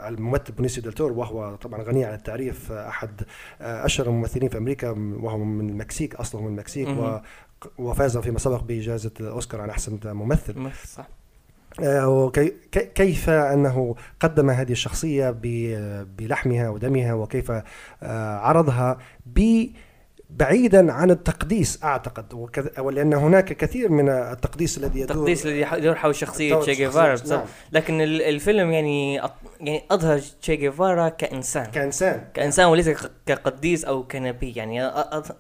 الممثل 0.08 0.54
بينيسيو 0.54 0.84
ديل 0.84 0.94
تورو 0.94 1.12
وهو 1.12 1.56
طبعا 1.56 1.82
غني 1.84 2.06
عن 2.06 2.14
التعريف 2.14 2.72
آه، 2.72 2.90
أحد 2.90 3.22
آه، 3.62 3.86
أشهر 3.86 4.08
الممثلين 4.08 4.50
في 4.50 4.58
أمريكا 4.58 4.90
وهو 5.22 5.38
من 5.38 5.70
المكسيك 5.70 6.16
أصله 6.16 6.42
من 6.42 6.48
المكسيك. 6.48 6.88
وفاز 7.78 8.18
فيما 8.18 8.40
سبق 8.40 8.64
بجائزة 8.64 9.12
الأوسكار 9.20 9.62
عن 9.62 9.70
أحسن 9.70 10.00
ممثل. 10.06 10.58
ممثل 10.60 10.88
صح. 10.88 11.08
كيف 12.96 13.30
أنه 13.30 13.96
قدم 14.20 14.50
هذه 14.50 14.72
الشخصية 14.72 15.30
ب- 15.32 16.08
بلحمها 16.18 16.70
ودمها 16.70 17.14
وكيف 17.14 17.52
عرضها 18.02 18.98
ب 19.26 19.66
بعيدا 20.36 20.92
عن 20.94 21.12
التقديس 21.12 21.80
أعتقد 21.84 22.34
وكذ- 22.34 22.80
ولأن 22.80 23.14
هناك 23.14 23.46
كثير 23.54 23.90
من 23.90 24.10
التقديس 24.10 24.78
الذي 24.78 25.00
يدور 25.00 25.16
التقديس 25.18 25.46
الذي 25.46 25.66
يدور 25.78 25.96
حول 25.96 26.16
شخصية 26.16 26.54
دور 26.54 26.62
تشي 26.62 26.72
جيفارا 26.74 27.16
نعم. 27.30 27.42
لكن 27.72 28.02
ال- 28.02 28.22
الفيلم 28.22 28.72
يعني 28.72 29.22
أط- 29.22 29.30
يعني 29.62 29.82
أظهر 29.92 30.20
تشي 30.42 30.56
جيفارا 30.56 31.10
كإنسان. 31.10 31.66
كإنسان. 31.66 32.22
كإنسان 32.34 32.66
وليس 32.66 32.90
كقديس 33.26 33.86
أو 33.86 34.04
كنبي. 34.04 34.54
يعني 34.56 34.88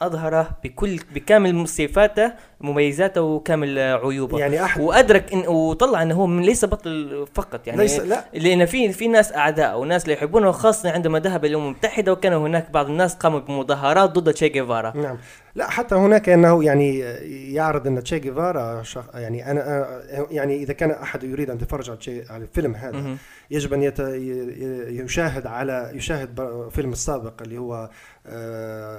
أظهره 0.01 0.49
بكل 0.63 0.99
بكامل 1.15 1.67
صفاته 1.67 2.31
مميزاته 2.61 3.21
وكامل 3.21 3.79
عيوبه. 3.79 4.39
يعني 4.39 4.63
احد 4.63 4.81
وأدرك 4.81 5.33
إن 5.33 5.47
وطلع 5.47 6.01
أنه 6.01 6.15
هو 6.15 6.27
ليس 6.27 6.65
بطل 6.65 7.25
فقط. 7.33 7.67
يعني 7.67 7.81
ليس 7.81 7.99
لا. 7.99 8.25
لأن 8.33 8.65
في 8.65 8.91
في 8.93 9.07
ناس 9.07 9.31
أعداء 9.33 9.79
وناس 9.79 10.07
لا 10.07 10.13
يحبونه 10.13 10.51
خاصة 10.51 10.91
عندما 10.91 11.19
ذهب 11.19 11.45
إلى 11.45 11.51
الأمم 11.51 11.65
المتحدة 11.65 12.11
وكان 12.11 12.33
هناك 12.33 12.71
بعض 12.71 12.85
الناس 12.85 13.15
قاموا 13.15 13.39
بمظاهرات 13.39 14.09
ضد 14.09 14.33
تشي 14.33 14.49
جيفارا 14.49 14.80
جيفارا 14.89 15.07
نعم 15.07 15.17
لا 15.55 15.69
حتى 15.69 15.95
هناك 15.95 16.29
أنه 16.29 16.63
يعني 16.63 16.99
يعرض 17.53 17.87
أن 17.87 18.03
تشي 18.03 18.19
جيفارا 18.19 18.83
شخ... 18.83 19.05
يعني 19.13 19.51
أنا 19.51 19.87
يعني 20.31 20.55
إذا 20.63 20.73
كان 20.73 20.91
أحد 20.91 21.23
يريد 21.23 21.49
أن 21.49 21.55
يتفرج 21.55 21.89
على 21.89 21.97
تشي 21.97 22.31
على 22.31 22.43
الفيلم 22.43 22.75
هذا 22.75 22.97
مهم. 22.97 23.17
يجب 23.51 23.73
أن 23.73 23.83
يت... 23.83 23.99
يشاهد 25.05 25.47
على 25.47 25.91
يشاهد 25.93 26.39
فيلم 26.71 26.91
السابق 26.91 27.41
اللي 27.41 27.57
هو 27.57 27.89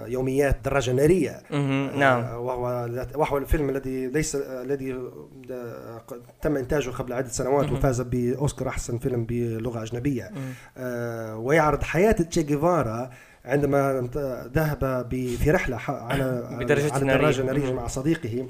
يوميات 0.06 0.56
دراجه 0.64 0.92
ناريه 0.92 1.42
مهم. 1.50 1.98
نعم 1.98 2.24
وهو 2.24 2.88
وهو 3.14 3.38
الفيلم 3.38 3.70
الذي 3.70 4.06
ليس 4.06 4.36
الذي 4.36 4.96
تم 6.42 6.56
إنتاجه 6.56 6.90
قبل 6.90 7.12
عدة 7.12 7.28
سنوات. 7.28 7.72
وفاز 7.72 8.00
بأوسكار 8.00 8.68
أحسن 8.68 8.98
فيلم 8.98 9.24
بلغة 9.24 9.82
أجنبية 9.82 10.30
مهم. 10.34 10.52
آه، 10.76 11.36
ويعرض 11.36 11.82
حياة 11.82 12.12
تشي 12.12 12.42
جيفارا 12.42 13.10
عندما 13.44 14.08
ذهب 14.54 15.06
في 15.38 15.50
رحلة 15.50 15.76
على 15.88 16.42
بدرجة 16.60 16.92
على 16.92 17.04
نارية. 17.06 17.20
دراجه 17.20 17.42
نارية 17.42 17.64
مهم. 17.66 17.76
مع 17.76 17.86
صديقه 17.86 18.48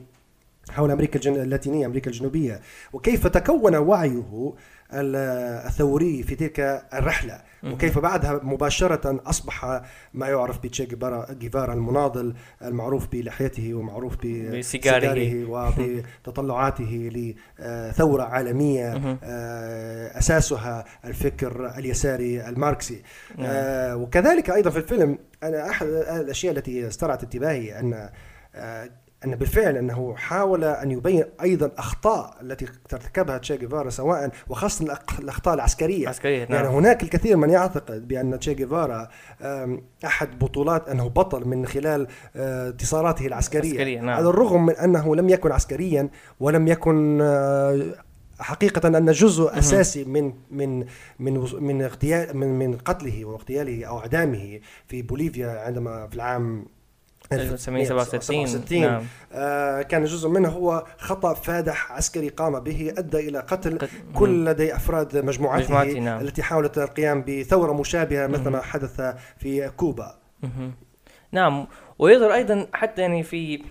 حول 0.70 0.90
أمريكا. 0.90 1.30
اللاتينية 1.30 1.86
أمريكا 1.86 2.10
الجنوبية 2.10 2.60
وكيف 2.92 3.26
تكون 3.26 3.76
وعيه 3.76 4.54
ال- 4.92 5.16
الثوري 5.66 6.22
في 6.22 6.34
تلك 6.34 6.60
الرحلة. 6.94 7.40
وكيف 7.64 7.98
بعدها 7.98 8.40
مباشرة 8.42 9.20
أصبح 9.26 9.82
ما 10.14 10.28
يعرف 10.28 10.58
بتشي 10.58 10.88
جيفارا 11.30 11.72
المناضل 11.74 12.34
المعروف 12.62 13.08
بلحيته 13.12 13.74
ومعروف 13.74 14.16
بسيجاره. 14.26 15.44
وبتطلعاته 15.48 17.10
لثورة 17.58 18.22
عالمية. 18.22 19.18
آه، 19.24 20.18
أساسها 20.18 20.84
الفكر 21.04 21.78
اليساري 21.78 22.48
الماركسي 22.48 23.02
نعم. 23.38 23.46
آه، 23.50 23.96
وكذلك 23.96 24.50
أيضا 24.50 24.70
في 24.70 24.76
الفيلم 24.78 25.18
أنا 25.42 25.70
أحد 25.70 25.86
الأشياء 25.86 26.56
التي 26.56 26.86
استرعت 26.88 27.22
انتباهي 27.22 27.78
أن 27.80 28.10
آه، 29.22 29.24
أن 29.24 29.34
بالفعل 29.36 29.76
أنه 29.76 30.14
حاول 30.16 30.64
أن 30.64 30.90
يبين 30.90 31.24
أيضا 31.42 31.70
اخطاء 31.78 32.36
التي 32.42 32.66
ترتكبها 32.88 33.38
تشي 33.38 33.56
جيفارا 33.56 33.90
سواء 33.90 34.30
وخاصة 34.48 34.86
الأق- 34.86 35.18
الأخطاء 35.18 35.54
العسكرية. 35.54 36.08
عسكرية 36.08 36.38
يعني 36.38 36.54
نعم 36.54 36.66
هناك 36.66 37.02
الكثير 37.02 37.36
من 37.36 37.50
يعتقد 37.50 38.08
بأن 38.08 38.38
تشي 38.38 38.54
جيفارا 38.54 39.08
أحد 40.04 40.38
بطولات 40.38 40.88
أنه 40.88 41.08
بطل 41.08 41.48
من 41.48 41.66
خلال 41.66 42.06
آه، 42.36 42.68
انتصاراته 42.68 43.26
العسكرية. 43.26 43.70
عسكرية، 43.70 44.00
نعم. 44.00 44.16
على 44.16 44.28
الرغم 44.28 44.66
من 44.66 44.74
أنه 44.76 45.16
لم 45.16 45.28
يكن 45.28 45.52
عسكريا 45.52 46.08
ولم 46.40 46.68
يكن 46.68 47.18
آه، 47.22 47.82
حقيقة 48.38 48.88
أن 48.88 49.12
جزء 49.12 49.58
أساسي 49.58 50.04
من 50.04 50.32
من 50.50 50.84
من 51.18 51.46
من 51.60 51.82
اغتيال 51.82 52.36
من 52.36 52.58
من 52.58 52.76
قتله 52.76 53.24
واغتياله 53.24 53.84
أو 53.84 53.98
إعدامه 53.98 54.60
في 54.86 55.02
بوليفيا 55.02 55.48
عندما 55.66 56.06
في 56.08 56.14
العام 56.14 56.66
1967 57.34 58.80
نعم. 58.82 59.02
آه، 59.32 59.82
كان 59.82 60.04
جزء 60.04 60.28
منه 60.28 60.48
هو 60.48 60.84
خطأ 60.98 61.34
فادح 61.34 61.92
عسكري 61.92 62.28
قام 62.28 62.60
به 62.60 62.94
أدى 62.98 63.28
إلى 63.28 63.38
قتل 63.38 63.78
قد- 63.78 63.88
كل 64.14 64.44
لدي 64.44 64.76
أفراد 64.76 65.16
مجموعته 65.24 65.82
نعم. 65.98 66.20
التي 66.20 66.42
حاولت 66.42 66.78
القيام 66.78 67.24
بثورة 67.28 67.72
مشابهة 67.72 68.26
مثل 68.26 68.48
ما 68.48 68.60
حدث 68.62 69.00
في 69.38 69.68
كوبا. 69.76 70.14
نعم. 71.32 71.66
ويظهر 71.98 72.34
أيضا 72.34 72.66
حتى 72.74 73.02
يعني 73.02 73.22
في 73.22 73.62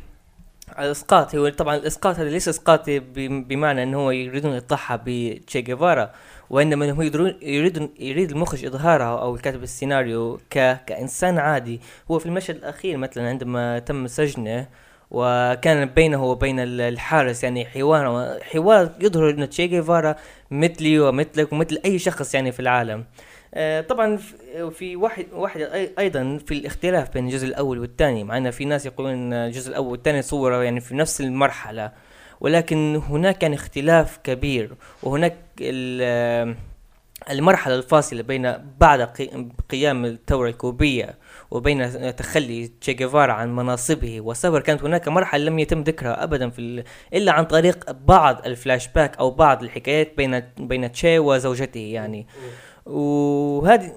الإسقاط 0.79 1.35
هو 1.35 1.49
طبعا 1.49 1.75
الإسقاط 1.75 2.15
هذا 2.15 2.29
ليس 2.29 2.47
إسقاط 2.47 2.85
بمعنى 3.15 3.83
إنه 3.83 3.97
هو 3.97 4.11
يريدون 4.11 4.51
الاطاحه 4.51 4.99
بتشي 5.05 5.61
جيفارا 5.61 6.11
وإنما 6.51 6.91
هو 6.91 7.01
يدرون 7.01 7.35
يريد 7.41 7.89
يريد 7.99 8.31
المخرج 8.31 8.65
إظهارها 8.65 9.21
أو 9.21 9.35
كاتب 9.37 9.63
السيناريو 9.63 10.39
ك 10.49 10.77
كإنسان 10.85 11.37
عادي. 11.37 11.81
هو 12.11 12.19
في 12.19 12.25
المشهد 12.25 12.55
الأخير 12.55 12.97
مثلا 12.97 13.29
عندما 13.29 13.79
تم 13.79 14.07
سجنه 14.07 14.67
وكان 15.11 15.85
بينه 15.85 16.23
وبين 16.25 16.59
ال- 16.59 16.81
الحارس 16.81 17.43
يعني 17.43 17.65
حوار 17.65 18.37
حوار 18.41 18.89
يظهر 18.99 19.29
ان 19.29 19.49
تشي 19.49 19.67
جيفارا 19.67 20.15
مثلي 20.51 20.99
ومثلك 20.99 21.53
ومثل 21.53 21.79
أي 21.85 21.99
شخص 21.99 22.35
يعني 22.35 22.51
في 22.51 22.59
العالم. 22.59 23.05
آه، 23.53 23.81
طبعا 23.81 24.17
في- 24.71 24.95
واحد 24.95 25.25
واحد 25.33 25.61
أيضا 25.99 26.39
في 26.47 26.53
الاختلاف 26.53 27.13
بين 27.13 27.25
الجزء 27.27 27.47
الأول 27.47 27.79
والثاني 27.79 28.23
مع 28.23 28.37
إن 28.37 28.51
في 28.51 28.65
ناس 28.65 28.85
يقولون 28.85 29.33
الجزء 29.33 29.69
الأول 29.69 29.91
والثاني 29.91 30.21
صوروا 30.21 30.63
يعني 30.63 30.79
في 30.79 30.95
نفس 30.95 31.21
المرحلة. 31.21 31.91
ولكن 32.41 33.01
هناك 33.09 33.37
كان 33.37 33.53
اختلاف 33.53 34.17
كبير 34.23 34.73
وهناك 35.03 35.35
ال- 35.61 36.55
المرحلة 37.31 37.75
الفاصلة 37.75 38.21
بين 38.21 38.53
بعد 38.79 39.01
قي- 39.01 39.47
قيام 39.69 40.05
الثورة 40.05 40.49
الكوبية 40.49 41.17
وبين 41.51 42.15
تخلي 42.15 42.67
تشي 42.81 42.93
جيفارا 42.93 43.33
عن 43.33 43.55
مناصبه 43.55 44.21
وصبر 44.21 44.59
كانت 44.61 44.83
هناك 44.83 45.07
مرحلة 45.07 45.43
لم 45.43 45.59
يتم 45.59 45.81
ذكرها 45.81 46.23
ابدا 46.23 46.49
في 46.49 46.83
إلا 47.13 47.31
عن 47.31 47.45
طريق 47.45 47.91
بعض 47.91 48.45
الفلاش 48.45 48.87
باك 48.87 49.17
أو 49.17 49.31
بعض 49.31 49.63
الحكايات 49.63 50.17
بين 50.17 50.39
بين 50.59 50.91
تشي 50.91 51.19
وزوجته 51.19 51.79
يعني. 51.79 52.27
وهذه 52.85 53.91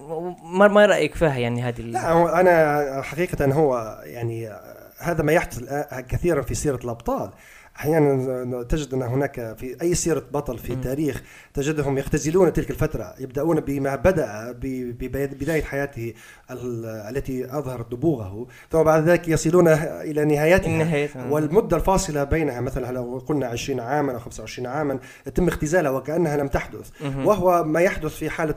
ما 0.45 0.87
رأيك 0.87 1.15
فيها 1.15 1.37
يعني 1.39 1.63
هذه 1.63 1.81
لا 1.81 2.13
هو 2.13 2.29
أنا 2.29 3.03
حقيقة 3.03 3.45
هو 3.53 4.01
يعني 4.05 4.51
هذا 4.99 5.23
ما 5.23 5.33
يحدث 5.33 5.61
كثيرا 6.09 6.43
في 6.43 6.55
سيرة 6.55 6.81
الأبطال. 6.85 7.31
أحيانا 7.77 8.63
تجد 8.63 8.95
أن 8.95 9.03
هناك 9.03 9.57
في 9.59 9.77
أي 9.83 9.95
سيرة 9.95 10.23
بطل 10.33 10.59
في 10.59 10.73
التاريخ 10.73 11.23
تجدهم 11.55 11.99
يختزلون 11.99 12.53
تلك 12.53 12.71
الفترة 12.71 13.15
يبدأون 13.19 13.61
بما 13.61 13.97
بدأ 13.97 14.53
ببدايه 14.59 15.63
حياته 15.63 16.15
ال- 16.51 16.87
التي 17.17 17.59
أظهرت 17.59 17.93
نبوغه 17.93 18.47
ثم 18.71 18.83
بعد 18.83 19.09
ذلك 19.09 19.29
يصلون 19.29 19.69
إلى 19.69 20.25
نهايتها. 20.25 20.67
النهاية 20.67 21.11
والمدة 21.31 21.77
الفاصلة 21.77 22.25
بينها 22.25 22.61
مثلا 22.61 22.93
لو 22.93 23.19
قلنا 23.27 23.47
20 23.47 23.81
عاما 23.81 24.13
أو 24.15 24.19
25 24.19 24.67
عاما 24.67 24.99
يتم 25.27 25.49
اختزالها 25.49 25.91
وكأنها 25.91 26.37
لم 26.37 26.49
تحدث. 26.49 26.91
وهو 27.25 27.65
ما 27.65 27.81
يحدث 27.81 28.11
في 28.15 28.31
حالة 28.31 28.55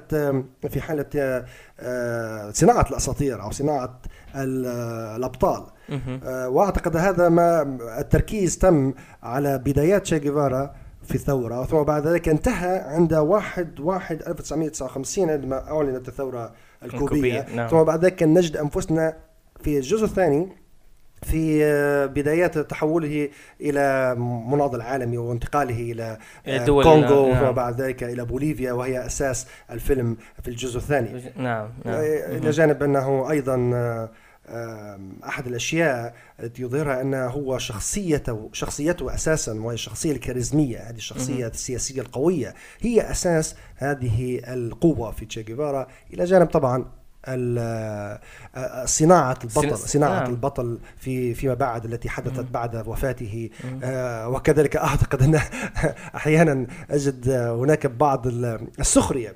في 0.70 0.82
حالة 0.82 1.46
آه، 1.80 2.52
صناعة 2.52 2.86
الأساطير 2.90 3.42
أو 3.42 3.52
صناعة 4.34 4.44
ال- 4.44 4.66
الأبطال 5.18 5.64
مهم. 5.90 6.20
آه، 6.24 6.50
وأعتقد 6.50 6.98
هذا 6.98 7.30
ما 7.30 7.78
التركيز 8.00 8.58
تم 8.58 8.94
على 9.24 9.58
بدايات 9.58 10.06
شي 10.06 10.20
جيفارا 10.20 10.76
في 11.04 11.16
الثورة 11.16 11.66
ثم 11.66 11.84
بعد 11.84 12.08
ذلك 12.08 12.30
انتهى 12.30 12.78
عند 12.80 13.14
واحد 13.14 13.80
واحد 13.80 14.22
1959 14.28 15.30
عندما 15.30 15.72
أعلنت 15.72 16.08
الثورة 16.08 16.52
الكوبية 16.84 17.40
الكوبية، 17.40 17.56
نعم. 17.56 17.68
ثم 17.68 17.84
بعد 17.84 18.06
ذلك 18.06 18.24
نجد 18.24 18.58
أنفسنا 18.58 19.14
في 19.64 19.78
الجزء 19.78 20.04
الثاني 20.06 20.48
في 21.24 21.66
آه، 21.66 22.06
بدايات 22.06 22.58
تحوله 22.58 23.30
إلى 23.62 24.16
مناضل 24.48 24.82
عالمي 24.82 25.18
وانتقاله 25.18 25.92
إلى 25.92 26.18
آه، 26.48 26.66
دول- 26.66 26.84
كونغو 26.84 27.32
نعم. 27.32 27.44
وثم 27.44 27.52
بعد 27.52 27.82
ذلك 27.82 28.04
إلى 28.04 28.26
بوليفيا 28.26 28.72
وهي 28.72 29.06
أساس 29.06 29.48
الفيلم 29.72 30.18
في 30.42 30.48
الجزء 30.48 30.78
الثاني 30.78 31.10
نعم 31.36 31.70
نعم 31.86 31.96
آه، 31.96 32.38
إلى 32.38 32.50
جانب 32.50 32.84
أنه 32.84 33.32
أيضا 33.32 33.58
أحد 35.28 35.48
الأشياء 35.48 36.14
التي 36.40 36.62
يظهرها 36.62 37.02
انه 37.02 37.26
هو 37.28 37.58
شخصيته 37.58 38.50
شخصيته 38.54 39.14
أساسا 39.16 39.54
وهي 39.54 39.74
الشخصية 39.74 40.12
الكاريزمية 40.12 40.78
هذه 40.78 40.96
الشخصية. 40.96 41.48
السياسية 41.48 42.02
القوية 42.02 42.54
هي 42.82 43.12
أساس 43.12 43.56
هذه 43.76 44.40
القوة 44.54 45.12
في 45.12 45.26
تشي 45.26 45.44
جيفارا 45.44 45.88
إلى 46.14 46.24
جانب 46.26 46.48
طبعا 46.48 46.86
صناعة 48.86 49.38
البطل 49.44 49.78
صناعة 49.78 50.20
نعم. 50.20 50.30
البطل 50.32 50.78
في 50.98 51.34
فيما 51.34 51.54
بعد 51.54 51.86
التي 51.86 52.10
حدثت. 52.10 52.46
بعد 52.52 52.88
وفاته. 52.88 53.50
آه، 53.84 54.30
وكذلك 54.30 54.76
أعتقد 54.78 55.22
أن 55.24 55.36
أحيانا 56.16 56.68
أجد 56.92 57.30
هناك 57.30 57.88
بعض 57.88 58.28
ال- 58.28 58.68
السخرية. 58.80 59.34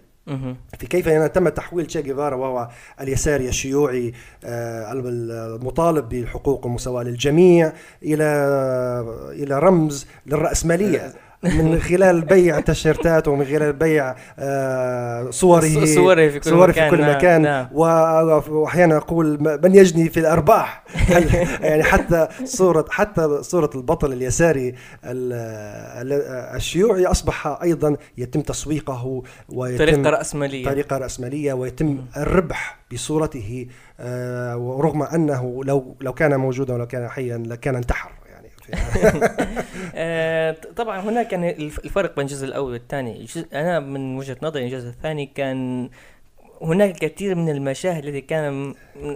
في 0.80 0.88
كيف 0.90 1.08
يعني 1.08 1.30
تم 1.30 1.50
تحويل 1.50 1.86
تشي 1.86 2.02
جيفارا 2.02 2.36
وهو 2.36 2.70
اليساري 3.02 3.50
الشيوعي 3.50 4.14
آه، 4.46 4.92
المطالب 4.94 6.10
بالحقوق 6.10 6.66
والمساواة 6.66 7.04
للجميع 7.04 7.74
إلى 8.04 8.24
إلى 9.32 9.60
رمز 9.60 10.08
للرأسمالية 10.26 11.14
من 11.44 11.80
خلال 11.90 12.22
بيع 12.22 12.60
تيشيرتات 12.60 13.28
ومن 13.28 13.46
خلال 13.46 13.74
بيع 13.74 14.16
آه، 14.40 15.30
صوره 15.30 15.86
صوره 15.86 16.28
في 16.30 16.40
كل 16.40 16.50
صوره 16.50 16.72
مكان 16.72 16.90
في 16.90 16.96
كل 16.96 17.02
نعم، 17.02 17.16
مكان. 17.16 17.42
نعم. 17.42 17.68
وأحيانا 17.74 18.98
أقول 18.98 19.60
من 19.64 19.76
يجني 19.76 20.10
في 20.10 20.20
الأرباح؟ 20.20 20.84
يعني 21.62 21.84
حتى 21.84 22.28
صورة 22.44 22.86
حتى 22.90 23.38
صورة 23.44 23.70
البطل 23.76 24.14
اليساري 24.14 24.70
ال- 24.70 24.76
ال- 26.12 26.56
الشيوعي 26.56 27.06
أصبح 27.06 27.48
أيضا 27.64 27.96
يتم 28.18 28.42
تسويقه 28.42 29.24
ويتم 29.50 29.78
طريقة 29.86 30.10
رأسمالية. 30.10 30.66
طريقة 30.66 30.98
رأسمالية 30.98 31.54
ويتم 31.54 31.98
الربح 32.18 32.78
بصورته 32.94 33.68
آه، 34.00 34.58
ورغم 34.58 35.04
أنه 35.04 35.62
لو 35.64 35.96
لو 36.02 36.14
كان 36.14 36.36
موجودا 36.40 36.74
ولو 36.74 36.88
كان 36.88 37.08
حيا 37.10 37.38
لكان 37.38 37.76
انتحر. 37.76 38.12
يعني 39.94 40.58
طبعا 40.76 41.00
هناك 41.00 41.32
يعني 41.34 41.52
الف- 41.58 41.80
الفرق 41.86 42.16
بين 42.16 42.26
الجزء 42.26 42.48
الأول 42.48 42.72
والثاني. 42.72 43.26
أنا 43.54 43.80
من 43.80 44.18
وجهة 44.18 44.38
نظري 44.42 44.66
الجزء 44.66 44.88
الثاني 44.90 45.26
كان 45.26 45.90
هناك 46.62 46.92
كثير 46.98 47.36
من 47.36 47.50
المشاهد 47.50 48.06
التي 48.06 48.22
كان 48.22 48.74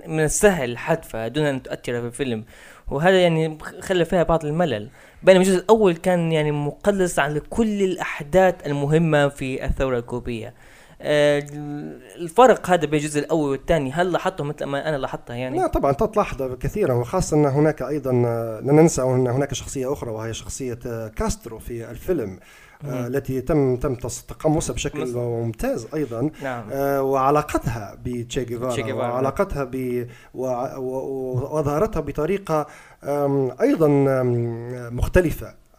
من 0.08 0.20
السهل 0.24 0.78
حذفها 0.78 1.28
دون 1.28 1.46
أن 1.46 1.64
تؤثر 1.64 2.02
في 2.02 2.06
الفيلم. 2.08 2.46
وهذا 2.92 3.22
يعني 3.22 3.58
خلى 3.82 4.06
فيها 4.06 4.24
بعض 4.24 4.46
الملل. 4.46 4.90
بينما 5.24 5.42
الجزء 5.44 5.58
الأول 5.60 5.96
كان 5.96 6.32
يعني 6.32 6.52
مقلص 6.52 7.20
على 7.20 7.40
كل 7.40 7.84
الأحداث 7.84 8.56
المهمة 8.68 9.28
في 9.28 9.66
الثورة 9.66 9.98
الكوبية. 10.00 10.54
الفرق 11.02 12.70
هذا 12.70 12.86
بين 12.86 13.00
الجزء 13.00 13.20
الأول 13.20 13.50
والثاني 13.52 13.92
هل 13.92 14.12
لاحظته 14.12 14.44
مثل 14.44 14.66
ما 14.66 14.90
أنا 14.90 14.98
لاحظتها 14.98 15.36
يعني 15.36 15.58
لا 15.60 15.68
طبعا 15.68 15.92
تلاحظ 15.92 16.44
كثيرا 16.60 16.94
وخاصة 16.94 17.38
أن 17.38 17.46
هناك 17.46 17.82
أيضا 17.82 18.12
آه، 18.26 18.60
لا 18.60 18.74
ننسى 18.74 19.02
أن 19.02 19.28
هناك 19.28 19.54
شخصية 19.54 19.94
أخرى 19.94 20.12
وهي 20.12 20.34
شخصية 20.34 20.80
آه، 20.88 21.08
كاسترو 21.08 21.60
في 21.60 21.92
الفيلم 21.92 22.40
آه،. 22.86 23.08
التي 23.08 23.42
تم 23.42 23.76
تم 23.76 23.96
تقمصها 23.96 24.74
بشكل 24.74 25.02
مصر. 25.04 25.20
ممتاز 25.20 25.88
أيضا 25.94 26.30
نعم 26.44 26.64
آه، 26.72 27.02
وعلاقتها 27.02 27.98
بتشي 28.04 28.46
تشي 28.46 28.82
جيفارا. 28.84 28.94
وعلاقتها 29.14 29.64
ب 29.64 30.08
و- 30.34 30.48
و- 30.78 31.58
وظهرتها 31.58 32.00
بطريقة 32.00 32.68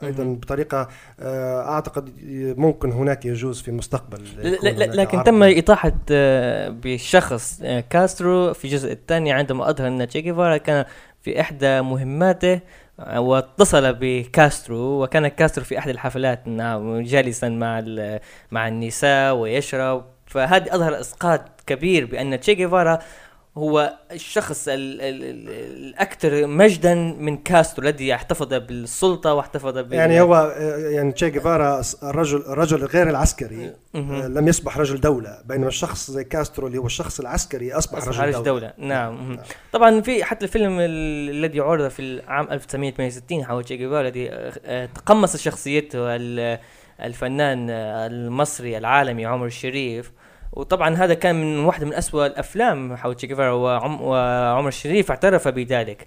أيضا. 0.03 0.25
بطريقة 0.25 0.89
آه، 1.21 1.61
أعتقد 1.61 2.13
ممكن 2.59 2.93
هناك 2.93 3.25
يجوز 3.25 3.63
في 3.63 3.69
المستقبل 3.69 4.25
لكن. 4.63 5.25
تم 5.25 5.43
إطاحة 5.43 5.93
آه، 6.11 6.69
بشخص 6.69 7.61
آه، 7.63 7.81
كاسترو 7.81 8.53
في 8.53 8.65
الجزء 8.65 8.93
الثاني 8.93 9.33
عندما 9.33 9.71
أظهر 9.71 9.89
أن 9.89 10.09
تشي 10.09 10.21
جيفارا 10.21 10.57
كان 10.57 10.85
في 11.23 11.41
إحدى 11.41 11.83
مهماته 11.83 12.61
واتصل 13.17 13.93
بكاسترو 13.93 15.03
وكان 15.03 15.29
كاسترو 15.29 15.65
في 15.65 15.79
أحد 15.79 15.91
الحفلات 15.91 16.49
نعم 16.49 17.01
جالسا 17.03 17.49
مع 17.49 17.85
مع 18.51 18.69
النساء 18.69 19.35
ويشرب 19.35 20.05
فهذه 20.27 20.75
أظهر 20.75 21.01
إسقاط 21.01 21.41
كبير 21.67 22.07
بأن 22.07 22.41
تشي 22.41 22.55
جيفارا 22.55 22.99
هو 23.59 23.97
الشخص 24.13 24.69
ال 24.69 25.01
ال 25.01 25.25
ال 25.25 25.49
الأكثر 25.89 26.47
مجدا 26.47 26.95
من 26.95 27.37
كاسترو 27.37 27.89
الذي 27.89 28.15
احتفظ 28.15 28.55
بالسلطة 28.55 29.35
واحتفظ 29.35 29.79
بال 29.79 29.93
يعني 29.93 30.21
هو 30.21 30.55
يعني 30.91 31.13
تشي 31.13 31.31
جيفارا 31.31 31.83
الرجل 32.03 32.39
الرجل 32.39 32.85
غير 32.85 33.11
العسكري. 33.11 33.73
آه، 33.95 34.27
لم 34.29 34.49
يصبح 34.49 34.79
رجل 34.79 35.01
دولة 35.01 35.39
بينما 35.45 35.69
الشخص 35.69 36.11
زي 36.11 36.25
كاسترو 36.25 36.67
اللي 36.67 36.79
هو 36.79 36.87
الشخص 36.87 37.21
العسكري 37.21 37.73
أصبح, 37.73 37.99
أصبح 37.99 38.09
رجل, 38.09 38.21
رجل 38.29 38.33
دولة, 38.33 38.45
دولة 38.45 38.73
نعم 38.89 39.15
مهم. 39.15 39.39
طبعا 39.73 40.01
في 40.01 40.25
حتى 40.25 40.45
الفيلم 40.45 40.79
ال- 40.81 41.31
الذي 41.31 41.61
عرض 41.61 41.89
في 41.89 42.01
العام 42.01 42.49
1968 42.53 43.45
حول 43.45 43.65
تشي 43.65 43.77
جيفارا 43.77 44.01
الذي 44.01 44.29
آه، 44.31 44.87
تقمص 44.87 45.37
شخصيته 45.37 46.17
ال- 46.17 46.59
الفنان 47.03 47.71
آه، 47.71 48.07
المصري 48.07 48.79
العالمي 48.79 49.27
عمر 49.27 49.47
الشريف 49.47 50.13
وطبعا 50.57 50.95
هذا 50.95 51.15
كان 51.15 51.35
من 51.35 51.65
واحدة 51.65 51.87
من 51.87 51.95
أسوأ 51.95 52.27
الأفلام 52.27 52.97
حول 52.97 53.15
تشي 53.15 53.27
جيفارا 53.27 53.53
وعم 53.53 54.03
وعمر 54.03 54.69
الشريف 54.69 55.11
اعترف 55.11 55.49
بذلك. 55.49 56.07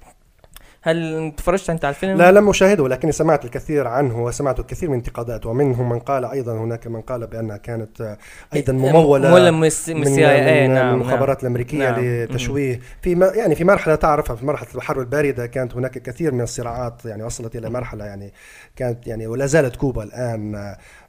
هل 0.81 1.31
تفرجت 1.37 1.69
أنت 1.69 1.85
على 1.85 1.95
الفيلم؟ 1.95 2.17
لا 2.17 2.31
لم 2.31 2.49
أشاهده 2.49 2.87
لكني 2.87 3.11
سمعت 3.11 3.45
الكثير 3.45 3.87
عنه 3.87 4.23
وسمعت 4.23 4.59
الكثير 4.59 4.89
من 4.89 4.95
انتقادات 4.95 5.45
ومنهم 5.45 5.89
من 5.89 5.99
قال 5.99 6.25
أيضا 6.25 6.53
هناك 6.53 6.87
من 6.87 7.01
قال 7.01 7.27
بأنها 7.27 7.57
كانت 7.57 8.01
آه، 8.01 8.17
أيضا 8.53 8.73
ممولة 8.73 9.27
ممولة 9.27 9.51
من 9.51 9.67
الس- 9.67 9.89
من 9.89 9.95
من, 9.95 10.01
السي 10.07 10.27
اي 10.29 10.61
اي 10.61 10.67
من 10.67 10.73
نعم 10.73 10.93
المخابرات 10.93 11.41
الأمريكية 11.43 11.77
نعم. 11.91 11.99
لتشويه. 12.05 12.79
في 13.01 13.15
ما 13.15 13.25
يعني 13.27 13.55
في 13.55 13.63
مرحلة 13.63 13.95
تعرفها 13.95 14.35
في 14.35 14.45
مرحلة 14.45 14.67
الحرب 14.75 14.99
الباردة 14.99 15.45
كانت 15.45 15.75
هناك 15.75 15.91
كثير 15.97 16.31
من 16.33 16.41
الصراعات 16.41 17.05
يعني 17.05 17.23
وصلت 17.23 17.55
إلى 17.55 17.69
مرحلة 17.69 18.05
يعني 18.05 18.33
كانت 18.75 19.07
يعني 19.07 19.27
ولا 19.27 19.45
زالت 19.45 19.75
كوبا 19.75 20.03
الآن 20.03 20.55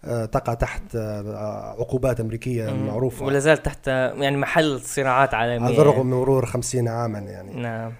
آه، 0.04 0.24
تقع 0.24 0.54
تحت 0.54 0.82
آه، 0.96 1.74
عقوبات 1.80 2.20
أمريكية 2.20 2.64
مهم. 2.66 2.86
معروفة. 2.86 3.24
ولا 3.26 3.38
زال 3.38 3.62
تحت 3.62 3.86
يعني 3.86 4.36
محل 4.36 4.80
صراعات 4.80 5.34
عالمية. 5.34 5.66
على 5.66 5.78
الرغم 5.78 6.06
من 6.06 6.12
مرور 6.16 6.46
خمسين 6.46 6.88
عاما 6.88 7.18
يعني. 7.18 7.62
نعم. 7.62 7.92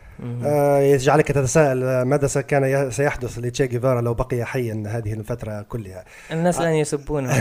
يجعلك 0.80 1.28
تتساءل 1.28 1.82
آه، 1.82 2.04
ماذا 2.04 2.40
كان 2.40 2.90
سيحدث 2.90 3.38
لتشي 3.38 3.66
جيفارا 3.66 4.00
لو 4.00 4.14
بقي 4.14 4.44
حيا 4.44 4.84
هذه 4.86 5.12
الفترة 5.12 5.62
كلها. 5.62 6.04
الناس 6.32 6.60
الآن 6.60 6.74
يسبونه. 6.74 7.32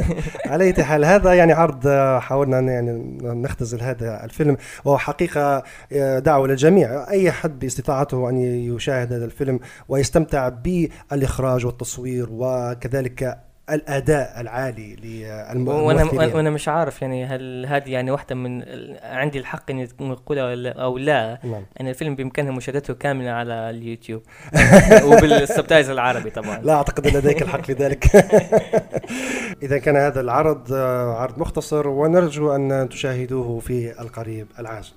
على 0.50 0.64
أي 0.64 0.84
حال 0.84 1.04
هذا 1.04 1.34
يعني 1.34 1.52
عرض 1.52 1.86
آه، 1.86 2.18
حاولنا 2.18 2.58
أن 2.58 2.68
يعني 2.68 3.18
نختزل 3.22 3.80
هذا 3.80 4.24
الفيلم. 4.24 4.56
وهو 4.84 4.98
حقيقة 4.98 5.62
آه، 5.92 6.18
دعوة 6.18 6.48
للجميع. 6.48 7.10
أي 7.10 7.32
حد 7.32 7.58
باستطاعته 7.58 8.28
أن 8.30 8.36
يشاهد 8.74 9.12
هذا 9.12 9.24
الفيلم 9.24 9.60
ويستمتع 9.88 10.48
بالإخراج 10.48 11.66
والتصوير 11.66 12.28
وكذلك 12.30 13.45
الأداء 13.70 14.40
العالي 14.40 14.96
للممثلين. 14.96 16.34
وأنا 16.34 16.50
مش 16.50 16.68
عارف 16.68 17.02
يعني 17.02 17.24
هل 17.24 17.66
هذه 17.66 17.90
يعني 17.90 18.10
واحدة 18.10 18.34
من 18.34 18.62
عندي 19.02 19.38
الحق 19.38 19.70
إني 19.70 19.88
نقولها 20.00 20.44
ولا- 20.44 20.82
أو 20.82 20.98
لا. 20.98 21.38
نعم. 21.44 21.62
أن 21.80 21.88
الفيلم 21.88 22.14
بإمكانها 22.14 22.52
مشاهدته 22.52 22.94
كاملة 22.94 23.30
على 23.30 23.52
اليوتيوب. 23.70 24.22
وبالسبتايز 25.08 25.90
العربي 25.90 26.30
طبعا. 26.30 26.58
لا 26.58 26.72
أعتقد 26.74 27.06
أن 27.06 27.16
لديك 27.16 27.42
الحق 27.42 27.60
في 27.64 27.72
ذلك. 27.72 28.06
إذا 29.62 29.78
كان 29.78 29.96
هذا 29.96 30.20
العرض 30.20 30.72
آه، 30.72 31.14
عرض 31.14 31.38
مختصر 31.38 31.88
ونرجو 31.88 32.54
أن 32.54 32.88
تشاهدوه 32.90 33.60
في 33.60 34.00
القريب 34.00 34.46
العاجل. 34.58 34.92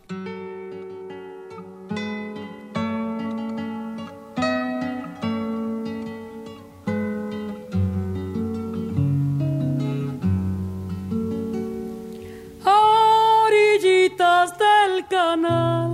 Orillitas 14.20 14.54
del 14.58 15.08
canal. 15.08 15.90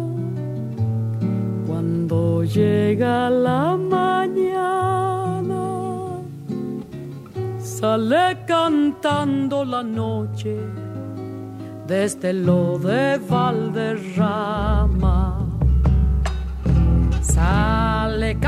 Cuando 1.67 2.43
llega 2.43 3.29
la 3.29 3.75
mañana, 3.75 5.63
sale 7.59 8.37
cantando 8.47 9.63
la 9.65 9.83
noche 9.83 10.57
desde 11.87 12.33
lo 12.33 12.79
de 12.79 13.19
Valderrama. 13.29 14.65
Sale 17.21 18.39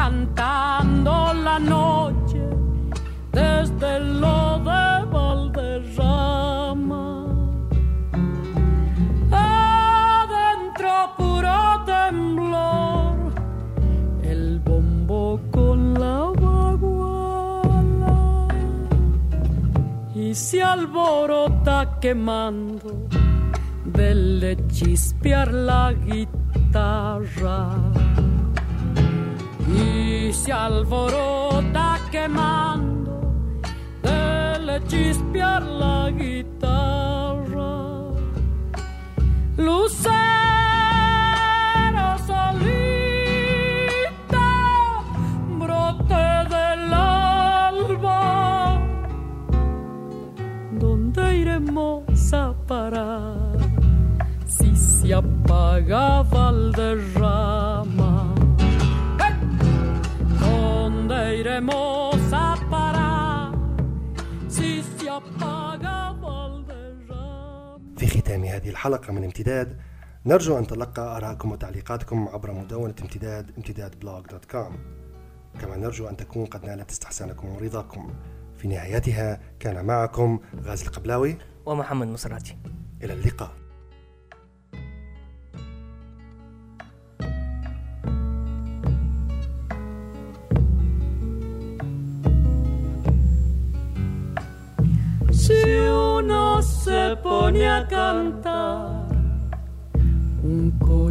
se 20.37 20.61
alborota 20.61 21.97
quemando 21.99 23.07
del 23.83 24.67
chispear 24.67 25.51
la 25.51 25.91
guitarra 25.91 27.69
y 29.67 30.31
se 30.31 30.51
alborota 30.53 31.99
quemando 32.11 33.33
del 34.03 34.83
chispear 34.85 35.63
la 35.63 36.11
guitarra. 36.11 37.71
Lucero 39.57 40.56
¡Eh! 59.25 59.33
¿Dónde 60.41 61.19
iremos 61.39 62.21
a 62.33 62.55
parar 62.71 63.51
si 64.55 64.69
se 64.83 65.09
apaga 65.09 65.97
Balderrama? 66.21 67.79
في 67.97 68.07
ختام 68.07 68.43
هذه 68.43 68.69
الحلقة 68.69 69.13
من 69.13 69.23
امتداد 69.23 69.77
نرجو 70.25 70.57
أن 70.57 70.67
تلقى 70.67 71.17
آراءكم 71.17 71.51
وتعليقاتكم 71.51 72.27
عبر 72.27 72.51
مدونة 72.51 72.95
امتداد 73.01 73.51
امتداد 73.57 73.99
blog 73.99 74.25
dot 74.25 74.45
com 74.45 74.77
كما 75.61 75.77
نرجو 75.77 76.07
أن 76.07 76.17
تكون 76.17 76.45
قد 76.45 76.65
نالت 76.65 76.89
استحسانكم 76.89 77.49
ورضاكم. 77.49 78.13
في 78.57 78.67
نهايتها 78.67 79.39
كان 79.59 79.85
معكم 79.85 80.39
غازي 80.65 80.85
القبلاوي 80.85 81.37
ومحمد 81.65 82.07
مصراتي 82.07 82.57
إلى 83.03 83.13
اللقاء. 83.13 83.51
Si 95.47 95.63
uno 95.87 96.61
se 96.61 97.15
pone 97.23 97.65
a 97.65 97.87
cantar 97.87 99.07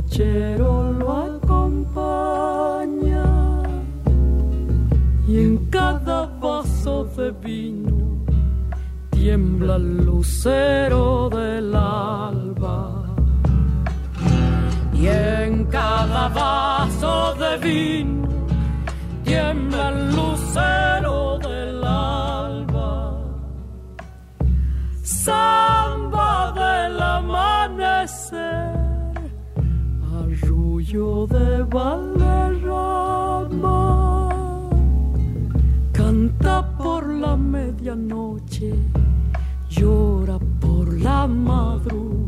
nochero 0.06 0.92
lo 0.92 1.12
acompaña 1.36 2.42
y 5.26 5.38
en 5.38 5.66
cada 5.70 6.26
vaso 6.40 7.04
de 7.16 7.30
vino 7.32 8.24
tiembla 9.10 9.76
el 9.76 10.04
lucero 10.04 11.28
del 11.30 11.74
alba. 11.74 13.04
Y 14.94 15.08
en 15.08 15.64
cada 15.66 16.28
vaso 16.28 17.34
de 17.34 17.58
vino 17.58 18.28
tiembla 19.24 19.88
el 19.88 20.14
lucero 20.14 20.95
arrullo 30.96 31.26
de 31.26 31.62
Valderrama, 31.64 32.30
canta 35.92 36.76
por 36.78 37.06
la 37.08 37.36
medianoche, 37.36 38.74
llora 39.68 40.38
por 40.60 40.92
la 40.94 41.26
madrugada. 41.26 42.24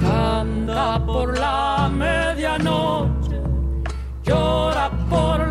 Canta 0.00 1.04
por 1.04 1.38
la 1.38 1.90
medianoche, 1.92 3.40
llora 4.24 4.90
por 5.08 5.45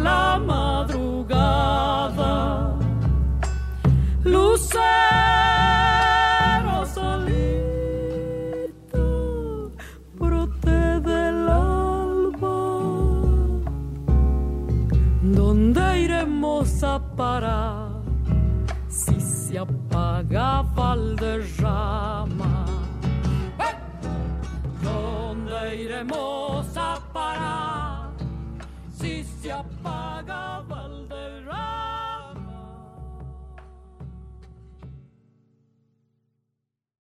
gafal 20.35 21.15
de 21.15 21.33
rama. 21.61 22.65
¡Eh! 23.67 23.75
¿Dónde 24.83 25.75
iremos? 25.83 26.54